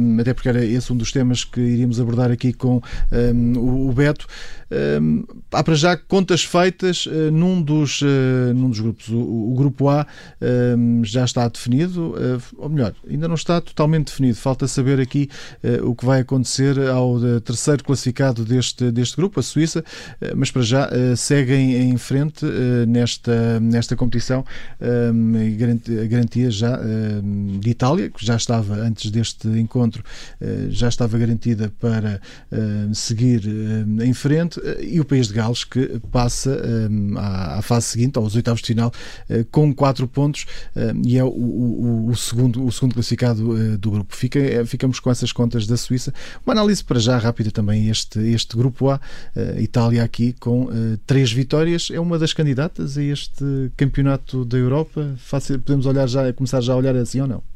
hum, 0.00 0.20
até 0.20 0.32
porque 0.32 0.48
era 0.48 0.64
esse 0.64 0.92
um 0.92 0.96
dos 0.96 1.10
temas 1.10 1.42
que 1.42 1.60
iríamos 1.60 1.98
abordar 2.00 2.30
aqui 2.30 2.52
com 2.60 2.80
um, 3.10 3.88
o 3.88 3.92
Beto. 3.92 4.26
Um, 4.70 5.24
há 5.50 5.64
para 5.64 5.74
já 5.74 5.96
contas 5.96 6.44
feitas 6.44 7.06
uh, 7.06 7.32
num, 7.32 7.60
dos, 7.60 8.02
uh, 8.02 8.54
num 8.54 8.68
dos 8.68 8.78
grupos. 8.78 9.08
O, 9.08 9.18
o 9.18 9.54
grupo 9.56 9.88
A 9.88 10.06
um, 10.76 11.04
já 11.04 11.24
está 11.24 11.48
definido, 11.48 12.10
uh, 12.10 12.40
ou 12.56 12.68
melhor, 12.68 12.94
ainda 13.08 13.26
não 13.26 13.34
está 13.34 13.60
totalmente 13.60 14.06
definido. 14.06 14.36
Falta 14.36 14.68
saber 14.68 15.00
aqui 15.00 15.28
o 15.82 15.94
que 15.94 16.04
vai 16.04 16.20
acontecer 16.20 16.78
ao 16.88 17.18
terceiro 17.40 17.82
classificado 17.82 18.44
deste, 18.44 18.90
deste 18.90 19.16
grupo, 19.16 19.40
a 19.40 19.42
Suíça, 19.42 19.82
mas 20.36 20.50
para 20.50 20.62
já 20.62 20.90
seguem 21.16 21.90
em 21.90 21.96
frente 21.96 22.44
nesta, 22.86 23.58
nesta 23.60 23.96
competição 23.96 24.44
a 24.80 26.06
garantia 26.06 26.50
já 26.50 26.78
de 27.60 27.70
Itália, 27.70 28.10
que 28.10 28.24
já 28.24 28.36
estava 28.36 28.74
antes 28.76 29.10
deste 29.10 29.48
encontro, 29.48 30.02
já 30.68 30.88
estava 30.88 31.18
garantida 31.18 31.72
para 31.80 32.20
seguir 32.92 33.42
em 34.02 34.12
frente 34.12 34.60
e 34.80 35.00
o 35.00 35.04
país 35.04 35.28
de 35.28 35.34
Gales 35.34 35.64
que 35.64 36.00
passa 36.10 36.50
um, 36.90 37.16
à, 37.16 37.62
fase 37.62 37.86
seguinte, 37.86 38.18
aos 38.18 38.34
oitavos 38.34 38.60
de 38.60 38.68
final, 38.68 38.92
uh, 39.28 39.44
com 39.50 39.74
quatro 39.74 40.06
pontos 40.08 40.46
e 41.04 41.16
é 41.16 41.24
o, 41.24 41.28
o, 41.28 42.08
o, 42.08 42.16
segundo, 42.16 42.64
o 42.64 42.72
segundo 42.72 42.94
classificado 42.94 43.50
uh, 43.50 43.78
do 43.78 43.90
grupo. 43.90 44.14
Fica, 44.16 44.40
ficamos 44.66 44.98
com 45.00 45.10
essas 45.10 45.32
contas 45.32 45.66
da 45.66 45.76
Suíça. 45.76 46.12
Uma 46.44 46.52
análise 46.52 46.82
para 46.82 46.98
já 46.98 47.16
rápida 47.18 47.50
também 47.50 47.88
este, 47.88 48.18
este 48.18 48.56
grupo 48.56 48.90
A, 48.90 49.00
Itália 49.58 50.02
aqui 50.02 50.34
com 50.38 50.68
três 51.06 51.32
vitórias, 51.32 51.88
é 51.92 52.00
uma 52.00 52.18
das 52.18 52.32
candidatas 52.32 52.98
a 52.98 53.02
este 53.02 53.44
campeonato 53.76 54.44
da 54.44 54.58
Europa. 54.58 55.14
Podemos 55.64 55.86
olhar 55.86 56.06
já, 56.08 56.32
começar 56.32 56.60
já 56.60 56.72
a 56.72 56.76
olhar 56.76 56.96
assim 56.96 57.20
ou 57.20 57.26
não? 57.26 57.49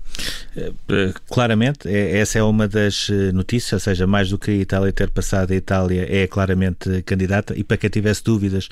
Eh, 0.57 1.13
claramente, 1.29 1.89
é, 1.89 2.19
essa 2.19 2.39
é 2.39 2.43
uma 2.43 2.69
das 2.69 3.09
eh, 3.11 3.33
notícias, 3.33 3.73
ou 3.73 3.81
seja, 3.81 4.07
mais 4.07 4.31
do 4.31 4.39
que 4.39 4.51
a 4.51 4.55
Itália 4.55 4.93
ter 4.93 5.11
passado, 5.11 5.53
a 5.53 5.57
Itália 5.57 6.07
é 6.09 6.27
claramente 6.27 7.03
candidata. 7.03 7.55
E 7.57 7.65
para 7.65 7.77
quem 7.77 7.91
tivesse 7.91 8.23
dúvidas, 8.23 8.69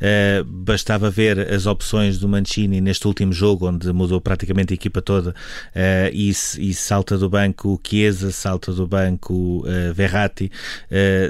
eh, 0.00 0.42
bastava 0.46 1.10
ver 1.10 1.52
as 1.52 1.66
opções 1.66 2.18
do 2.18 2.28
Mancini 2.28 2.80
neste 2.80 3.06
último 3.06 3.32
jogo, 3.32 3.68
onde 3.68 3.92
mudou 3.92 4.20
praticamente 4.20 4.72
a 4.72 4.74
equipa 4.74 5.02
toda 5.02 5.34
e, 6.12 6.32
salta 6.74 7.18
do 7.18 7.28
banco 7.28 7.80
Chiesa, 7.86 8.30
salta 8.30 8.72
do 8.72 8.86
banco 8.86 9.64
Verratti, 9.94 10.50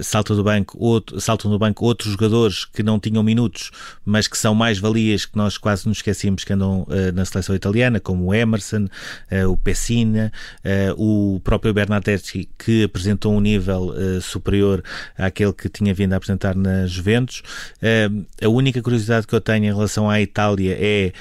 salta 0.03 0.35
do 0.35 0.43
banco 0.43 0.77
outro, 0.79 1.21
saltam 1.21 1.51
do 1.51 1.59
banco 1.59 1.85
outros 1.85 2.13
jogadores 2.13 2.65
que 2.65 2.83
não 2.83 2.99
tinham 2.99 3.23
minutos, 3.23 3.71
mas 4.05 4.29
que 4.29 4.39
são 4.39 4.55
mais 4.55 4.79
valias 4.79 5.25
que 5.25 5.37
nós 5.37 5.59
quase 5.59 5.89
nos 5.89 5.99
esquecíamos 5.99 6.45
que 6.45 6.53
andam 6.53 6.87
na 7.15 7.25
seleção 7.25 7.55
italiana, 7.55 8.01
como 8.01 8.27
o 8.27 8.35
Emerson, 8.35 8.89
o 9.49 9.56
Pessina, 9.57 10.33
uh, 10.65 11.35
o 11.35 11.41
próprio 11.41 11.73
Bernardeschi, 11.73 12.49
que 12.59 12.85
apresentou 12.85 13.35
um 13.35 13.41
nível 13.41 13.91
uh, 13.91 14.21
superior 14.21 14.83
àquele 15.17 15.53
que 15.53 15.69
tinha 15.69 15.93
vindo 15.95 16.13
a 16.13 16.17
apresentar 16.17 16.55
na 16.55 16.87
Juventus. 16.87 17.43
Uh, 17.83 18.27
a 18.43 18.49
única 18.49 18.83
curiosidade 18.83 19.27
que 19.27 19.35
eu 19.35 19.41
tenho 19.41 19.65
em 19.65 19.73
relação 19.73 20.09
à 20.09 20.21
Itália 20.21 20.77
é 20.79 21.13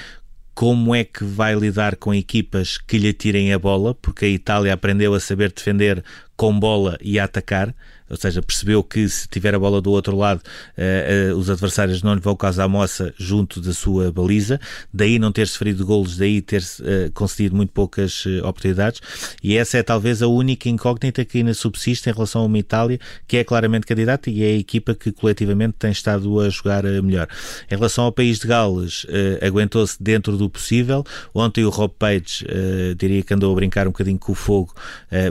como 0.54 0.94
é 0.94 1.04
que 1.04 1.22
vai 1.22 1.54
lidar 1.54 1.96
com 1.96 2.14
equipas 2.14 2.78
que 2.78 2.96
lhe 2.96 3.12
tirem 3.12 3.52
a 3.52 3.58
bola, 3.58 3.94
porque 3.94 4.24
a 4.24 4.28
Itália 4.28 4.72
aprendeu 4.72 5.12
a 5.12 5.20
saber 5.20 5.52
defender 5.52 6.02
com 6.34 6.58
bola 6.58 6.96
e 7.02 7.18
a 7.18 7.24
atacar 7.24 7.74
ou 8.08 8.16
seja, 8.16 8.40
percebeu 8.40 8.82
que 8.82 9.08
se 9.08 9.28
tiver 9.28 9.54
a 9.54 9.58
bola 9.58 9.80
do 9.80 9.90
outro 9.90 10.16
lado, 10.16 10.40
uh, 10.40 11.32
uh, 11.32 11.36
os 11.36 11.50
adversários 11.50 12.02
não 12.02 12.14
lhe 12.14 12.20
vão 12.20 12.36
causar 12.36 12.68
moça 12.68 13.12
junto 13.18 13.60
da 13.60 13.72
sua 13.72 14.12
baliza, 14.12 14.60
daí 14.92 15.18
não 15.18 15.32
ter 15.32 15.48
sofrido 15.48 15.84
golos, 15.84 16.16
daí 16.16 16.40
ter 16.40 16.62
uh, 16.62 17.10
concedido 17.12 17.56
muito 17.56 17.72
poucas 17.72 18.24
oportunidades, 18.44 19.00
e 19.42 19.56
essa 19.56 19.78
é 19.78 19.82
talvez 19.82 20.22
a 20.22 20.28
única 20.28 20.68
incógnita 20.68 21.24
que 21.24 21.38
ainda 21.38 21.54
subsiste 21.54 22.08
em 22.08 22.12
relação 22.12 22.42
a 22.42 22.44
uma 22.44 22.58
Itália, 22.58 22.98
que 23.26 23.36
é 23.36 23.44
claramente 23.44 23.86
candidata 23.86 24.30
e 24.30 24.42
é 24.42 24.46
a 24.46 24.56
equipa 24.56 24.94
que 24.94 25.12
coletivamente 25.12 25.74
tem 25.78 25.90
estado 25.90 26.40
a 26.40 26.48
jogar 26.48 26.84
melhor. 26.84 27.28
Em 27.70 27.74
relação 27.74 28.04
ao 28.04 28.12
país 28.12 28.38
de 28.38 28.46
Gales, 28.46 29.06
aguentou-se 29.40 30.02
dentro 30.02 30.36
do 30.36 30.48
possível. 30.48 31.04
Ontem 31.34 31.64
o 31.64 31.70
Rob 31.70 31.92
Page 31.98 32.44
diria 32.98 33.22
que 33.22 33.34
andou 33.34 33.52
a 33.52 33.54
brincar 33.54 33.86
um 33.86 33.90
bocadinho 33.90 34.18
com 34.18 34.32
o 34.32 34.34
fogo, 34.34 34.74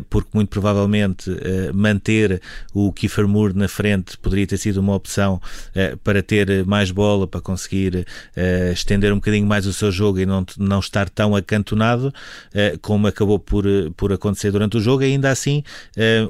porque 0.09 0.29
muito 0.33 0.49
provavelmente 0.49 1.29
manter 1.73 2.41
o 2.75 2.91
Kiefer 2.91 3.25
Moore 3.25 3.53
na 3.55 3.69
frente 3.69 4.17
poderia 4.17 4.45
ter 4.45 4.57
sido 4.57 4.77
uma 4.77 4.93
opção 4.93 5.35
uh, 5.35 5.97
para 5.99 6.21
ter 6.21 6.65
mais 6.65 6.91
bola, 6.91 7.25
para 7.25 7.39
conseguir 7.39 8.05
uh, 8.35 8.73
estender 8.73 9.13
um 9.13 9.15
bocadinho 9.15 9.47
mais 9.47 9.65
o 9.65 9.71
seu 9.71 9.89
jogo 9.93 10.19
e 10.19 10.25
não, 10.25 10.45
não 10.57 10.79
estar 10.79 11.09
tão 11.09 11.33
acantonado 11.33 12.09
uh, 12.09 12.77
como 12.81 13.07
acabou 13.07 13.39
por, 13.39 13.63
por 13.95 14.11
acontecer 14.11 14.51
durante 14.51 14.75
o 14.75 14.81
jogo. 14.81 15.03
E 15.03 15.05
ainda 15.05 15.29
assim, 15.29 15.63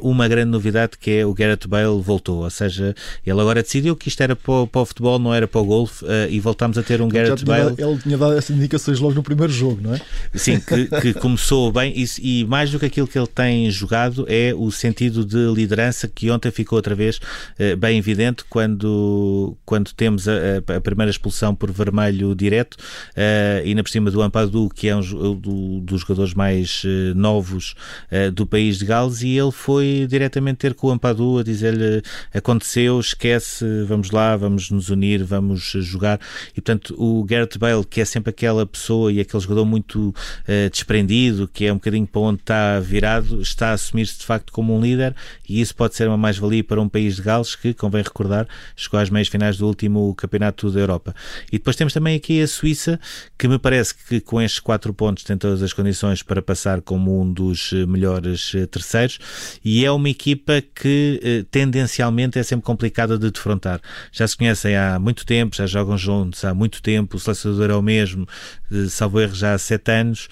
uma 0.01 0.27
grande 0.27 0.51
novidade 0.51 0.93
que 0.99 1.09
é 1.09 1.25
o 1.25 1.33
Gareth 1.33 1.67
Bale 1.67 1.99
voltou, 1.99 2.43
ou 2.43 2.49
seja, 2.51 2.95
ele 3.25 3.41
agora 3.41 3.63
decidiu 3.63 3.95
que 3.95 4.07
isto 4.07 4.21
era 4.21 4.35
para 4.35 4.53
o, 4.53 4.67
para 4.67 4.81
o 4.81 4.85
futebol, 4.85 5.17
não 5.17 5.33
era 5.33 5.47
para 5.47 5.59
o 5.59 5.65
golfe 5.65 6.05
e 6.29 6.39
voltámos 6.39 6.77
a 6.77 6.83
ter 6.83 7.01
um 7.01 7.09
Gareth 7.09 7.43
Bale. 7.43 7.73
Ele 7.77 7.97
tinha 7.97 8.17
dado 8.17 8.37
essas 8.37 8.55
indicações 8.55 8.99
logo 8.99 9.15
no 9.15 9.23
primeiro 9.23 9.51
jogo, 9.51 9.81
não 9.81 9.95
é? 9.95 10.01
Sim, 10.35 10.59
que, 10.59 10.87
que 11.01 11.13
começou 11.15 11.71
bem 11.71 11.93
e, 11.95 12.41
e 12.41 12.45
mais 12.45 12.69
do 12.69 12.79
que 12.79 12.85
aquilo 12.85 13.07
que 13.07 13.17
ele 13.17 13.27
tem 13.27 13.69
jogado 13.71 14.25
é 14.27 14.53
o 14.55 14.69
sentido 14.69 15.25
de 15.25 15.51
liderança 15.53 16.07
que 16.07 16.29
ontem 16.35 16.51
ficou 16.51 16.77
outra 16.77 16.93
vez 16.93 17.17
uh, 17.17 17.75
bem 17.77 17.97
evidente 17.97 18.43
quando, 18.49 19.57
quando 19.65 19.93
temos 19.93 20.27
a, 20.27 20.33
a, 20.75 20.81
primeira 20.81 21.09
expulsão 21.09 21.55
por 21.55 21.71
vermelho 21.71 22.35
direto 22.35 22.75
uh, 22.75 23.65
e 23.65 23.73
na 23.73 23.83
por 23.83 23.89
cima 23.89 24.11
do 24.11 24.21
Ampadu, 24.21 24.69
que 24.69 24.87
é 24.87 24.95
um 24.95 25.01
do, 25.01 25.79
dos 25.81 26.01
jogadores 26.01 26.33
mais 26.33 26.83
uh, 26.83 27.15
novos 27.15 27.75
do 28.33 28.45
país 28.45 28.79
de 28.79 28.85
Gales, 28.85 29.21
e 29.21 29.37
ele 29.37 29.51
foi 29.51 30.07
diretamente 30.09 30.57
ter 30.57 30.73
com 30.73 30.87
o 30.87 30.91
Ampadu 30.91 31.39
a 31.39 31.43
dizer-lhe 31.43 32.01
aconteceu, 32.33 32.99
esquece, 32.99 33.65
vamos 33.87 34.11
lá, 34.11 34.35
vamos 34.35 34.69
nos 34.71 34.89
unir, 34.89 35.23
vamos 35.23 35.61
jogar. 35.61 36.19
E 36.51 36.61
portanto, 36.61 36.95
o 36.97 37.23
Gareth 37.23 37.57
Bale, 37.59 37.85
que 37.85 38.01
é 38.01 38.05
sempre 38.05 38.29
aquela 38.31 38.65
pessoa 38.65 39.11
e 39.11 39.19
aquele 39.19 39.41
jogador 39.41 39.65
muito 39.65 40.13
desprendido, 40.71 41.47
que 41.47 41.65
é 41.65 41.71
um 41.71 41.75
bocadinho 41.75 42.07
para 42.07 42.21
onde 42.21 42.41
está 42.41 42.79
virado, 42.79 43.41
está 43.41 43.69
a 43.69 43.73
assumir-se 43.73 44.19
de 44.19 44.25
facto 44.25 44.51
como 44.51 44.75
um 44.75 44.81
líder, 44.81 45.15
e 45.47 45.61
isso 45.61 45.75
pode 45.75 45.95
ser 45.95 46.07
uma 46.07 46.14
mais-valia 46.17 46.63
para 46.63 46.81
um 46.81 46.89
país 46.89 47.15
de 47.15 47.21
Gales 47.21 47.55
que, 47.55 47.73
convém 47.73 48.01
recordar, 48.01 48.47
chegou 48.75 48.99
às 48.99 49.09
meias 49.09 49.27
finais 49.27 49.57
do 49.57 49.67
último 49.67 50.13
Campeonato 50.15 50.71
da 50.71 50.79
Europa. 50.79 51.15
E 51.51 51.57
depois 51.57 51.75
temos 51.75 51.93
também 51.93 52.15
aqui 52.15 52.41
a 52.41 52.47
Suíça, 52.47 52.99
que 53.37 53.47
me 53.47 53.59
parece 53.59 53.93
que 53.95 54.19
com 54.21 54.41
estes 54.41 54.59
quatro 54.59 54.93
pontos 54.93 55.23
tem 55.23 55.37
todas 55.37 55.61
as 55.61 55.73
condições 55.73 56.23
para 56.23 56.41
passar 56.41 56.81
como 56.81 57.21
um 57.21 57.31
dos 57.31 57.71
melhores 57.87 58.53
eh, 58.55 58.65
terceiros 58.65 59.19
e 59.63 59.83
é 59.85 59.91
uma 59.91 60.09
equipa 60.09 60.61
que 60.61 61.19
eh, 61.23 61.45
tendencialmente 61.49 62.39
é 62.39 62.43
sempre 62.43 62.65
complicada 62.65 63.17
de 63.17 63.31
defrontar. 63.31 63.81
Já 64.11 64.27
se 64.27 64.37
conhecem 64.37 64.75
há 64.75 64.99
muito 64.99 65.25
tempo, 65.25 65.55
já 65.55 65.65
jogam 65.65 65.97
juntos 65.97 66.43
há 66.45 66.53
muito 66.53 66.81
tempo, 66.81 67.17
o 67.17 67.19
selecionador 67.19 67.69
é 67.71 67.75
o 67.75 67.81
mesmo, 67.81 68.27
eh, 68.71 68.87
salvo 68.89 69.19
erro 69.19 69.35
já 69.35 69.53
há 69.53 69.57
sete 69.57 69.91
anos, 69.91 70.27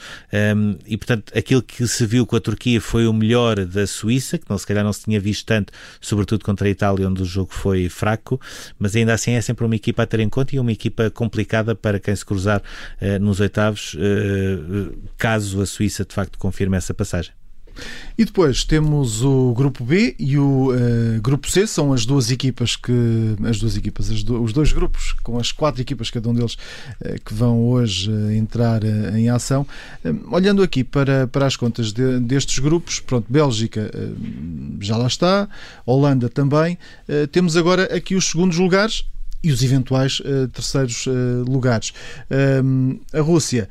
e 0.86 0.98
portanto 0.98 1.32
aquilo 1.36 1.62
que 1.62 1.88
se 1.88 2.06
viu 2.06 2.26
com 2.26 2.36
a 2.36 2.40
Turquia 2.40 2.80
foi 2.80 3.08
o 3.08 3.14
melhor 3.14 3.66
da 3.66 3.86
Suíça, 3.86 4.38
que 4.38 4.46
não, 4.50 4.58
se 4.58 4.66
calhar 4.66 4.84
não 4.84 4.94
se 4.94 5.04
tinha 5.04 5.20
visto 5.20 5.46
tanto 5.46 5.73
sobretudo 6.02 6.44
contra 6.44 6.68
a 6.68 6.70
Itália, 6.70 7.08
onde 7.08 7.22
o 7.22 7.26
jogo 7.26 7.54
foi 7.54 7.90
fraco, 7.90 8.40
mas 8.80 8.96
ainda 8.96 9.14
assim 9.14 9.32
é 9.32 9.42
sempre 9.42 9.66
uma 9.66 9.76
equipa 9.76 10.04
a 10.04 10.06
ter 10.06 10.20
em 10.20 10.30
conta 10.30 10.56
e 10.56 10.60
uma 10.60 10.72
equipa 10.72 11.10
complicada 11.10 11.76
para 11.76 12.00
quem 12.00 12.16
se 12.16 12.26
cruzar 12.26 12.62
uh, 12.62 13.20
nos 13.20 13.40
oitavos, 13.40 13.96
uh, 13.96 14.98
caso 15.18 15.62
a 15.62 15.66
Suíça 15.66 16.06
de 16.06 16.14
facto 16.14 16.38
confirme 16.38 16.78
essa 16.78 16.94
passagem. 16.94 17.43
E 18.18 18.26
depois 18.26 18.64
temos 18.64 19.24
o 19.24 19.54
grupo 19.54 19.84
B 19.84 20.16
e 20.20 20.38
o 20.38 20.72
uh, 20.72 21.22
grupo 21.22 21.50
C, 21.50 21.66
são 21.66 21.94
as 21.94 22.06
duas 22.06 22.32
equipas 22.32 22.76
que 22.76 22.92
as 23.44 23.60
duas 23.60 23.76
equipas, 23.76 24.12
as 24.12 24.24
do, 24.24 24.42
os 24.42 24.54
dois 24.54 24.72
grupos 24.72 25.14
com 25.24 25.40
as 25.40 25.52
quatro 25.52 25.82
equipas 25.82 26.10
cada 26.10 26.30
um 26.30 26.34
deles 26.34 26.54
uh, 26.54 27.22
que 27.24 27.34
vão 27.34 27.64
hoje 27.66 28.12
uh, 28.12 28.32
entrar 28.32 28.84
em 28.84 29.30
ação. 29.30 29.66
olhando 30.32 30.62
aqui 30.62 30.84
para, 30.84 31.28
para 31.28 31.46
as 31.46 31.56
contas 31.56 31.92
de, 31.92 32.20
destes 32.20 32.60
grupos, 32.60 33.00
pronto, 33.00 33.26
Bélgica 33.30 33.92
já 34.80 34.98
lá 34.98 35.08
está, 35.08 35.48
Holanda 35.86 36.30
também. 36.30 36.78
temos 37.32 37.56
agora 37.56 37.84
aqui 37.96 38.16
os 38.16 38.26
segundos 38.26 38.58
lugares 38.58 39.06
e 39.44 39.52
os 39.52 39.62
eventuais 39.62 40.22
uh, 40.22 40.48
terceiros 40.48 41.06
uh, 41.06 41.44
lugares. 41.46 41.94
Um, 42.64 43.00
a 43.14 43.20
Rússia 43.20 43.68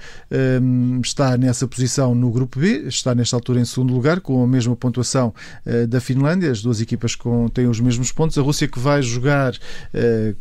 um, 0.61 1.01
está 1.01 1.37
nessa 1.39 1.67
posição 1.67 2.15
no 2.15 2.31
grupo 2.31 2.61
B, 2.61 2.85
está 2.87 3.15
nesta 3.15 3.35
altura 3.37 3.61
em 3.61 3.65
segundo 3.65 3.95
lugar, 3.95 4.21
com 4.21 4.45
a 4.45 4.47
mesma 4.47 4.77
pontuação 4.77 5.33
uh, 5.65 5.87
da 5.87 6.01
Finlândia, 6.01 6.51
as 6.51 6.61
duas 6.61 6.81
equipas 6.81 7.15
com, 7.15 7.49
têm 7.49 7.67
os 7.67 7.81
mesmos 7.81 8.13
pontos. 8.13 8.37
A 8.37 8.43
Rússia 8.43 8.69
que 8.69 8.79
vai 8.79 9.01
jogar 9.03 9.53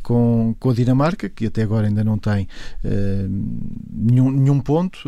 com, 0.01 0.55
com 0.59 0.69
a 0.69 0.73
Dinamarca, 0.73 1.29
que 1.29 1.45
até 1.45 1.63
agora 1.63 1.87
ainda 1.87 2.03
não 2.03 2.17
tem 2.17 2.47
nenhum, 3.91 4.31
nenhum 4.31 4.59
ponto. 4.59 5.07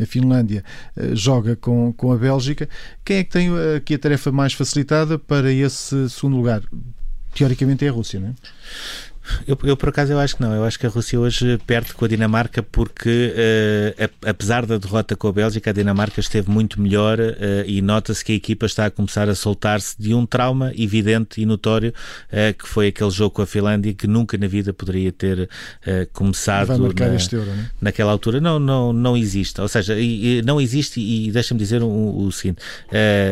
a 0.00 0.06
Finlândia 0.06 0.64
joga 1.12 1.56
com, 1.56 1.92
com 1.92 2.12
a 2.12 2.16
Bélgica. 2.16 2.68
Quem 3.04 3.18
é 3.18 3.24
que 3.24 3.30
tem 3.30 3.50
aqui 3.76 3.94
a 3.94 3.98
tarefa 3.98 4.32
mais 4.32 4.52
facilitada 4.52 5.18
para 5.18 5.52
esse 5.52 6.08
segundo 6.08 6.36
lugar? 6.36 6.62
Teoricamente 7.34 7.84
é 7.84 7.88
a 7.88 7.92
Rússia, 7.92 8.20
não 8.20 8.28
é? 8.28 8.34
Eu, 9.46 9.58
eu, 9.64 9.76
por 9.76 9.88
acaso 9.88 10.12
eu 10.12 10.18
acho 10.18 10.36
que 10.36 10.42
não. 10.42 10.54
Eu 10.54 10.64
acho 10.64 10.78
que 10.78 10.86
a 10.86 10.88
Rússia 10.88 11.18
hoje 11.18 11.58
perde 11.66 11.94
com 11.94 12.04
a 12.04 12.08
Dinamarca 12.08 12.62
porque 12.62 13.34
uh, 13.34 14.28
apesar 14.28 14.66
da 14.66 14.78
derrota 14.78 15.16
com 15.16 15.28
a 15.28 15.32
Bélgica, 15.32 15.70
a 15.70 15.72
Dinamarca 15.72 16.20
esteve 16.20 16.50
muito 16.50 16.80
melhor 16.80 17.18
uh, 17.18 17.34
e 17.66 17.80
nota-se 17.80 18.24
que 18.24 18.32
a 18.32 18.34
equipa 18.34 18.66
está 18.66 18.86
a 18.86 18.90
começar 18.90 19.28
a 19.28 19.34
soltar-se 19.34 19.96
de 19.98 20.14
um 20.14 20.26
trauma 20.26 20.72
evidente 20.76 21.40
e 21.40 21.46
notório 21.46 21.92
uh, 22.30 22.54
que 22.54 22.68
foi 22.68 22.88
aquele 22.88 23.10
jogo 23.10 23.30
com 23.30 23.42
a 23.42 23.46
Finlândia 23.46 23.92
que 23.94 24.06
nunca 24.06 24.36
na 24.36 24.46
vida 24.46 24.72
poderia 24.72 25.12
ter 25.12 25.48
começado 26.12 26.68
na, 26.68 26.74
euro, 26.74 26.94
é? 27.02 27.66
naquela 27.80 28.12
altura. 28.12 28.40
Não, 28.40 28.58
não, 28.58 28.92
não 28.92 29.16
existe. 29.16 29.60
Ou 29.60 29.68
seja, 29.68 29.98
e, 29.98 30.38
e 30.38 30.42
não 30.42 30.60
existe 30.60 31.00
e 31.00 31.30
deixa-me 31.30 31.58
dizer 31.58 31.82
o, 31.82 32.18
o 32.18 32.32
seguinte, 32.32 32.58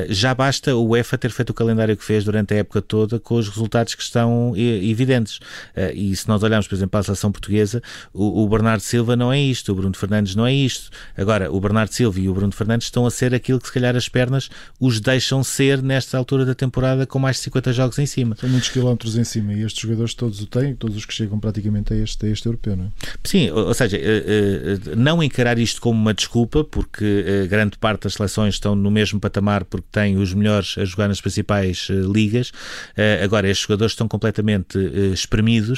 já 0.08 0.34
basta 0.34 0.74
o 0.74 0.90
UEFA 0.90 1.18
ter 1.18 1.30
feito 1.30 1.50
o 1.50 1.54
calendário 1.54 1.96
que 1.96 2.04
fez 2.04 2.24
durante 2.24 2.54
a 2.54 2.58
época 2.58 2.80
toda 2.80 3.18
com 3.18 3.36
os 3.36 3.48
resultados 3.48 3.94
que 3.94 4.02
estão 4.02 4.54
evidentes. 4.56 5.40
Uh, 5.82 5.92
e 5.94 6.14
se 6.14 6.28
nós 6.28 6.42
olharmos, 6.42 6.68
por 6.68 6.74
exemplo, 6.74 6.90
para 6.90 7.00
a 7.00 7.04
seleção 7.04 7.32
portuguesa, 7.32 7.82
o, 8.12 8.42
o, 8.42 8.48
Bernardo 8.48 8.82
Silva 8.82 9.16
não 9.16 9.32
é 9.32 9.40
isto, 9.40 9.72
o 9.72 9.74
Bruno 9.74 9.94
Fernandes 9.96 10.34
não 10.34 10.46
é 10.46 10.52
isto. 10.52 10.90
Agora, 11.16 11.50
o 11.50 11.60
Bernardo 11.60 11.92
Silva 11.92 12.20
e 12.20 12.28
o 12.28 12.34
Bruno 12.34 12.52
Fernandes 12.52 12.86
estão 12.86 13.06
a 13.06 13.10
ser 13.10 13.34
aquilo 13.34 13.58
que 13.60 13.66
se 13.66 13.72
calhar 13.72 13.96
as 13.96 14.08
pernas 14.08 14.48
os 14.78 15.00
deixam 15.00 15.42
ser 15.42 15.82
nesta 15.82 16.16
altura 16.16 16.44
da 16.44 16.54
temporada 16.54 17.06
com 17.06 17.18
mais 17.18 17.36
de 17.36 17.42
50 17.42 17.72
jogos 17.72 17.98
em 17.98 18.06
cima. 18.06 18.36
São 18.38 18.48
muitos 18.48 18.68
quilómetros 18.68 19.16
em 19.16 19.24
cima 19.24 19.52
e 19.52 19.62
estes 19.62 19.82
jogadores 19.82 20.14
todos 20.14 20.40
o 20.40 20.46
têm, 20.46 20.74
todos 20.74 20.96
os 20.96 21.06
que 21.06 21.14
chegam 21.14 21.38
praticamente 21.38 21.92
a 21.92 21.96
este, 21.96 22.26
a 22.26 22.28
este 22.28 22.46
europeu, 22.46 22.76
não 22.76 22.86
é? 22.86 22.88
Sim, 23.24 23.50
ou, 23.50 23.66
ou 23.66 23.74
seja, 23.74 23.96
uh, 23.96 24.92
uh, 24.92 24.96
não 24.96 25.22
encarar 25.22 25.58
isto 25.58 25.80
como 25.80 25.98
uma 25.98 26.14
desculpa, 26.14 26.64
porque 26.64 27.46
grande 27.48 27.78
parte 27.78 28.04
das 28.04 28.14
seleções 28.14 28.54
estão 28.54 28.74
no 28.74 28.90
mesmo 28.90 29.18
patamar 29.18 29.64
porque 29.64 29.86
têm 29.90 30.16
os 30.16 30.34
melhores 30.34 30.76
a 30.78 30.84
jogar 30.84 31.08
nas 31.08 31.20
principais 31.20 31.88
ligas. 31.90 32.52
agora, 33.22 33.48
estes 33.48 33.66
jogadores 33.66 33.92
estão 33.92 34.06
completamente 34.06 34.78
espremidos 35.12 35.71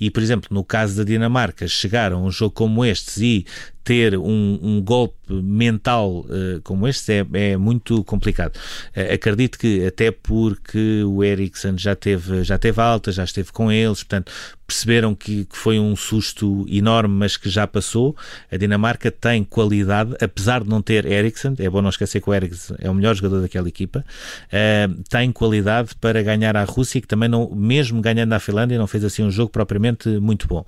e, 0.00 0.10
por 0.10 0.22
exemplo, 0.22 0.48
no 0.50 0.64
caso 0.64 0.96
da 0.96 1.04
Dinamarca, 1.04 1.66
chegar 1.66 2.12
a 2.12 2.16
um 2.16 2.30
jogo 2.30 2.52
como 2.52 2.84
este 2.84 3.24
e 3.24 3.46
ter 3.88 4.18
um, 4.18 4.58
um 4.62 4.82
golpe 4.82 5.16
mental 5.30 6.20
uh, 6.20 6.60
como 6.62 6.86
este 6.86 7.10
é, 7.10 7.26
é 7.52 7.56
muito 7.56 8.04
complicado. 8.04 8.54
Uh, 8.94 9.14
acredito 9.14 9.58
que 9.58 9.86
até 9.86 10.10
porque 10.10 11.02
o 11.04 11.24
Eriksen 11.24 11.78
já 11.78 11.94
teve, 11.94 12.44
já 12.44 12.58
teve 12.58 12.82
alta, 12.82 13.10
já 13.10 13.24
esteve 13.24 13.50
com 13.50 13.72
eles, 13.72 14.02
portanto 14.02 14.30
perceberam 14.66 15.14
que, 15.14 15.46
que, 15.46 15.56
foi 15.56 15.80
um 15.80 15.96
susto 15.96 16.66
enorme, 16.68 17.14
mas 17.14 17.38
que 17.38 17.48
já 17.48 17.66
passou. 17.66 18.14
A 18.52 18.56
Dinamarca 18.58 19.10
tem 19.10 19.42
qualidade, 19.42 20.14
apesar 20.20 20.62
de 20.62 20.68
não 20.68 20.82
ter 20.82 21.06
Eriksen, 21.06 21.54
é 21.58 21.70
bom 21.70 21.80
não 21.80 21.88
esquecer 21.88 22.20
que 22.20 22.28
o 22.28 22.34
Eriksen 22.34 22.76
é 22.78 22.90
o 22.90 22.94
melhor 22.94 23.14
jogador 23.14 23.40
daquela 23.40 23.66
equipa, 23.66 24.04
uh, 24.04 25.02
tem 25.08 25.32
qualidade 25.32 25.94
para 25.98 26.22
ganhar 26.22 26.54
a 26.54 26.64
Rússia, 26.64 27.00
que 27.00 27.06
também 27.08 27.30
não, 27.30 27.50
mesmo 27.54 28.02
ganhando 28.02 28.34
a 28.34 28.38
Finlândia, 28.38 28.76
não 28.76 28.86
fez 28.86 29.02
assim 29.04 29.22
um 29.22 29.30
jogo 29.30 29.50
propriamente 29.50 30.06
muito 30.18 30.46
bom. 30.46 30.62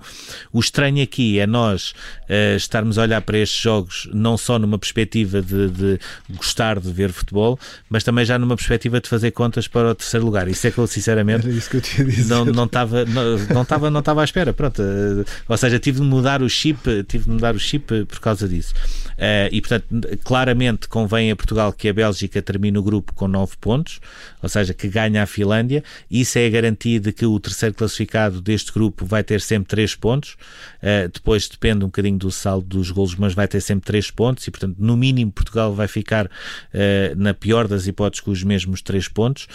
O 0.51 0.59
estranho 0.59 1.03
aqui 1.03 1.37
é 1.37 1.45
nós 1.45 1.93
estarmos 2.57 2.97
a 2.97 3.03
olhar 3.03 3.10
olhar 3.11 3.21
para 3.21 3.37
estes 3.37 3.61
jogos 3.61 4.09
não 4.13 4.37
só 4.37 4.57
numa 4.57 4.79
perspectiva 4.79 5.41
de, 5.41 5.69
de, 5.69 5.99
gostar 6.29 6.79
de 6.79 6.91
ver 6.91 7.11
futebol, 7.11 7.59
mas 7.89 8.03
também 8.03 8.23
já 8.25 8.39
numa 8.39 8.55
perspectiva 8.55 8.99
de 8.99 9.09
fazer 9.09 9.31
contas 9.31 9.67
para 9.67 9.91
o 9.91 9.95
terceiro 9.95 10.25
lugar. 10.25 10.47
Isso 10.47 10.65
é 10.67 10.71
que 10.71 10.77
eu 10.77 10.87
sinceramente 10.87 11.47
que 11.69 11.77
eu 11.77 12.27
não, 12.27 12.45
não 12.45 12.65
estava 12.65 13.05
não, 13.05 13.37
não 13.53 13.61
estava 13.61 13.89
não 13.89 13.99
estava 13.99 14.21
à 14.21 14.23
espera. 14.23 14.53
Pronto, 14.53 14.81
ou 15.47 15.57
seja, 15.57 15.79
tive 15.79 15.99
de 15.99 16.05
mudar 16.05 16.41
o 16.41 16.49
chip, 16.49 17.03
tive 17.07 17.25
de 17.25 17.29
mudar 17.29 17.55
o 17.55 17.59
chip 17.59 18.05
por 18.05 18.19
causa 18.19 18.47
disso. 18.47 18.73
Uh, 19.21 19.47
e 19.51 19.61
portanto, 19.61 19.85
claramente 20.23 20.87
convém 20.87 21.29
a 21.29 21.35
Portugal 21.35 21.71
que 21.71 21.87
a 21.87 21.93
Bélgica 21.93 22.41
termine 22.41 22.79
o 22.79 22.81
grupo 22.81 23.13
com 23.13 23.27
9 23.27 23.55
pontos, 23.61 23.99
ou 24.41 24.49
seja, 24.49 24.73
que 24.73 24.87
ganha 24.87 25.21
a 25.21 25.27
Finlândia. 25.27 25.83
Isso 26.09 26.39
é 26.39 26.47
a 26.47 26.49
garantia 26.49 26.99
de 26.99 27.11
que 27.11 27.23
o 27.23 27.39
terceiro 27.39 27.75
classificado 27.75 28.41
deste 28.41 28.73
grupo 28.73 29.05
vai 29.05 29.23
ter 29.23 29.39
sempre 29.39 29.69
3 29.69 29.93
pontos. 29.93 30.33
Uh, 30.81 31.07
depois 31.13 31.47
depende 31.47 31.85
um 31.85 31.87
bocadinho 31.87 32.17
do 32.17 32.31
saldo 32.31 32.65
dos 32.65 32.89
golos, 32.89 33.13
mas 33.13 33.35
vai 33.35 33.47
ter 33.47 33.61
sempre 33.61 33.85
3 33.85 34.09
pontos 34.09 34.47
e, 34.47 34.49
portanto, 34.49 34.77
no 34.79 34.97
mínimo, 34.97 35.31
Portugal 35.31 35.71
vai 35.71 35.87
ficar, 35.87 36.25
uh, 36.25 36.29
na 37.15 37.35
pior 37.35 37.67
das 37.67 37.85
hipóteses, 37.85 38.21
com 38.21 38.31
os 38.31 38.43
mesmos 38.43 38.81
3 38.81 39.07
pontos. 39.07 39.47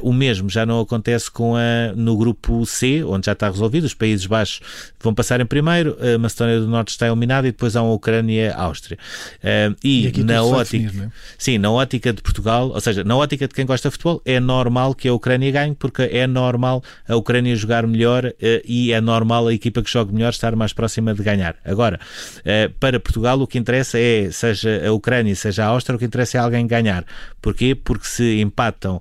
o 0.00 0.14
mesmo 0.14 0.48
já 0.48 0.64
não 0.64 0.80
acontece 0.80 1.30
com 1.30 1.56
a, 1.56 1.92
no 1.94 2.16
grupo 2.16 2.64
C, 2.64 3.04
onde 3.04 3.26
já 3.26 3.32
está 3.32 3.50
resolvido. 3.50 3.84
Os 3.84 3.92
Países 3.92 4.24
Baixos 4.24 4.62
vão 4.98 5.12
passar 5.12 5.40
em 5.42 5.46
primeiro, 5.46 5.94
a 6.00 6.18
Macedónia 6.18 6.58
do 6.58 6.66
Norte 6.66 6.88
está 6.88 7.06
eliminada 7.06 7.46
e 7.46 7.52
depois 7.52 7.76
há 7.76 7.82
uma 7.82 7.92
Ucrânia 7.92 8.46
e 8.46 8.48
a 8.48 8.58
Áustria. 8.62 8.98
Uh, 9.36 9.76
e, 9.82 10.08
e 10.08 10.24
na 10.24 10.42
ótica, 10.42 10.84
definir, 10.84 11.06
é? 11.06 11.10
sim, 11.38 11.58
na 11.58 11.70
ótica 11.70 12.12
de 12.12 12.22
Portugal, 12.22 12.70
ou 12.70 12.80
seja, 12.80 13.04
na 13.04 13.16
ótica 13.16 13.46
de 13.46 13.54
quem 13.54 13.66
gosta 13.66 13.88
de 13.88 13.92
futebol, 13.92 14.22
é 14.24 14.38
normal 14.40 14.94
que 14.94 15.08
a 15.08 15.14
Ucrânia 15.14 15.50
ganhe, 15.50 15.74
porque 15.74 16.02
é 16.02 16.26
normal 16.26 16.82
a 17.08 17.16
Ucrânia 17.16 17.54
jogar 17.56 17.86
melhor 17.86 18.26
uh, 18.26 18.32
e 18.64 18.92
é 18.92 19.00
normal 19.00 19.48
a 19.48 19.54
equipa 19.54 19.82
que 19.82 19.90
joga 19.90 20.12
melhor 20.12 20.30
estar 20.30 20.54
mais 20.56 20.72
próxima 20.72 21.14
de 21.14 21.22
ganhar. 21.22 21.56
Agora, 21.64 21.98
uh, 22.38 22.72
para 22.78 22.98
Portugal, 23.00 23.40
o 23.40 23.46
que 23.46 23.58
interessa 23.58 23.98
é, 23.98 24.30
seja 24.30 24.86
a 24.86 24.92
Ucrânia, 24.92 25.34
seja 25.34 25.64
a 25.64 25.68
Áustria, 25.68 25.96
o 25.96 25.98
que 25.98 26.04
interessa 26.04 26.38
é 26.38 26.40
alguém 26.40 26.66
ganhar. 26.66 27.04
Porquê? 27.40 27.74
Porque 27.74 28.06
se 28.06 28.40
empatam 28.40 29.00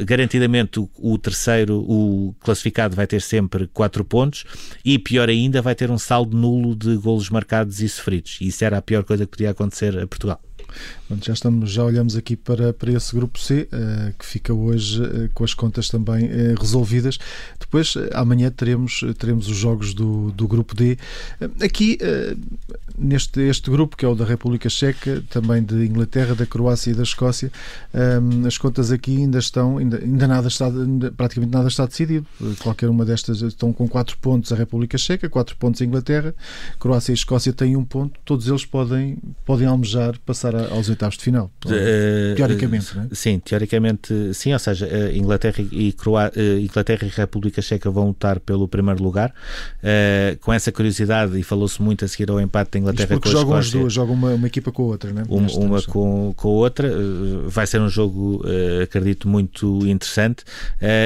garantidamente 0.00 0.80
o, 0.80 0.88
o, 0.98 1.18
terceiro, 1.18 1.78
o 1.78 2.34
classificado 2.40 2.96
vai 2.96 3.06
ter 3.06 3.20
sempre 3.20 3.66
4 3.68 4.04
pontos 4.04 4.44
e 4.84 4.98
pior 4.98 5.28
ainda 5.28 5.60
vai 5.60 5.74
ter 5.74 5.90
um 5.90 5.98
saldo 5.98 6.36
nulo 6.36 6.74
de 6.74 6.96
golos 6.96 7.30
marcados 7.30 7.80
e 7.80 7.88
sofridos. 7.88 8.38
E 8.40 8.48
isso 8.48 8.64
era 8.64 8.78
a 8.78 8.82
pior 8.82 9.04
coisa 9.04 9.24
que 9.24 9.30
podia 9.30 9.50
acontecer 9.50 9.98
a 9.98 10.06
Portugal. 10.06 10.40
Já, 11.22 11.32
estamos, 11.32 11.70
já 11.70 11.84
olhamos 11.84 12.16
aqui 12.16 12.36
para, 12.36 12.72
para 12.72 12.92
esse 12.92 13.14
grupo 13.14 13.38
C, 13.38 13.66
uh, 13.72 14.14
que 14.18 14.26
fica 14.26 14.52
hoje 14.52 15.02
uh, 15.02 15.30
com 15.32 15.42
as 15.42 15.54
contas 15.54 15.88
também 15.88 16.26
uh, 16.26 16.54
resolvidas. 16.60 17.18
Depois, 17.58 17.94
amanhã, 18.12 18.50
teremos, 18.50 19.02
teremos 19.18 19.48
os 19.48 19.56
jogos 19.56 19.94
do, 19.94 20.30
do 20.32 20.46
grupo 20.46 20.74
D. 20.74 20.98
aqui, 21.62 21.98
neste 22.96 23.40
este 23.40 23.70
grupo, 23.70 23.96
que 23.96 24.04
é 24.04 24.08
o 24.08 24.14
da 24.14 24.24
República 24.24 24.68
Checa, 24.68 25.22
também 25.30 25.62
de 25.62 25.86
Inglaterra, 25.86 26.34
da 26.34 26.46
Croácia 26.46 26.90
e 26.90 26.94
da 26.94 27.02
Escócia, 27.02 27.50
as 28.46 28.56
contas 28.58 28.90
aqui 28.90 29.16
ainda 29.18 29.38
estão, 29.38 29.78
ainda, 29.78 29.98
ainda 29.98 30.26
nada 30.26 30.48
está, 30.48 30.66
ainda, 30.66 31.12
praticamente 31.12 31.52
nada 31.52 31.68
está 31.68 31.86
decidido. 31.86 32.26
Qualquer 32.60 32.88
uma 32.88 33.04
destas 33.04 33.42
estão 33.42 33.72
com 33.72 33.88
4 33.88 34.16
pontos 34.18 34.52
a 34.52 34.56
República 34.56 34.96
Checa, 34.96 35.28
4 35.28 35.56
pontos 35.56 35.82
a 35.82 35.84
Inglaterra, 35.84 36.34
Croácia 36.78 37.12
e 37.12 37.14
Escócia 37.14 37.52
têm 37.52 37.76
um 37.76 37.84
ponto, 37.84 38.18
todos 38.24 38.48
eles 38.48 38.64
podem, 38.64 39.18
podem 39.44 39.66
almejar 39.66 40.18
passar 40.24 40.54
aos 40.70 40.88
oitavos 40.88 41.16
de 41.16 41.24
final. 41.24 41.50
Uh, 41.64 42.34
teoricamente, 42.36 42.98
uh, 42.98 43.08
Sim, 43.12 43.38
teoricamente, 43.38 44.34
sim. 44.34 44.52
Ou 44.52 44.58
seja, 44.58 44.86
uh, 44.86 45.16
Inglaterra, 45.16 45.64
e 45.70 45.92
Croá 45.92 46.30
Inglaterra 46.60 47.06
e 47.06 47.08
República 47.08 47.62
Checa 47.62 47.90
vão 47.90 48.08
lutar 48.08 48.40
pelo 48.40 48.68
primeiro 48.68 49.02
lugar. 49.02 49.32
com 50.40 50.52
essa 50.52 50.70
curiosidade, 50.72 51.38
e 51.38 51.42
falou-se 51.42 51.80
muito 51.82 52.04
a 52.04 52.08
seguir 52.08 52.30
ao 52.30 52.40
empate 52.40 52.72
da 52.72 52.78
Inglaterra 52.78 53.04
Isto 53.04 53.20
porque 53.20 53.28
com 53.28 53.38
jogam 53.38 53.56
as 53.56 53.70
duas, 53.70 53.92
jogam 53.92 54.14
uma, 54.14 54.34
uma, 54.34 54.46
equipa 54.46 54.70
com 54.72 54.82
a 54.84 54.86
outra, 54.86 55.12
né? 55.12 55.22
uma, 55.28 55.50
uma 55.52 55.82
com, 55.82 56.32
com 56.36 56.48
a 56.48 56.52
outra. 56.52 56.90
vai 57.46 57.66
ser 57.66 57.80
um 57.80 57.88
jogo, 57.88 58.42
acredito, 58.82 59.28
muito 59.28 59.86
interessante. 59.86 60.44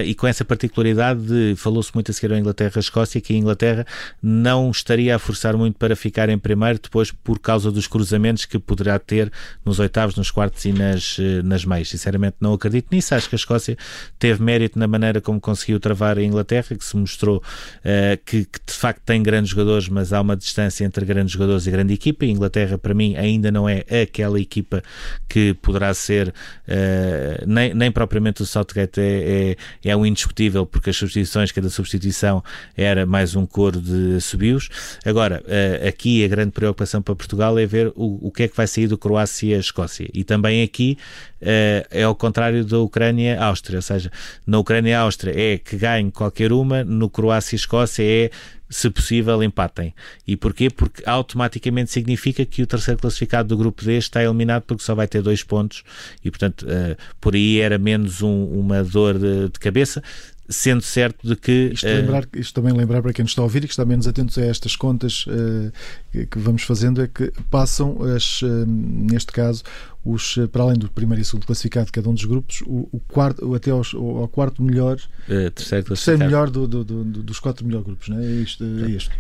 e 0.04 0.14
com 0.14 0.26
essa 0.26 0.44
particularidade, 0.44 1.54
falou-se 1.56 1.90
muito 1.94 2.10
a 2.10 2.14
seguir 2.14 2.32
ao 2.32 2.38
Inglaterra-Escócia, 2.38 3.20
que 3.20 3.32
a 3.32 3.36
Inglaterra 3.36 3.86
não 4.22 4.70
estaria 4.70 5.16
a 5.16 5.18
forçar 5.18 5.56
muito 5.56 5.78
para 5.78 5.96
ficar 5.96 6.28
em 6.28 6.38
primeiro, 6.38 6.78
depois 6.82 7.10
por 7.10 7.38
causa 7.38 7.70
dos 7.70 7.86
cruzamentos 7.86 8.44
que 8.44 8.58
poderá 8.58 8.98
ter 8.98 9.30
nos 9.64 9.78
oitavos, 9.78 10.16
nos 10.16 10.31
quartos 10.31 10.64
e 10.64 10.72
nas, 10.72 11.16
eh, 11.18 11.42
nas 11.42 11.64
meias. 11.64 11.88
Sinceramente, 11.88 12.37
não 12.40 12.52
acredito 12.52 12.88
nisso. 12.92 13.14
Acho 13.14 13.28
que 13.28 13.35
a 13.35 13.37
Escócia 13.37 13.76
teve 14.18 14.42
mérito 14.42 14.78
na 14.78 14.87
maneira 14.87 15.20
como 15.20 15.40
conseguiu 15.40 15.78
travar 15.81 16.18
a 16.18 16.22
Inglaterra, 16.22 16.76
que 16.76 16.85
se 16.85 16.96
mostrou 16.96 17.38
uh, 17.38 18.16
que, 18.24 18.44
que, 18.44 18.59
de 18.66 18.72
facto 18.72 19.02
tem 19.05 19.22
grandes 19.22 19.50
jogadores, 19.50 19.88
mas 19.88 20.12
há 20.12 20.20
uma 20.20 20.37
distância 20.37 20.85
entre 20.85 21.05
grandes 21.05 21.33
jogadores 21.33 21.66
e 21.66 21.70
grande 21.70 21.94
equipa. 21.94 22.24
A 22.24 22.28
Inglaterra, 22.28 22.78
para 22.78 22.94
mim, 22.94 23.16
ainda 23.16 23.50
não 23.50 23.68
é 23.68 23.85
aquela 24.02 24.40
equipa 24.40 24.83
que 25.28 25.55
poderá 25.55 25.92
ser, 25.94 26.28
uh, 26.28 27.46
nem, 27.46 27.74
nem 27.74 27.90
propriamente 27.90 28.42
o 28.42 28.46
Southgate 28.46 29.00
é, 29.00 29.57
é, 29.83 29.90
é 29.90 29.96
um 29.96 30.05
indiscutível, 30.05 30.66
porque 30.66 30.90
as 30.90 30.96
substituições, 30.96 31.52
cada 31.52 31.70
substituição 31.70 32.42
era 32.76 33.07
mais 33.07 33.35
um 33.35 33.46
coro 33.46 33.81
de 33.81 34.20
subios. 34.20 34.68
Agora, 35.05 35.42
uh, 35.42 35.88
aqui 35.88 36.24
a 36.24 36.28
grande 36.28 36.52
preocupação 36.52 37.02
para 37.02 37.14
Portugal 37.14 37.59
é 37.59 37.66
ver 37.66 37.92
o, 37.94 38.28
o 38.28 38.31
que 38.31 38.44
é 38.44 38.48
que 38.48 38.57
vai 38.57 38.66
sair 38.66 38.87
do 38.87 38.98
Croácia 38.98 39.31
Croácia, 39.32 39.58
Escócia. 39.58 40.10
E 40.12 40.22
também 40.22 40.62
aqui 40.62 40.98
uh, 41.40 41.86
é 41.90 42.02
ao 42.02 42.14
contrário 42.14 42.64
da 42.64 42.78
Ucrânia, 42.78 43.40
Áustria, 43.42 43.78
ou 43.78 43.82
seja, 43.82 44.10
na 44.46 44.58
Ucrânia 44.58 44.90
e 44.90 44.94
Áustria 44.94 45.32
é 45.36 45.58
que 45.58 45.76
ganhe 45.76 46.10
qualquer 46.10 46.52
uma, 46.52 46.84
no 46.84 47.08
Croácia 47.08 47.54
e 47.54 47.58
Escócia 47.58 48.02
é 48.02 48.30
se 48.72 48.88
possível, 48.88 49.42
empatem. 49.42 49.94
E 50.26 50.34
porquê? 50.34 50.70
Porque 50.70 51.02
automaticamente 51.06 51.90
significa 51.90 52.44
que 52.44 52.62
o 52.62 52.66
terceiro 52.66 52.98
classificado 52.98 53.48
do 53.48 53.56
grupo 53.56 53.84
D 53.84 53.98
está 53.98 54.24
eliminado 54.24 54.62
porque 54.62 54.82
só 54.82 54.94
vai 54.94 55.06
ter 55.06 55.20
dois 55.20 55.42
pontos 55.42 55.84
e, 56.24 56.30
portanto, 56.30 56.62
uh, 56.62 56.96
por 57.20 57.34
aí 57.34 57.60
era 57.60 57.76
menos 57.76 58.22
um, 58.22 58.44
uma 58.46 58.82
dor 58.82 59.18
de, 59.18 59.50
de, 59.50 59.60
cabeça 59.60 60.02
sendo 60.48 60.83
certo 60.83 61.26
de 61.26 61.37
que. 61.37 61.70
Isto, 61.72 61.87
lembrar, 61.87 62.28
isto, 62.35 62.55
também 62.55 62.72
lembrar 62.72 63.02
para 63.02 63.12
quem 63.12 63.22
nos 63.22 63.33
está 63.33 63.42
a 63.42 63.44
ouvir 63.44 63.64
e 63.64 63.66
que 63.66 63.72
está 63.72 63.85
menos 63.85 64.07
atentos 64.07 64.37
a 64.38 64.44
estas 64.44 64.76
contas 64.76 65.24
uh, 65.26 65.72
que, 66.11 66.26
que, 66.26 66.38
vamos 66.38 66.62
fazendo, 66.62 67.02
é 67.02 67.07
que 67.07 67.33
passam, 67.50 68.02
as, 68.02 68.42
uh, 68.42 68.66
neste 68.66 69.33
caso, 69.33 69.62
os, 70.04 70.36
para 70.50 70.62
além 70.62 70.76
do 70.76 70.90
primeiro 70.90 71.22
e 71.22 71.24
segundo 71.24 71.46
classificado 71.46 71.86
de 71.86 71.92
cada 71.92 72.08
um 72.08 72.14
dos 72.14 72.24
grupos, 72.24 72.62
o, 72.62 72.88
o 72.90 73.00
quarto, 73.00 73.54
até 73.54 73.70
aos, 73.70 73.94
ao 73.94 74.26
quarto 74.26 74.60
melhor, 74.60 74.96
uh, 74.96 75.50
terceiro, 75.50 75.86
terceiro 75.86 76.18
melhor 76.18 76.50
do, 76.50 76.66
do, 76.66 76.84
do, 76.84 77.04
dos 77.04 77.38
quatro 77.38 77.64
melhores 77.64 77.86
grupos, 77.86 78.08
não 78.08 78.18
é? 78.18 78.24
É 78.24 78.30
isto. 78.30 78.64
É 78.64 78.90
isto. 78.90 79.10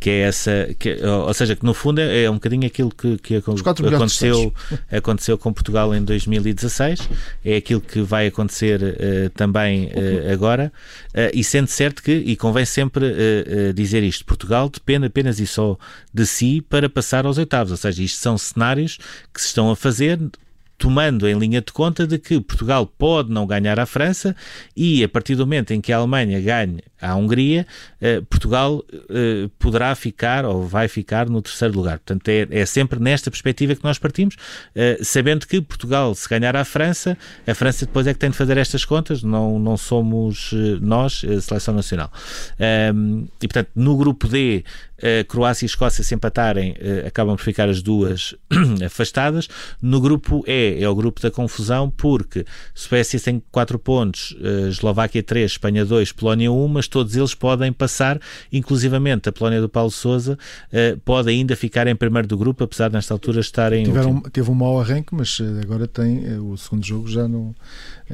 Que 0.00 0.10
é 0.10 0.18
essa, 0.22 0.74
que, 0.78 0.98
ou 1.04 1.32
seja, 1.32 1.54
que 1.54 1.64
no 1.64 1.72
fundo 1.72 2.00
é, 2.00 2.24
é 2.24 2.30
um 2.30 2.34
bocadinho 2.34 2.66
aquilo 2.66 2.90
que, 2.90 3.18
que 3.18 3.36
aconteceu, 3.36 4.52
aconteceu 4.90 5.38
com 5.38 5.52
Portugal 5.52 5.94
em 5.94 6.02
2016, 6.02 7.08
é 7.44 7.56
aquilo 7.56 7.80
que 7.80 8.00
vai 8.00 8.26
acontecer 8.26 8.82
uh, 8.82 9.30
também 9.30 9.86
uh, 9.86 10.32
agora, 10.32 10.72
e 11.32 11.42
sendo 11.42 11.68
certo 11.68 12.02
que, 12.02 12.12
e 12.12 12.36
convém 12.36 12.66
sempre 12.66 13.06
dizer 13.74 14.02
isto, 14.02 14.24
Portugal 14.24 14.68
depende 14.68 15.06
apenas 15.06 15.40
e 15.40 15.46
só 15.46 15.78
de 16.12 16.26
si 16.26 16.60
para 16.60 16.90
passar 16.90 17.24
aos 17.24 17.38
oitavos, 17.38 17.70
ou 17.70 17.76
seja, 17.76 18.02
isto 18.02 18.18
são 18.18 18.36
cenários 18.36 18.98
que 19.32 19.40
se 19.40 19.46
estão 19.46 19.70
a 19.70 19.76
fazer 19.76 20.15
tomando 20.78 21.26
em 21.26 21.38
linha 21.38 21.60
de 21.60 21.72
conta 21.72 22.06
de 22.06 22.18
que 22.18 22.40
Portugal 22.40 22.86
pode 22.86 23.30
não 23.30 23.46
ganhar 23.46 23.80
a 23.80 23.86
França 23.86 24.36
e 24.76 25.02
a 25.02 25.08
partir 25.08 25.34
do 25.34 25.46
momento 25.46 25.72
em 25.72 25.80
que 25.80 25.92
a 25.92 25.96
Alemanha 25.96 26.40
ganhe 26.40 26.82
à 27.00 27.14
Hungria, 27.14 27.66
eh, 28.00 28.22
Portugal 28.28 28.82
eh, 29.10 29.48
poderá 29.58 29.94
ficar 29.94 30.44
ou 30.44 30.66
vai 30.66 30.88
ficar 30.88 31.28
no 31.28 31.42
terceiro 31.42 31.74
lugar. 31.74 31.98
Portanto, 31.98 32.28
é, 32.28 32.46
é 32.50 32.66
sempre 32.66 32.98
nesta 32.98 33.30
perspectiva 33.30 33.74
que 33.74 33.84
nós 33.84 33.98
partimos, 33.98 34.36
eh, 34.74 34.98
sabendo 35.02 35.46
que 35.46 35.60
Portugal, 35.60 36.14
se 36.14 36.28
ganhar 36.28 36.56
à 36.56 36.64
França, 36.64 37.16
a 37.46 37.54
França 37.54 37.86
depois 37.86 38.06
é 38.06 38.14
que 38.14 38.18
tem 38.18 38.30
de 38.30 38.36
fazer 38.36 38.56
estas 38.56 38.84
contas, 38.84 39.22
não, 39.22 39.58
não 39.58 39.76
somos 39.76 40.52
nós, 40.80 41.22
a 41.24 41.40
seleção 41.40 41.74
nacional. 41.74 42.10
e, 42.58 43.48
portanto, 43.48 43.70
no 43.74 43.96
grupo 43.96 44.28
D, 44.28 44.64
Croácia 45.28 45.64
e 45.64 45.66
Escócia 45.66 46.02
se 46.02 46.14
empatarem, 46.14 46.74
acabam 47.06 47.36
por 47.36 47.42
ficar 47.42 47.68
as 47.68 47.82
duas 47.82 48.34
afastadas. 48.84 49.48
No 49.80 50.00
grupo 50.00 50.42
E, 50.46 50.82
é 50.82 50.88
o 50.88 50.94
grupo 50.94 51.20
da 51.20 51.30
confusão, 51.30 51.90
porque 51.90 52.44
Suécia 52.74 53.20
tem 53.20 53.42
4 53.50 53.78
pontos, 53.78 54.34
Eslováquia 54.68 55.22
3, 55.22 55.52
Espanha 55.52 55.84
2, 55.84 56.12
Polónia 56.12 56.50
1, 56.50 56.68
mas 56.68 56.88
todos 56.96 57.14
eles 57.14 57.34
podem 57.34 57.70
passar, 57.74 58.18
inclusivamente 58.50 59.28
a 59.28 59.32
Polónia 59.32 59.60
do 59.60 59.68
Paulo 59.68 59.90
Sousa 59.90 60.38
uh, 60.72 60.98
pode 61.00 61.28
ainda 61.28 61.54
ficar 61.54 61.86
em 61.86 61.94
primeiro 61.94 62.26
do 62.26 62.38
grupo, 62.38 62.64
apesar 62.64 62.88
de 62.88 62.94
nesta 62.94 63.12
altura 63.12 63.40
estarem. 63.40 63.84
Tiveram, 63.84 64.22
teve 64.22 64.50
um 64.50 64.54
mau 64.54 64.80
arranque, 64.80 65.14
mas 65.14 65.38
eh, 65.38 65.60
agora 65.62 65.86
tem 65.86 66.24
eh, 66.24 66.38
o 66.38 66.56
segundo 66.56 66.86
jogo 66.86 67.06
já 67.06 67.28
não 67.28 67.54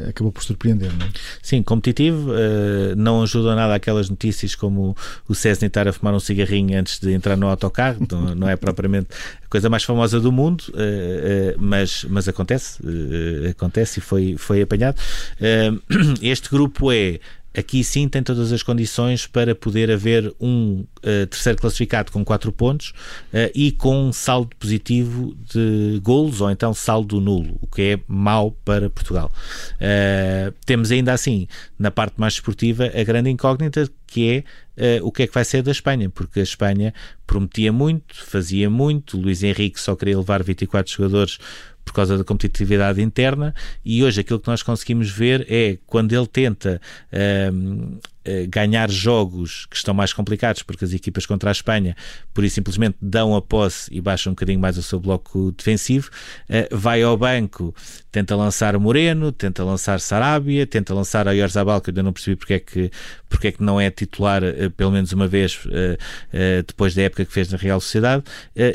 acabou 0.08 0.32
por 0.32 0.42
surpreender, 0.42 0.90
não 0.98 1.06
é? 1.06 1.10
Sim, 1.40 1.62
competitivo, 1.62 2.32
uh, 2.32 2.96
não 2.96 3.22
ajuda 3.22 3.54
nada 3.54 3.74
aquelas 3.74 4.08
notícias 4.08 4.54
como 4.54 4.96
o 5.28 5.34
César 5.34 5.66
estar 5.66 5.86
a 5.86 5.92
fumar 5.92 6.14
um 6.14 6.20
cigarrinho 6.20 6.78
antes 6.78 6.98
de 6.98 7.12
entrar 7.12 7.36
no 7.36 7.46
autocarro, 7.46 8.04
não, 8.10 8.34
não 8.34 8.48
é 8.48 8.56
propriamente 8.56 9.08
a 9.44 9.48
coisa 9.48 9.68
mais 9.68 9.84
famosa 9.84 10.18
do 10.18 10.32
mundo, 10.32 10.62
uh, 10.70 10.72
uh, 10.72 11.54
mas, 11.58 12.04
mas 12.08 12.26
acontece, 12.26 12.80
acontece 13.48 14.00
e 14.00 14.02
foi, 14.02 14.36
foi 14.36 14.62
apanhado. 14.62 14.96
este 16.20 16.48
grupo 16.48 16.90
é 16.90 17.20
aqui 17.56 17.84
sim 17.84 18.08
tem 18.08 18.22
todas 18.22 18.52
as 18.52 18.62
condições 18.62 19.26
para 19.26 19.54
poder 19.54 19.90
haver 19.90 20.34
um 20.40 20.84
uh, 20.98 21.26
terceiro 21.26 21.58
classificado 21.58 22.10
com 22.10 22.24
4 22.24 22.50
pontos 22.52 22.90
uh, 23.32 23.50
e 23.54 23.72
com 23.72 24.08
um 24.08 24.12
saldo 24.12 24.56
positivo 24.56 25.36
de 25.52 26.00
golos 26.02 26.40
ou 26.40 26.50
então 26.50 26.72
saldo 26.72 27.20
nulo, 27.20 27.58
o 27.60 27.66
que 27.66 27.82
é 27.82 28.00
mau 28.08 28.52
para 28.64 28.88
Portugal. 28.88 29.30
Uh, 29.74 30.52
temos 30.64 30.90
ainda 30.90 31.12
assim, 31.12 31.46
na 31.78 31.90
parte 31.90 32.14
mais 32.16 32.34
esportiva, 32.34 32.86
a 32.86 33.04
grande 33.04 33.30
incógnita 33.30 33.88
que 34.06 34.28
é 34.28 34.44
o 35.02 35.12
que 35.12 35.22
é 35.22 35.26
que 35.26 35.34
vai 35.34 35.44
ser 35.44 35.62
da 35.62 35.70
Espanha, 35.70 36.08
porque 36.08 36.40
a 36.40 36.42
Espanha 36.42 36.94
prometia 37.26 37.70
muito, 37.72 38.14
fazia 38.14 38.68
muito, 38.70 39.18
Luís 39.18 39.42
Henrique 39.42 39.78
só 39.78 39.94
queria 39.94 40.16
levar 40.16 40.42
24 40.42 40.90
jogadores 40.90 41.38
por 41.84 41.92
causa 41.92 42.16
da 42.16 42.24
competitividade 42.24 43.00
interna, 43.02 43.54
e 43.84 44.02
hoje 44.02 44.20
aquilo 44.20 44.40
que 44.40 44.48
nós 44.48 44.62
conseguimos 44.62 45.10
ver 45.10 45.46
é 45.48 45.78
quando 45.86 46.12
ele 46.12 46.26
tenta 46.26 46.80
um, 47.52 47.98
eh, 47.98 48.11
ganhar 48.48 48.90
jogos 48.90 49.66
que 49.66 49.76
estão 49.76 49.92
mais 49.92 50.12
complicados, 50.12 50.62
porque 50.62 50.84
as 50.84 50.92
equipas 50.92 51.26
contra 51.26 51.50
a 51.50 51.52
Espanha, 51.52 51.96
por 52.32 52.44
isso 52.44 52.54
simplesmente 52.54 52.96
dão 53.00 53.34
a 53.34 53.42
posse 53.42 53.92
e 53.92 54.00
baixam 54.00 54.30
um 54.30 54.34
bocadinho 54.34 54.60
mais 54.60 54.78
o 54.78 54.82
seu 54.82 55.00
bloco 55.00 55.52
defensivo, 55.52 56.10
eh, 56.48 56.68
vai 56.70 57.02
ao 57.02 57.16
banco, 57.16 57.74
tenta 58.10 58.36
lançar 58.36 58.78
Moreno, 58.78 59.32
tenta 59.32 59.64
lançar 59.64 60.00
Sarabia, 60.00 60.66
tenta 60.66 60.94
lançar 60.94 61.26
a 61.26 61.30
Oyarzabal, 61.32 61.80
que 61.80 61.90
eu 61.90 61.92
ainda 61.92 62.02
não 62.02 62.12
percebi 62.12 62.36
porque 62.36 62.54
é 62.54 62.58
que, 62.60 62.90
porque 63.28 63.48
é 63.48 63.52
que 63.52 63.62
não 63.62 63.80
é 63.80 63.90
titular 63.90 64.42
eh, 64.44 64.68
pelo 64.68 64.92
menos 64.92 65.12
uma 65.12 65.26
vez 65.26 65.60
depois 66.66 66.94
da 66.94 67.02
época 67.02 67.24
que 67.24 67.32
fez 67.32 67.50
na 67.50 67.58
Real 67.58 67.80
Sociedade, 67.80 68.24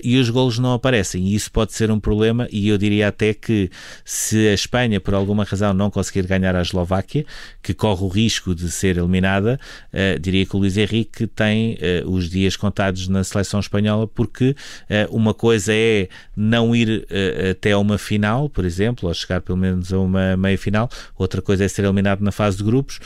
e 0.03 0.17
os 0.17 0.29
golos 0.29 0.59
não 0.59 0.73
aparecem, 0.73 1.27
e 1.27 1.35
isso 1.35 1.51
pode 1.51 1.73
ser 1.73 1.89
um 1.91 1.99
problema, 1.99 2.47
e 2.51 2.67
eu 2.69 2.77
diria 2.77 3.07
até 3.07 3.33
que 3.33 3.69
se 4.03 4.47
a 4.47 4.53
Espanha, 4.53 4.99
por 4.99 5.13
alguma 5.13 5.43
razão, 5.43 5.73
não 5.73 5.89
conseguir 5.89 6.25
ganhar 6.25 6.55
a 6.55 6.61
Eslováquia, 6.61 7.25
que 7.61 7.73
corre 7.73 8.03
o 8.03 8.07
risco 8.07 8.53
de 8.53 8.69
ser 8.71 8.97
eliminada 8.97 9.36
uh, 9.45 10.19
diria 10.19 10.45
que 10.45 10.55
o 10.55 10.59
Luís 10.59 10.77
Henrique 10.77 11.27
tem 11.27 11.77
uh, 12.03 12.09
os 12.09 12.29
dias 12.29 12.55
contados 12.55 13.07
na 13.07 13.23
seleção 13.23 13.59
espanhola, 13.59 14.07
porque 14.07 14.49
uh, 14.49 15.15
uma 15.15 15.33
coisa 15.33 15.73
é 15.73 16.07
não 16.35 16.75
ir 16.75 17.07
até 17.49 17.75
uma 17.75 17.97
final, 17.97 18.49
por 18.49 18.63
exemplo, 18.63 19.07
ou 19.07 19.13
chegar 19.13 19.41
pelo 19.41 19.57
menos 19.57 19.91
a 19.91 19.99
uma 19.99 20.37
meia 20.37 20.57
final, 20.57 20.89
outra 21.17 21.41
coisa 21.41 21.65
é 21.65 21.67
ser 21.67 21.83
eliminado 21.83 22.21
na 22.21 22.31
fase 22.31 22.57
de 22.57 22.63
grupos, 22.63 22.99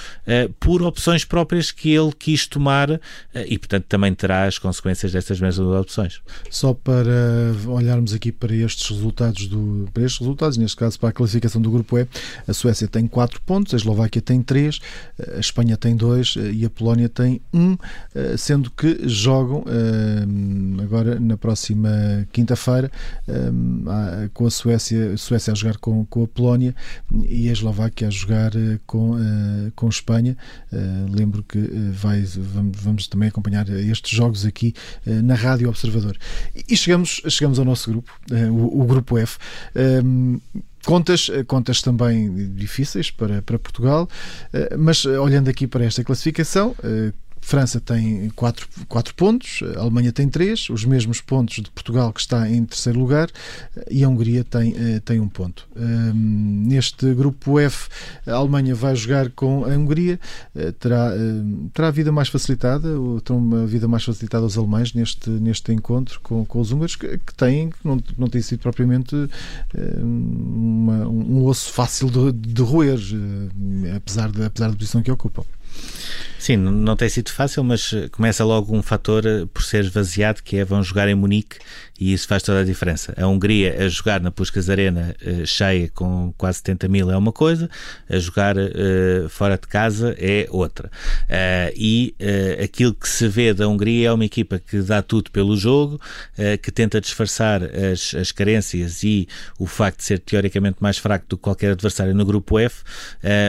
por 0.60 0.82
opções 0.82 1.24
próprias 1.24 1.72
que 1.72 1.94
ele 1.94 2.12
quis 2.17 2.46
tomar 2.46 3.00
e, 3.48 3.58
portanto, 3.58 3.86
também 3.88 4.13
terá 4.13 4.46
as 4.46 4.58
consequências 4.58 5.12
dessas 5.12 5.39
mesmas 5.39 5.60
opções. 5.60 6.22
Só 6.50 6.74
para 6.74 7.12
olharmos 7.67 8.13
aqui 8.13 8.32
para 8.32 8.54
estes 8.54 8.89
resultados, 8.89 9.48
do, 9.48 9.89
para 9.94 10.04
estes 10.04 10.20
resultados, 10.20 10.58
neste 10.58 10.78
caso 10.78 11.00
para 11.00 11.10
a 11.10 11.13
classificação 11.13 11.62
do 11.62 11.72
grupo 11.72 11.98
E, 11.98 12.08
a 12.48 12.54
Suécia 12.54 12.88
tem 12.88 13.08
4 13.08 13.41
pontos, 13.41 13.74
a 13.74 13.78
Eslováquia 13.78 14.22
tem 14.22 14.41
3, 14.41 14.80
a 15.36 15.39
Espanha 15.39 15.78
tem 15.78 15.96
2 15.96 16.21
2 16.22 16.38
eh, 16.38 16.52
e 16.52 16.66
a 16.66 16.70
Polónia 16.70 17.10
tem 17.10 17.42
1, 17.54 17.60
um, 17.60 17.78
eh, 18.14 18.38
sendo 18.38 18.70
que 18.72 19.08
jogam 19.08 19.64
eh, 19.68 20.84
agora 20.84 21.20
na 21.20 21.38
próxima 21.38 21.90
quinta-feira 22.32 22.92
com 24.34 24.46
a 24.46 24.52
Suécia, 24.52 25.14
a 25.14 25.18
Suécia 25.18 25.52
a 25.52 25.56
jogar 25.56 25.78
com, 25.78 26.06
com 26.06 26.24
a 26.24 26.28
Polónia 26.28 26.76
e 27.28 27.50
a 27.50 27.52
Eslováquia 27.52 28.08
a 28.08 28.12
jogar 28.12 28.52
com, 28.86 29.18
com 29.76 29.86
a 29.88 29.90
Espanha. 29.90 30.38
Lembro 31.12 31.44
que 31.44 31.60
vai, 31.92 32.22
vamos, 32.22 32.78
vamos 32.80 33.08
também 33.08 33.30
acompanhar 33.30 33.68
estes 33.70 34.12
jogos 34.12 34.46
aqui 34.46 34.74
na 35.06 35.36
Rádio 35.36 35.70
Observador. 35.70 36.18
E 36.68 36.76
chegamos, 36.76 37.22
chegamos 37.30 37.60
ao 37.60 37.66
nosso 37.66 37.90
grupo, 37.90 38.12
o, 38.52 38.82
o 38.82 38.86
grupo 38.86 39.18
F. 39.18 39.38
Contas, 40.86 41.30
eh, 41.32 41.44
contas 41.44 41.82
também 41.82 42.54
difíceis 42.54 43.12
para, 43.12 43.41
para 43.41 43.60
Portugal, 43.60 44.10
eh, 44.52 44.76
mas 44.78 45.06
eh, 45.06 45.20
olhando 45.20 45.50
aqui 45.50 45.67
para 45.67 45.86
esta 45.86 46.04
classificação, 46.04 46.76
França 47.42 47.82
tem 47.82 48.30
4, 48.36 48.68
4 48.88 49.16
pontos, 49.16 49.60
a 49.76 49.82
Alemanha 49.82 50.12
tem 50.12 50.30
3, 50.30 50.70
os 50.70 50.86
mesmos 50.86 51.20
pontos 51.20 51.56
de 51.56 51.70
Portugal, 51.72 52.14
que 52.14 52.22
está 52.22 52.50
em 52.50 52.64
terceiro 52.64 53.00
lugar, 53.00 53.30
e 53.90 54.04
a 54.04 54.10
Hungria 54.10 54.44
tem, 54.44 54.74
eh, 54.78 55.00
tem 55.04 55.20
um 55.20 55.28
ponto. 55.28 55.68
Ehm, 55.76 56.68
neste 56.68 57.14
grupo 57.14 57.60
F, 57.60 57.90
a 58.26 58.34
Alemanha 58.34 58.76
vai 58.76 58.96
jogar 58.96 59.30
com 59.32 59.66
a 59.66 59.70
Hungria, 59.70 60.20
eh, 60.56 60.72
terá, 60.72 61.14
eh, 61.14 61.70
terá 61.74 61.88
a 61.88 61.92
vida 61.92 62.12
mais 62.12 62.30
facilitada, 62.30 62.88
terão 63.24 63.40
uma 63.40 63.66
vida 63.66 63.88
mais 63.88 64.04
facilitada 64.04 64.46
os 64.46 64.58
alemães 64.58 64.94
neste, 64.94 65.30
neste 65.30 65.74
encontro 65.74 66.20
com, 66.22 66.46
com 66.46 66.60
os 66.60 66.72
húngaros, 66.72 66.96
que, 66.96 67.18
que 67.18 67.34
têm, 67.36 67.70
que 67.70 67.80
não, 67.84 68.02
não 68.18 68.28
tem 68.28 68.42
sido 68.42 68.60
propriamente 68.60 69.16
uma, 69.98 71.08
um 71.08 71.44
osso 71.46 71.72
fácil 71.74 72.10
de, 72.10 72.32
de 72.32 72.62
roer, 72.62 73.00
apesar, 73.96 74.32
de, 74.32 74.44
apesar 74.44 74.70
da 74.70 74.76
posição 74.76 75.02
que 75.02 75.12
ocupam. 75.12 75.44
Sim, 76.42 76.58
não 76.58 76.96
tem 76.96 77.08
sido 77.08 77.30
fácil, 77.32 77.64
mas 77.64 77.94
começa 78.12 78.44
logo 78.44 78.76
um 78.76 78.82
fator 78.82 79.24
por 79.54 79.62
ser 79.62 79.84
esvaziado, 79.84 80.42
que 80.42 80.58
é 80.58 80.66
vão 80.66 80.82
jogar 80.82 81.08
em 81.08 81.14
Munique 81.14 81.60
e 82.02 82.14
isso 82.14 82.28
faz 82.28 82.42
toda 82.42 82.62
a 82.62 82.64
diferença. 82.64 83.14
A 83.16 83.28
Hungria 83.28 83.86
a 83.86 83.88
jogar 83.88 84.20
na 84.20 84.32
Puskas 84.32 84.72
Arena 84.72 85.16
uh, 85.22 85.46
cheia 85.46 85.88
com 85.94 86.34
quase 86.36 86.58
70 86.58 86.88
mil 86.88 87.12
é 87.12 87.16
uma 87.16 87.32
coisa, 87.32 87.70
a 88.10 88.18
jogar 88.18 88.58
uh, 88.58 89.30
fora 89.30 89.56
de 89.56 89.68
casa 89.68 90.16
é 90.18 90.48
outra. 90.50 90.90
Uh, 91.30 91.72
e 91.76 92.16
aquilo 92.64 92.96
que 92.96 93.08
se 93.08 93.28
vê 93.28 93.54
da 93.54 93.68
Hungria 93.68 94.08
é 94.08 94.12
uma 94.12 94.26
equipa 94.26 94.58
que 94.58 94.82
dá 94.82 95.04
tudo 95.04 95.30
pelo 95.30 95.56
jogo, 95.56 96.02
que 96.64 96.72
tenta 96.72 97.00
disfarçar 97.00 97.62
as, 97.64 98.16
as 98.16 98.32
carências 98.32 99.04
e 99.04 99.28
o 99.60 99.68
facto 99.68 100.00
de 100.00 100.06
ser 100.06 100.20
teoricamente 100.20 100.78
mais 100.80 100.98
fraco 100.98 101.26
do 101.28 101.38
que 101.38 101.44
qualquer 101.44 101.72
adversário 101.72 102.16
no 102.16 102.26
grupo 102.26 102.58
F, 102.58 102.84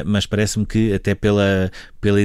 mas 0.05 0.27
parece-me 0.27 0.67
que 0.67 0.93
até 0.93 1.15
pela, 1.15 1.71
pela, 2.01 2.19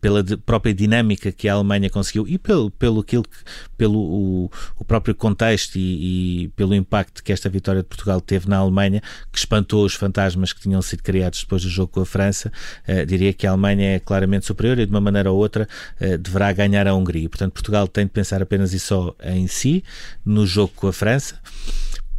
pela 0.00 0.11
própria 0.44 0.74
dinâmica 0.74 1.32
que 1.32 1.48
a 1.48 1.54
Alemanha 1.54 1.88
conseguiu 1.90 2.26
e 2.26 2.38
pelo, 2.38 2.70
pelo, 2.70 3.00
aquilo 3.00 3.22
que, 3.22 3.36
pelo 3.76 3.98
o, 3.98 4.50
o 4.76 4.84
próprio 4.84 5.14
contexto 5.14 5.76
e, 5.76 6.44
e, 6.44 6.48
pelo 6.48 6.74
impacto 6.74 7.22
que 7.22 7.32
esta 7.32 7.48
vitória 7.48 7.82
de 7.82 7.88
Portugal 7.88 8.20
teve 8.20 8.48
na 8.48 8.56
Alemanha, 8.56 9.02
que 9.30 9.38
espantou 9.38 9.84
os 9.84 9.94
fantasmas 9.94 10.52
que 10.52 10.60
tinham 10.60 10.80
sido 10.82 11.02
criados 11.02 11.40
depois 11.40 11.62
do 11.62 11.68
jogo 11.68 11.92
com 11.92 12.00
a 12.00 12.06
França, 12.06 12.52
uh, 12.88 13.06
diria 13.06 13.32
que 13.32 13.46
a 13.46 13.50
Alemanha 13.50 13.96
é 13.96 13.98
claramente 13.98 14.46
superior 14.46 14.78
e 14.78 14.86
de 14.86 14.90
uma 14.90 15.00
maneira 15.00 15.30
ou 15.30 15.38
outra 15.38 15.68
uh, 16.00 16.18
deverá 16.18 16.52
ganhar 16.52 16.86
a 16.86 16.94
Hungria. 16.94 17.28
Portanto, 17.28 17.52
Portugal 17.52 17.86
tem 17.88 18.06
de 18.06 18.12
pensar 18.12 18.42
apenas 18.42 18.72
e 18.72 18.80
só 18.80 19.14
em 19.22 19.46
si, 19.46 19.84
no 20.24 20.46
jogo 20.46 20.72
com 20.74 20.88
a 20.88 20.92
França 20.92 21.38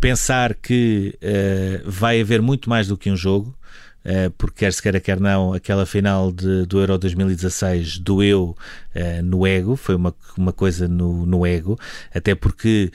pensar 0.03 0.53
que 0.53 1.17
uh, 1.23 1.89
vai 1.89 2.19
haver 2.19 2.41
muito 2.41 2.69
mais 2.69 2.89
do 2.89 2.97
que 2.97 3.09
um 3.09 3.15
jogo. 3.15 3.57
Uh, 4.05 4.29
porque 4.37 4.59
quer 4.59 4.73
se 4.73 4.81
queira, 4.81 4.99
quer 4.99 5.19
não, 5.19 5.53
aquela 5.53 5.85
final 5.85 6.29
de, 6.29 6.65
do 6.65 6.79
Euro 6.79 6.97
2016 6.97 7.99
doeu 7.99 8.55
uh, 8.95 9.23
no 9.23 9.47
ego, 9.47 9.77
foi 9.77 9.95
uma, 9.95 10.13
uma 10.37 10.51
coisa 10.51 10.89
no, 10.89 11.25
no 11.25 11.45
ego, 11.45 11.79
até 12.13 12.35
porque 12.35 12.91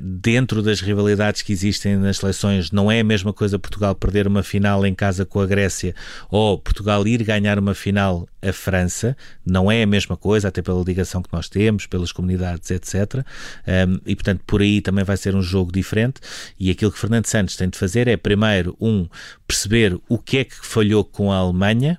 dentro 0.00 0.62
das 0.62 0.80
rivalidades 0.80 1.42
que 1.42 1.52
existem 1.52 1.96
nas 1.96 2.18
seleções, 2.18 2.70
não 2.70 2.90
é 2.90 3.00
a 3.00 3.04
mesma 3.04 3.32
coisa 3.32 3.58
Portugal 3.58 3.94
perder 3.94 4.26
uma 4.26 4.42
final 4.42 4.84
em 4.86 4.94
casa 4.94 5.24
com 5.24 5.40
a 5.40 5.46
Grécia 5.46 5.94
ou 6.30 6.58
Portugal 6.58 7.06
ir 7.06 7.22
ganhar 7.22 7.58
uma 7.58 7.74
final 7.74 8.28
a 8.42 8.52
França, 8.52 9.16
não 9.44 9.70
é 9.70 9.82
a 9.82 9.86
mesma 9.86 10.16
coisa, 10.16 10.48
até 10.48 10.62
pela 10.62 10.82
ligação 10.82 11.22
que 11.22 11.32
nós 11.32 11.48
temos, 11.48 11.86
pelas 11.86 12.10
comunidades, 12.10 12.70
etc. 12.70 13.24
Ehm, 13.66 13.98
e 14.06 14.14
portanto, 14.14 14.42
por 14.46 14.62
aí 14.62 14.80
também 14.80 15.04
vai 15.04 15.16
ser 15.16 15.34
um 15.34 15.42
jogo 15.42 15.70
diferente. 15.70 16.20
E 16.58 16.70
aquilo 16.70 16.90
que 16.90 16.98
Fernando 16.98 17.26
Santos 17.26 17.56
tem 17.56 17.68
de 17.68 17.78
fazer 17.78 18.08
é, 18.08 18.16
primeiro, 18.16 18.76
um, 18.80 19.06
perceber 19.46 19.98
o 20.08 20.18
que 20.18 20.38
é 20.38 20.44
que 20.44 20.54
falhou 20.66 21.04
com 21.04 21.30
a 21.30 21.36
Alemanha 21.36 21.98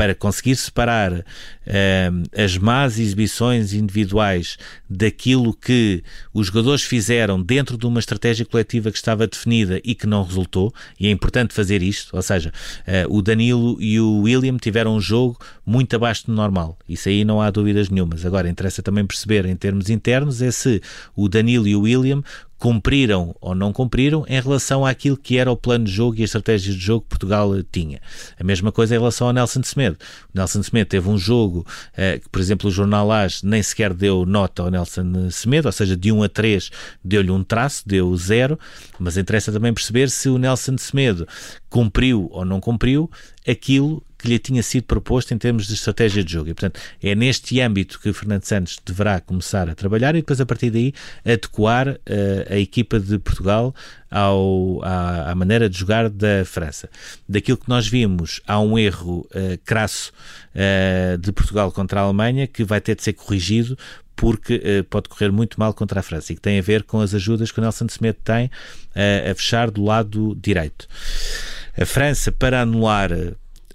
para 0.00 0.14
conseguir 0.14 0.56
separar 0.56 1.12
uh, 1.12 1.22
as 2.34 2.56
más 2.56 2.98
exibições 2.98 3.74
individuais 3.74 4.56
daquilo 4.88 5.52
que 5.52 6.02
os 6.32 6.46
jogadores 6.46 6.80
fizeram 6.80 7.42
dentro 7.42 7.76
de 7.76 7.84
uma 7.84 8.00
estratégia 8.00 8.46
coletiva 8.46 8.90
que 8.90 8.96
estava 8.96 9.26
definida 9.26 9.78
e 9.84 9.94
que 9.94 10.06
não 10.06 10.24
resultou, 10.24 10.72
e 10.98 11.06
é 11.06 11.10
importante 11.10 11.52
fazer 11.52 11.82
isto, 11.82 12.16
ou 12.16 12.22
seja, 12.22 12.50
uh, 12.50 13.14
o 13.14 13.20
Danilo 13.20 13.76
e 13.78 14.00
o 14.00 14.22
William 14.22 14.56
tiveram 14.56 14.96
um 14.96 15.00
jogo 15.02 15.38
muito 15.66 15.94
abaixo 15.94 16.24
do 16.28 16.32
normal, 16.32 16.78
isso 16.88 17.10
aí 17.10 17.22
não 17.22 17.42
há 17.42 17.50
dúvidas 17.50 17.90
nenhumas. 17.90 18.24
Agora, 18.24 18.48
interessa 18.48 18.82
também 18.82 19.04
perceber 19.04 19.44
em 19.44 19.54
termos 19.54 19.90
internos 19.90 20.40
é 20.40 20.50
se 20.50 20.80
o 21.14 21.28
Danilo 21.28 21.68
e 21.68 21.76
o 21.76 21.82
William 21.82 22.22
cumpriram 22.60 23.34
ou 23.40 23.54
não 23.54 23.72
cumpriram 23.72 24.24
em 24.28 24.38
relação 24.38 24.84
àquilo 24.84 25.16
que 25.16 25.38
era 25.38 25.50
o 25.50 25.56
plano 25.56 25.86
de 25.86 25.90
jogo 25.90 26.18
e 26.18 26.20
a 26.22 26.24
estratégia 26.26 26.74
de 26.74 26.78
jogo 26.78 27.00
que 27.00 27.08
Portugal 27.08 27.50
tinha. 27.72 28.00
A 28.38 28.44
mesma 28.44 28.70
coisa 28.70 28.94
em 28.94 28.98
relação 28.98 29.26
ao 29.26 29.32
Nelson 29.32 29.62
Semedo. 29.62 29.96
O 30.32 30.38
Nelson 30.38 30.62
Semedo 30.62 30.90
teve 30.90 31.08
um 31.08 31.16
jogo 31.16 31.66
eh, 31.96 32.18
que, 32.18 32.28
por 32.28 32.38
exemplo, 32.38 32.68
o 32.68 32.70
Jornal 32.70 33.10
AS 33.10 33.42
nem 33.42 33.62
sequer 33.62 33.94
deu 33.94 34.26
nota 34.26 34.62
ao 34.62 34.70
Nelson 34.70 35.30
Semedo, 35.30 35.68
ou 35.68 35.72
seja, 35.72 35.96
de 35.96 36.12
1 36.12 36.22
a 36.22 36.28
3 36.28 36.70
deu-lhe 37.02 37.30
um 37.30 37.42
traço, 37.42 37.82
deu 37.86 38.14
0, 38.14 38.58
mas 38.98 39.16
interessa 39.16 39.50
também 39.50 39.72
perceber 39.72 40.10
se 40.10 40.28
o 40.28 40.36
Nelson 40.36 40.76
Semedo 40.76 41.26
cumpriu 41.70 42.28
ou 42.30 42.44
não 42.44 42.60
cumpriu 42.60 43.10
aquilo 43.48 44.02
que 44.20 44.28
lhe 44.28 44.38
tinha 44.38 44.62
sido 44.62 44.84
proposto 44.84 45.32
em 45.32 45.38
termos 45.38 45.66
de 45.66 45.74
estratégia 45.74 46.22
de 46.22 46.32
jogo. 46.32 46.50
E, 46.50 46.54
portanto, 46.54 46.80
é 47.02 47.14
neste 47.14 47.60
âmbito 47.60 47.98
que 48.00 48.12
Fernando 48.12 48.44
Santos 48.44 48.78
deverá 48.84 49.20
começar 49.20 49.68
a 49.68 49.74
trabalhar 49.74 50.14
e 50.14 50.20
depois, 50.20 50.40
a 50.40 50.46
partir 50.46 50.70
daí, 50.70 50.92
adequar 51.24 51.88
uh, 51.88 51.96
a 52.48 52.56
equipa 52.56 53.00
de 53.00 53.18
Portugal 53.18 53.74
ao, 54.10 54.80
à, 54.82 55.30
à, 55.30 55.34
maneira 55.34 55.68
de 55.68 55.78
jogar 55.78 56.08
da 56.08 56.44
França. 56.44 56.90
Daquilo 57.28 57.58
que 57.58 57.68
nós 57.68 57.86
vimos, 57.86 58.40
há 58.46 58.60
um 58.60 58.78
erro 58.78 59.26
uh, 59.30 59.58
crasso 59.64 60.12
uh, 60.54 61.16
de 61.18 61.32
Portugal 61.32 61.70
contra 61.72 62.00
a 62.00 62.04
Alemanha 62.04 62.46
que 62.46 62.64
vai 62.64 62.80
ter 62.80 62.96
de 62.96 63.02
ser 63.02 63.12
corrigido 63.12 63.78
porque 64.16 64.56
uh, 64.56 64.84
pode 64.84 65.08
correr 65.08 65.32
muito 65.32 65.58
mal 65.58 65.72
contra 65.72 66.00
a 66.00 66.02
França 66.02 66.32
e 66.32 66.36
que 66.36 66.42
tem 66.42 66.58
a 66.58 66.62
ver 66.62 66.82
com 66.82 67.00
as 67.00 67.14
ajudas 67.14 67.50
que 67.50 67.58
o 67.58 67.62
Nelson 67.62 67.88
Semedo 67.88 68.18
tem 68.22 68.46
uh, 68.46 69.30
a 69.30 69.34
fechar 69.34 69.70
do 69.70 69.82
lado 69.82 70.36
direito. 70.38 70.86
A 71.80 71.86
França, 71.86 72.30
para 72.30 72.60
anular 72.60 73.10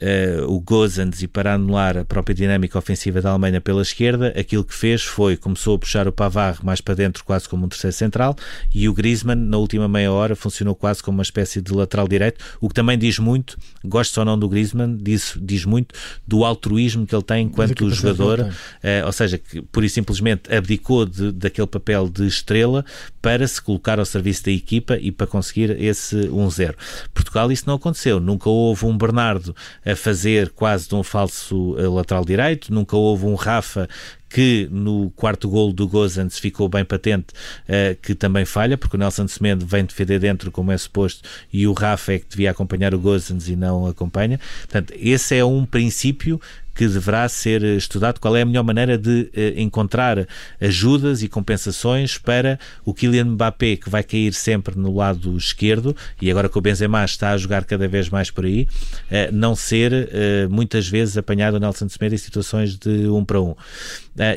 uh, 0.02 0.52
o 0.52 0.60
Gozans 0.60 1.22
e 1.22 1.28
para 1.28 1.54
anular 1.54 1.98
a 1.98 2.06
própria 2.06 2.34
dinâmica 2.34 2.78
ofensiva 2.78 3.22
da 3.22 3.30
Alemanha 3.30 3.62
pela 3.62 3.82
esquerda, 3.82 4.34
aquilo 4.38 4.64
que 4.64 4.74
fez 4.74 5.04
foi, 5.04 5.38
começou 5.38 5.76
a 5.76 5.80
puxar 5.80 6.08
o 6.08 6.12
Pavard 6.12 6.64
mais 6.66 6.82
para 6.82 6.96
dentro, 6.96 7.24
quase 7.24 7.48
como 7.48 7.66
um 7.66 7.70
terceiro 7.70 7.96
central, 7.96 8.36
e 8.74 8.88
o 8.90 8.94
Griezmann, 8.94 9.36
na 9.36 9.58
última 9.58 9.88
meia 9.88 10.12
hora, 10.12 10.36
funcionou 10.36 10.76
quase 10.76 11.02
como 11.02 11.18
uma 11.18 11.24
espécie 11.24 11.62
de 11.62 11.74
lateral 11.74 12.08
direito, 12.08 12.44
o 12.60 12.68
que 12.68 12.76
também 12.76 12.98
diz 12.98 13.20
muito, 13.20 13.58
gosto 13.84 14.18
ou 14.18 14.26
não 14.26 14.38
do 14.38 14.50
Griezmann, 14.50 14.98
diz, 14.98 15.38
diz 15.42 15.66
muito 15.66 15.96
do 16.28 16.44
altruísmo 16.44 17.06
que 17.06 17.16
ele 17.16 17.24
tem 17.24 17.46
enquanto 17.46 17.90
jogador, 17.90 18.42
uh, 18.42 19.06
ou 19.06 19.12
seja, 19.12 19.38
que 19.38 19.62
pura 19.62 19.86
e 19.86 19.90
simplesmente 19.90 20.54
abdicou 20.54 21.06
de, 21.06 21.32
daquele 21.32 21.68
papel 21.68 22.10
de 22.10 22.26
estrela 22.26 22.86
para 23.22 23.48
se 23.48 23.62
colocar 23.62 24.00
ao 24.00 24.06
serviço 24.06 24.46
da 24.46 24.52
equipa 24.52 24.98
e 24.98 25.12
para 25.12 25.28
conseguir 25.28 25.72
esse 25.82 26.16
1-0. 26.16 26.76
Portugal 27.14 27.52
isso 27.52 27.64
não 27.68 27.76
aconteceu, 27.76 28.20
nunca 28.20 28.50
houve 28.50 28.86
um 28.86 28.98
Bernardo 28.98 29.56
a 29.86 29.96
fazer 29.96 30.50
quase 30.50 30.90
de 30.90 30.96
um 30.96 31.04
falso 31.04 31.76
eh, 31.78 31.88
lateral 31.88 32.26
direito, 32.26 32.74
nunca 32.74 32.96
houve 32.96 33.26
um 33.26 33.36
Rafa 33.36 33.88
que 34.28 34.68
no 34.70 35.12
quarto 35.12 35.48
golo 35.48 35.72
do 35.72 35.88
Gozans 35.88 36.38
ficou 36.38 36.68
bem 36.68 36.84
patente 36.84 37.28
uh, 37.70 37.96
que 38.02 38.14
também 38.14 38.44
falha, 38.44 38.78
porque 38.78 38.98
o 38.98 39.00
Nelson 39.00 39.30
Semedo 39.30 39.66
vem 39.66 39.86
defender 39.86 40.20
dentro 40.20 40.52
como 40.52 40.74
é 40.74 40.78
suposto 40.78 41.22
e 41.54 41.66
o 41.66 41.72
Rafa 41.72 42.14
é 42.14 42.20
que 42.20 42.26
devia 42.28 42.52
acompanhar 42.52 42.94
o 42.94 43.00
Gozans 43.00 43.48
e 43.48 43.56
não 43.56 43.88
acompanha. 43.88 44.38
Portanto, 44.64 44.94
esse 44.98 45.38
é 45.38 45.46
um 45.46 45.66
princípio 45.66 46.42
que 46.76 46.88
deverá 46.88 47.28
ser 47.30 47.64
estudado 47.64 48.20
qual 48.20 48.36
é 48.36 48.42
a 48.42 48.46
melhor 48.46 48.64
maneira 48.64 48.98
de 48.98 49.32
uh, 49.36 49.60
encontrar 49.60 50.28
ajudas 50.60 51.24
e 51.24 51.30
compensações 51.30 52.18
para 52.18 52.60
o 52.84 52.94
Kylian 52.94 53.26
Mbappé, 53.26 53.78
que 53.78 53.90
vai 53.90 54.04
cair 54.04 54.34
sempre 54.34 54.78
no 54.78 54.94
lado 54.94 55.36
esquerdo, 55.38 55.96
e 56.22 56.30
agora 56.30 56.50
que 56.50 56.58
o 56.58 56.62
Benzema 56.62 57.04
está 57.06 57.32
a 57.32 57.38
jogar 57.38 57.64
cada 57.64 57.88
vez 57.88 58.10
mais 58.10 58.30
por 58.30 58.46
aí, 58.46 58.68
uh, 59.10 59.34
não 59.34 59.56
ser 59.56 59.94
uh, 59.94 60.50
muitas 60.50 60.88
vezes 60.88 61.18
apanhado 61.18 61.56
o 61.56 61.60
Nelson 61.60 61.88
Semedo 61.88 62.14
em 62.14 62.18
situações 62.18 62.78
de 62.78 63.08
um 63.08 63.24
para 63.24 63.42
um. 63.42 63.56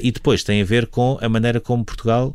e 0.01 0.13
depois 0.13 0.45
tem 0.45 0.63
a 0.63 0.65
ver 0.65 0.87
com 0.87 1.19
a 1.21 1.29
maneira 1.29 1.61
como 1.61 1.85
Portugal 1.85 2.35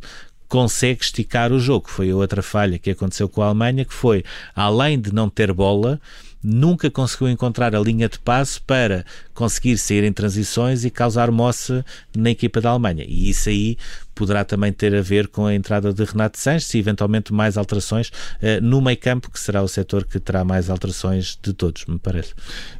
consegue 0.54 1.04
esticar 1.04 1.52
o 1.52 1.60
jogo. 1.60 1.90
Foi 1.90 2.14
outra 2.14 2.44
falha 2.44 2.78
que 2.78 2.92
aconteceu 2.92 3.28
com 3.28 3.42
a 3.42 3.48
Alemanha, 3.48 3.86
que 3.86 3.94
foi, 3.94 4.24
além 4.56 5.00
de 5.00 5.12
não 5.12 5.28
ter 5.28 5.52
bola, 5.52 6.00
nunca 6.44 6.92
conseguiu 6.92 7.30
encontrar 7.30 7.76
a 7.76 7.80
linha 7.80 8.10
de 8.10 8.20
passe 8.20 8.60
para 8.60 9.06
conseguir 9.34 9.78
sair 9.78 10.04
em 10.04 10.12
transições 10.12 10.84
e 10.84 10.90
causar 10.90 11.32
moça 11.32 11.86
na 12.16 12.30
equipa 12.30 12.60
da 12.60 12.70
Alemanha. 12.70 13.06
E 13.08 13.30
isso 13.30 13.50
aí 13.50 13.78
poderá 14.14 14.46
também 14.46 14.72
ter 14.72 14.94
a 14.96 15.02
ver 15.02 15.28
com 15.28 15.46
a 15.46 15.56
entrada 15.56 15.94
de 15.94 16.04
Renato 16.04 16.38
Sanches 16.38 16.74
e 16.74 16.78
eventualmente 16.78 17.34
mais 17.34 17.58
alterações 17.58 18.10
uh, 18.10 18.62
no 18.62 18.82
meio 18.82 18.98
campo, 18.98 19.32
que 19.32 19.40
será 19.40 19.62
o 19.62 19.68
setor 19.68 20.06
que 20.06 20.20
terá 20.20 20.44
mais 20.44 20.70
alterações 20.70 21.38
de 21.42 21.54
todos, 21.54 21.86
me 21.86 21.98
parece. 21.98 22.34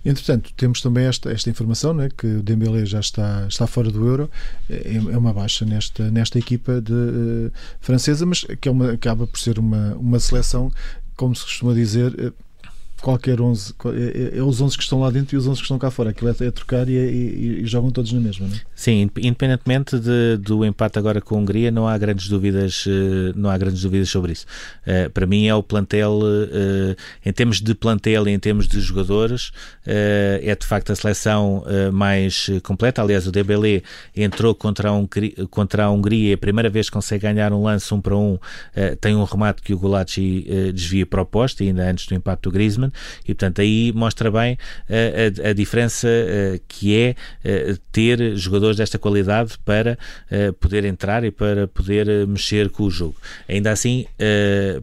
Entretanto, 0.06 0.54
temos 0.56 0.82
também 0.82 1.06
esta, 1.06 1.32
esta 1.32 1.50
informação, 1.50 1.94
né, 1.94 2.10
que 2.16 2.28
o 2.28 2.44
Dembélé 2.44 2.86
já 2.86 3.00
está, 3.00 3.48
está 3.48 3.66
fora 3.66 3.90
do 3.90 4.06
Euro, 4.08 4.30
é, 4.70 4.96
é 4.96 5.18
uma 5.18 5.34
baixa 5.34 5.66
nesta, 5.66 6.10
nesta 6.12 6.38
equipa 6.38 6.80
de, 6.80 6.94
uh, 6.94 7.52
francesa, 7.82 8.26
mas 8.26 8.46
que 8.62 8.70
é 8.70 8.72
uma, 8.72 8.92
acaba 8.92 9.26
por 9.26 9.40
ser 9.40 9.58
uma, 9.58 9.96
uma 9.96 10.20
seleção, 10.20 10.72
como 11.16 11.36
se 11.36 11.44
costuma 11.44 11.74
dizer, 11.74 12.14
uh, 12.14 12.34
qualquer 13.04 13.42
11, 13.42 13.74
é, 13.86 13.90
é, 14.36 14.38
é, 14.38 14.42
os 14.42 14.62
11 14.62 14.78
que 14.78 14.84
estão 14.84 15.02
lá 15.02 15.12
dentro 15.12 15.36
e 15.36 15.38
os 15.38 15.46
11 15.46 15.58
que 15.58 15.66
estão 15.66 15.78
cá 15.78 15.92
fora. 15.92 16.12
Aquilo 16.12 16.30
é, 16.30 16.48
é 16.48 16.50
trocar 16.50 16.88
e, 16.88 16.94
e, 16.94 17.62
e, 17.62 17.66
jogam 17.66 17.92
todos 17.92 18.14
na 18.14 18.20
mesma, 18.22 18.48
não 18.48 18.56
é? 18.56 18.62
Sim, 18.74 19.10
independentemente 19.18 20.00
de, 20.00 20.38
do 20.38 20.64
empate 20.64 20.98
agora 20.98 21.20
com 21.20 21.36
a 21.36 21.40
Hungria, 21.40 21.70
não 21.70 21.86
há 21.86 21.98
grandes 21.98 22.30
dúvidas, 22.30 22.86
eh, 22.88 23.34
não 23.36 23.50
há 23.50 23.58
grandes 23.58 23.82
dúvidas 23.82 24.10
sobre 24.10 24.32
isso. 24.32 24.46
Uh, 24.88 25.10
para 25.10 25.26
mim 25.26 25.48
é 25.48 25.54
o 25.54 25.62
plantel, 25.62 26.20
uh, 26.22 26.96
em 27.26 27.34
termos 27.34 27.60
de 27.60 27.76
plantel 27.76 28.28
e 28.28 28.32
em 28.32 28.40
termos 28.40 28.68
de 28.68 28.80
jogadores, 28.80 29.52
é 29.86 30.56
de 30.56 30.66
facto 30.66 30.92
a 30.92 30.96
seleção 30.96 31.64
mais 31.92 32.50
completa. 32.64 33.02
Aliás, 33.02 33.28
o 33.28 33.32
Dembélé 33.32 33.82
entrou 34.16 34.56
contra 34.56 34.90
a, 34.90 34.94
Hungria, 34.94 35.34
contra 35.50 35.86
a 35.86 35.92
Hungria, 35.92 36.32
é 36.32 36.36
a 36.36 36.38
primeira 36.38 36.70
vez 36.70 36.88
que 36.88 36.94
consegue 36.94 37.24
ganhar 37.24 37.52
um 37.52 37.64
lance 37.64 37.94
um 37.94 38.00
para 38.00 38.16
um, 38.16 38.38
tem 39.02 39.16
um 39.16 39.24
remate 39.24 39.62
que 39.62 39.74
o 39.74 39.78
Gulacsi 39.78 40.46
desvia 40.74 41.06
para 41.06 41.26
ainda 41.60 41.90
antes 41.90 42.08
do 42.08 42.16
empate 42.16 42.44
do 42.44 42.52
Griezmann 42.52 42.93
e 43.24 43.34
portanto 43.34 43.62
aí 43.62 43.92
mostra 43.94 44.32
bem 44.32 44.58
a, 44.90 45.48
a, 45.48 45.50
a 45.50 45.54
diferença 45.54 46.08
que 46.68 46.96
é 46.96 47.16
ter 47.92 48.36
jogadores 48.36 48.78
desta 48.78 48.98
qualidade 48.98 49.54
para 49.64 49.98
poder 50.60 50.86
entrar 50.86 51.24
e 51.24 51.32
para 51.32 51.68
poder 51.68 52.28
mexer 52.28 52.70
com 52.70 52.84
o 52.84 52.92
jogo. 52.92 53.16
Ainda 53.48 53.72
assim, 53.72 54.06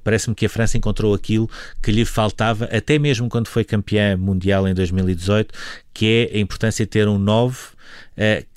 parece-me 0.05 0.35
que 0.35 0.47
a 0.47 0.49
França 0.49 0.77
encontrou 0.77 1.15
aquilo 1.15 1.49
que 1.83 1.91
lhe 1.91 2.05
faltava, 2.05 2.67
até 2.67 2.99
mesmo 2.99 3.29
quando 3.29 3.49
foi 3.49 3.65
campeã 3.65 4.17
mundial 4.17 4.67
em 4.69 4.75
2018, 4.75 5.55
que 5.93 6.31
é 6.33 6.37
a 6.37 6.41
importância 6.41 6.85
de 6.85 6.91
ter 6.91 7.09
um 7.09 7.19
9, 7.19 7.59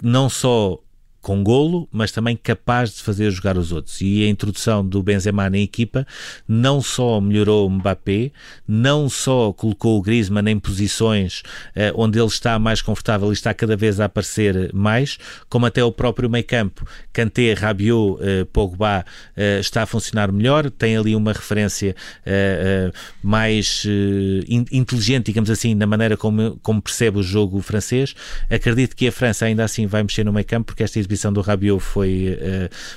não 0.02 0.30
só 0.30 0.80
com 1.24 1.42
golo, 1.42 1.88
mas 1.90 2.12
também 2.12 2.36
capaz 2.36 2.94
de 2.96 3.02
fazer 3.02 3.32
jogar 3.32 3.58
os 3.58 3.72
outros. 3.72 4.02
E 4.02 4.26
a 4.26 4.28
introdução 4.28 4.86
do 4.86 5.02
Benzema 5.02 5.50
na 5.50 5.58
equipa 5.58 6.06
não 6.46 6.82
só 6.82 7.22
melhorou 7.22 7.66
o 7.66 7.70
Mbappé, 7.70 8.32
não 8.68 9.10
só 9.10 9.54
colocou 9.54 9.98
o 9.98 10.02
Griezmann 10.02 10.50
em 10.50 10.60
posições 10.60 11.42
eh, 11.74 11.94
onde 11.96 12.20
ele 12.20 12.28
está 12.28 12.60
mais 12.60 12.82
confortável 12.82 13.30
e 13.30 13.34
está 13.34 13.54
cada 13.54 13.78
vez 13.78 14.02
a 14.02 14.06
aparecer 14.06 14.72
mais, 14.74 15.18
como 15.48 15.66
até 15.66 15.82
o 15.82 15.94
próprio 15.94 16.30
meio-campo, 16.30 16.86
Kanté, 17.14 17.54
Rabiot, 17.54 18.18
eh, 18.22 18.46
Pogba, 18.52 19.06
eh, 19.38 19.60
está 19.62 19.84
a 19.84 19.86
funcionar 19.86 20.30
melhor, 20.30 20.70
tem 20.70 20.98
ali 20.98 21.16
uma 21.16 21.32
referência 21.32 21.96
eh, 22.26 22.92
eh, 22.92 22.92
mais 23.22 23.86
eh, 23.88 24.44
inteligente, 24.74 25.28
digamos 25.28 25.50
assim, 25.50 25.74
na 25.74 25.88
maneira 25.88 26.18
como, 26.18 26.60
como 26.62 26.82
percebe 26.82 27.18
o 27.20 27.24
jogo 27.24 27.62
francês. 27.62 28.14
Acredito 28.50 28.94
que 28.94 29.08
a 29.08 29.12
França 29.12 29.46
ainda 29.46 29.64
assim 29.64 29.88
vai 29.88 30.04
mexer 30.04 30.26
no 30.26 30.34
meio-campo 30.34 30.66
porque 30.66 30.84
esta 30.84 31.00
exibição 31.00 31.13
exibição 31.14 31.32
do 31.32 31.42
Rabiot 31.42 31.82
foi 31.82 32.38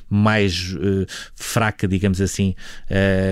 mais 0.08 0.74
fraca, 1.34 1.86
digamos 1.86 2.20
assim, 2.20 2.54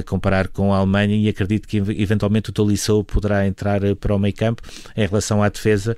comparar 0.06 0.48
com 0.48 0.72
a 0.72 0.78
Alemanha 0.78 1.16
e 1.16 1.28
acredito 1.28 1.66
que 1.66 1.78
eventualmente 1.78 2.50
o 2.50 2.52
Tolisso 2.52 3.02
poderá 3.04 3.46
entrar 3.46 3.80
para 3.96 4.14
o 4.14 4.18
meio 4.18 4.34
campo. 4.34 4.62
Em 4.96 5.06
relação 5.06 5.42
à 5.42 5.48
defesa, 5.48 5.96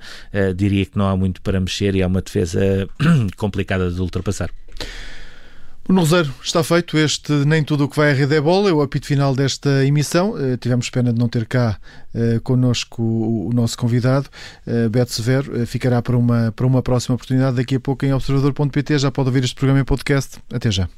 diria 0.55 0.85
que 0.85 0.97
não 0.97 1.07
há 1.07 1.15
muito 1.15 1.41
para 1.41 1.59
mexer 1.59 1.95
e 1.95 2.01
é 2.01 2.07
uma 2.07 2.21
defesa 2.21 2.59
complicada 3.37 3.91
de 3.91 4.01
ultrapassar. 4.01 4.49
No 5.87 6.01
Roseiro 6.01 6.33
está 6.43 6.61
feito 6.63 6.97
este 6.97 7.31
Nem 7.31 7.63
Tudo 7.63 7.85
o 7.85 7.89
que 7.89 7.95
vai 7.95 8.11
à 8.11 8.13
rede 8.13 8.35
é 8.35 8.41
bola, 8.41 8.69
é 8.69 8.73
o 8.73 8.81
apito 8.81 9.07
final 9.07 9.33
desta 9.33 9.85
emissão. 9.85 10.31
Uh, 10.31 10.57
tivemos 10.57 10.89
pena 10.89 11.13
de 11.13 11.19
não 11.19 11.29
ter 11.29 11.45
cá 11.45 11.77
uh, 12.13 12.41
connosco 12.41 13.01
o, 13.01 13.51
nosso 13.53 13.77
convidado, 13.77 14.27
uh, 14.67 14.89
Beto 14.89 15.13
Severo. 15.13 15.65
Ficará 15.65 16.01
para 16.01 16.17
uma, 16.17 16.51
para 16.53 16.67
uma 16.67 16.81
próxima 16.81 17.15
oportunidade 17.15 17.55
daqui 17.55 17.75
a 17.75 17.79
pouco 17.79 18.05
em 18.05 18.13
observador.pt. 18.13 18.99
Já 18.99 19.11
pode 19.11 19.29
ouvir 19.29 19.45
este 19.45 19.55
programa 19.55 19.79
em 19.79 19.85
podcast. 19.85 20.39
Até 20.53 20.69
já. 20.69 20.89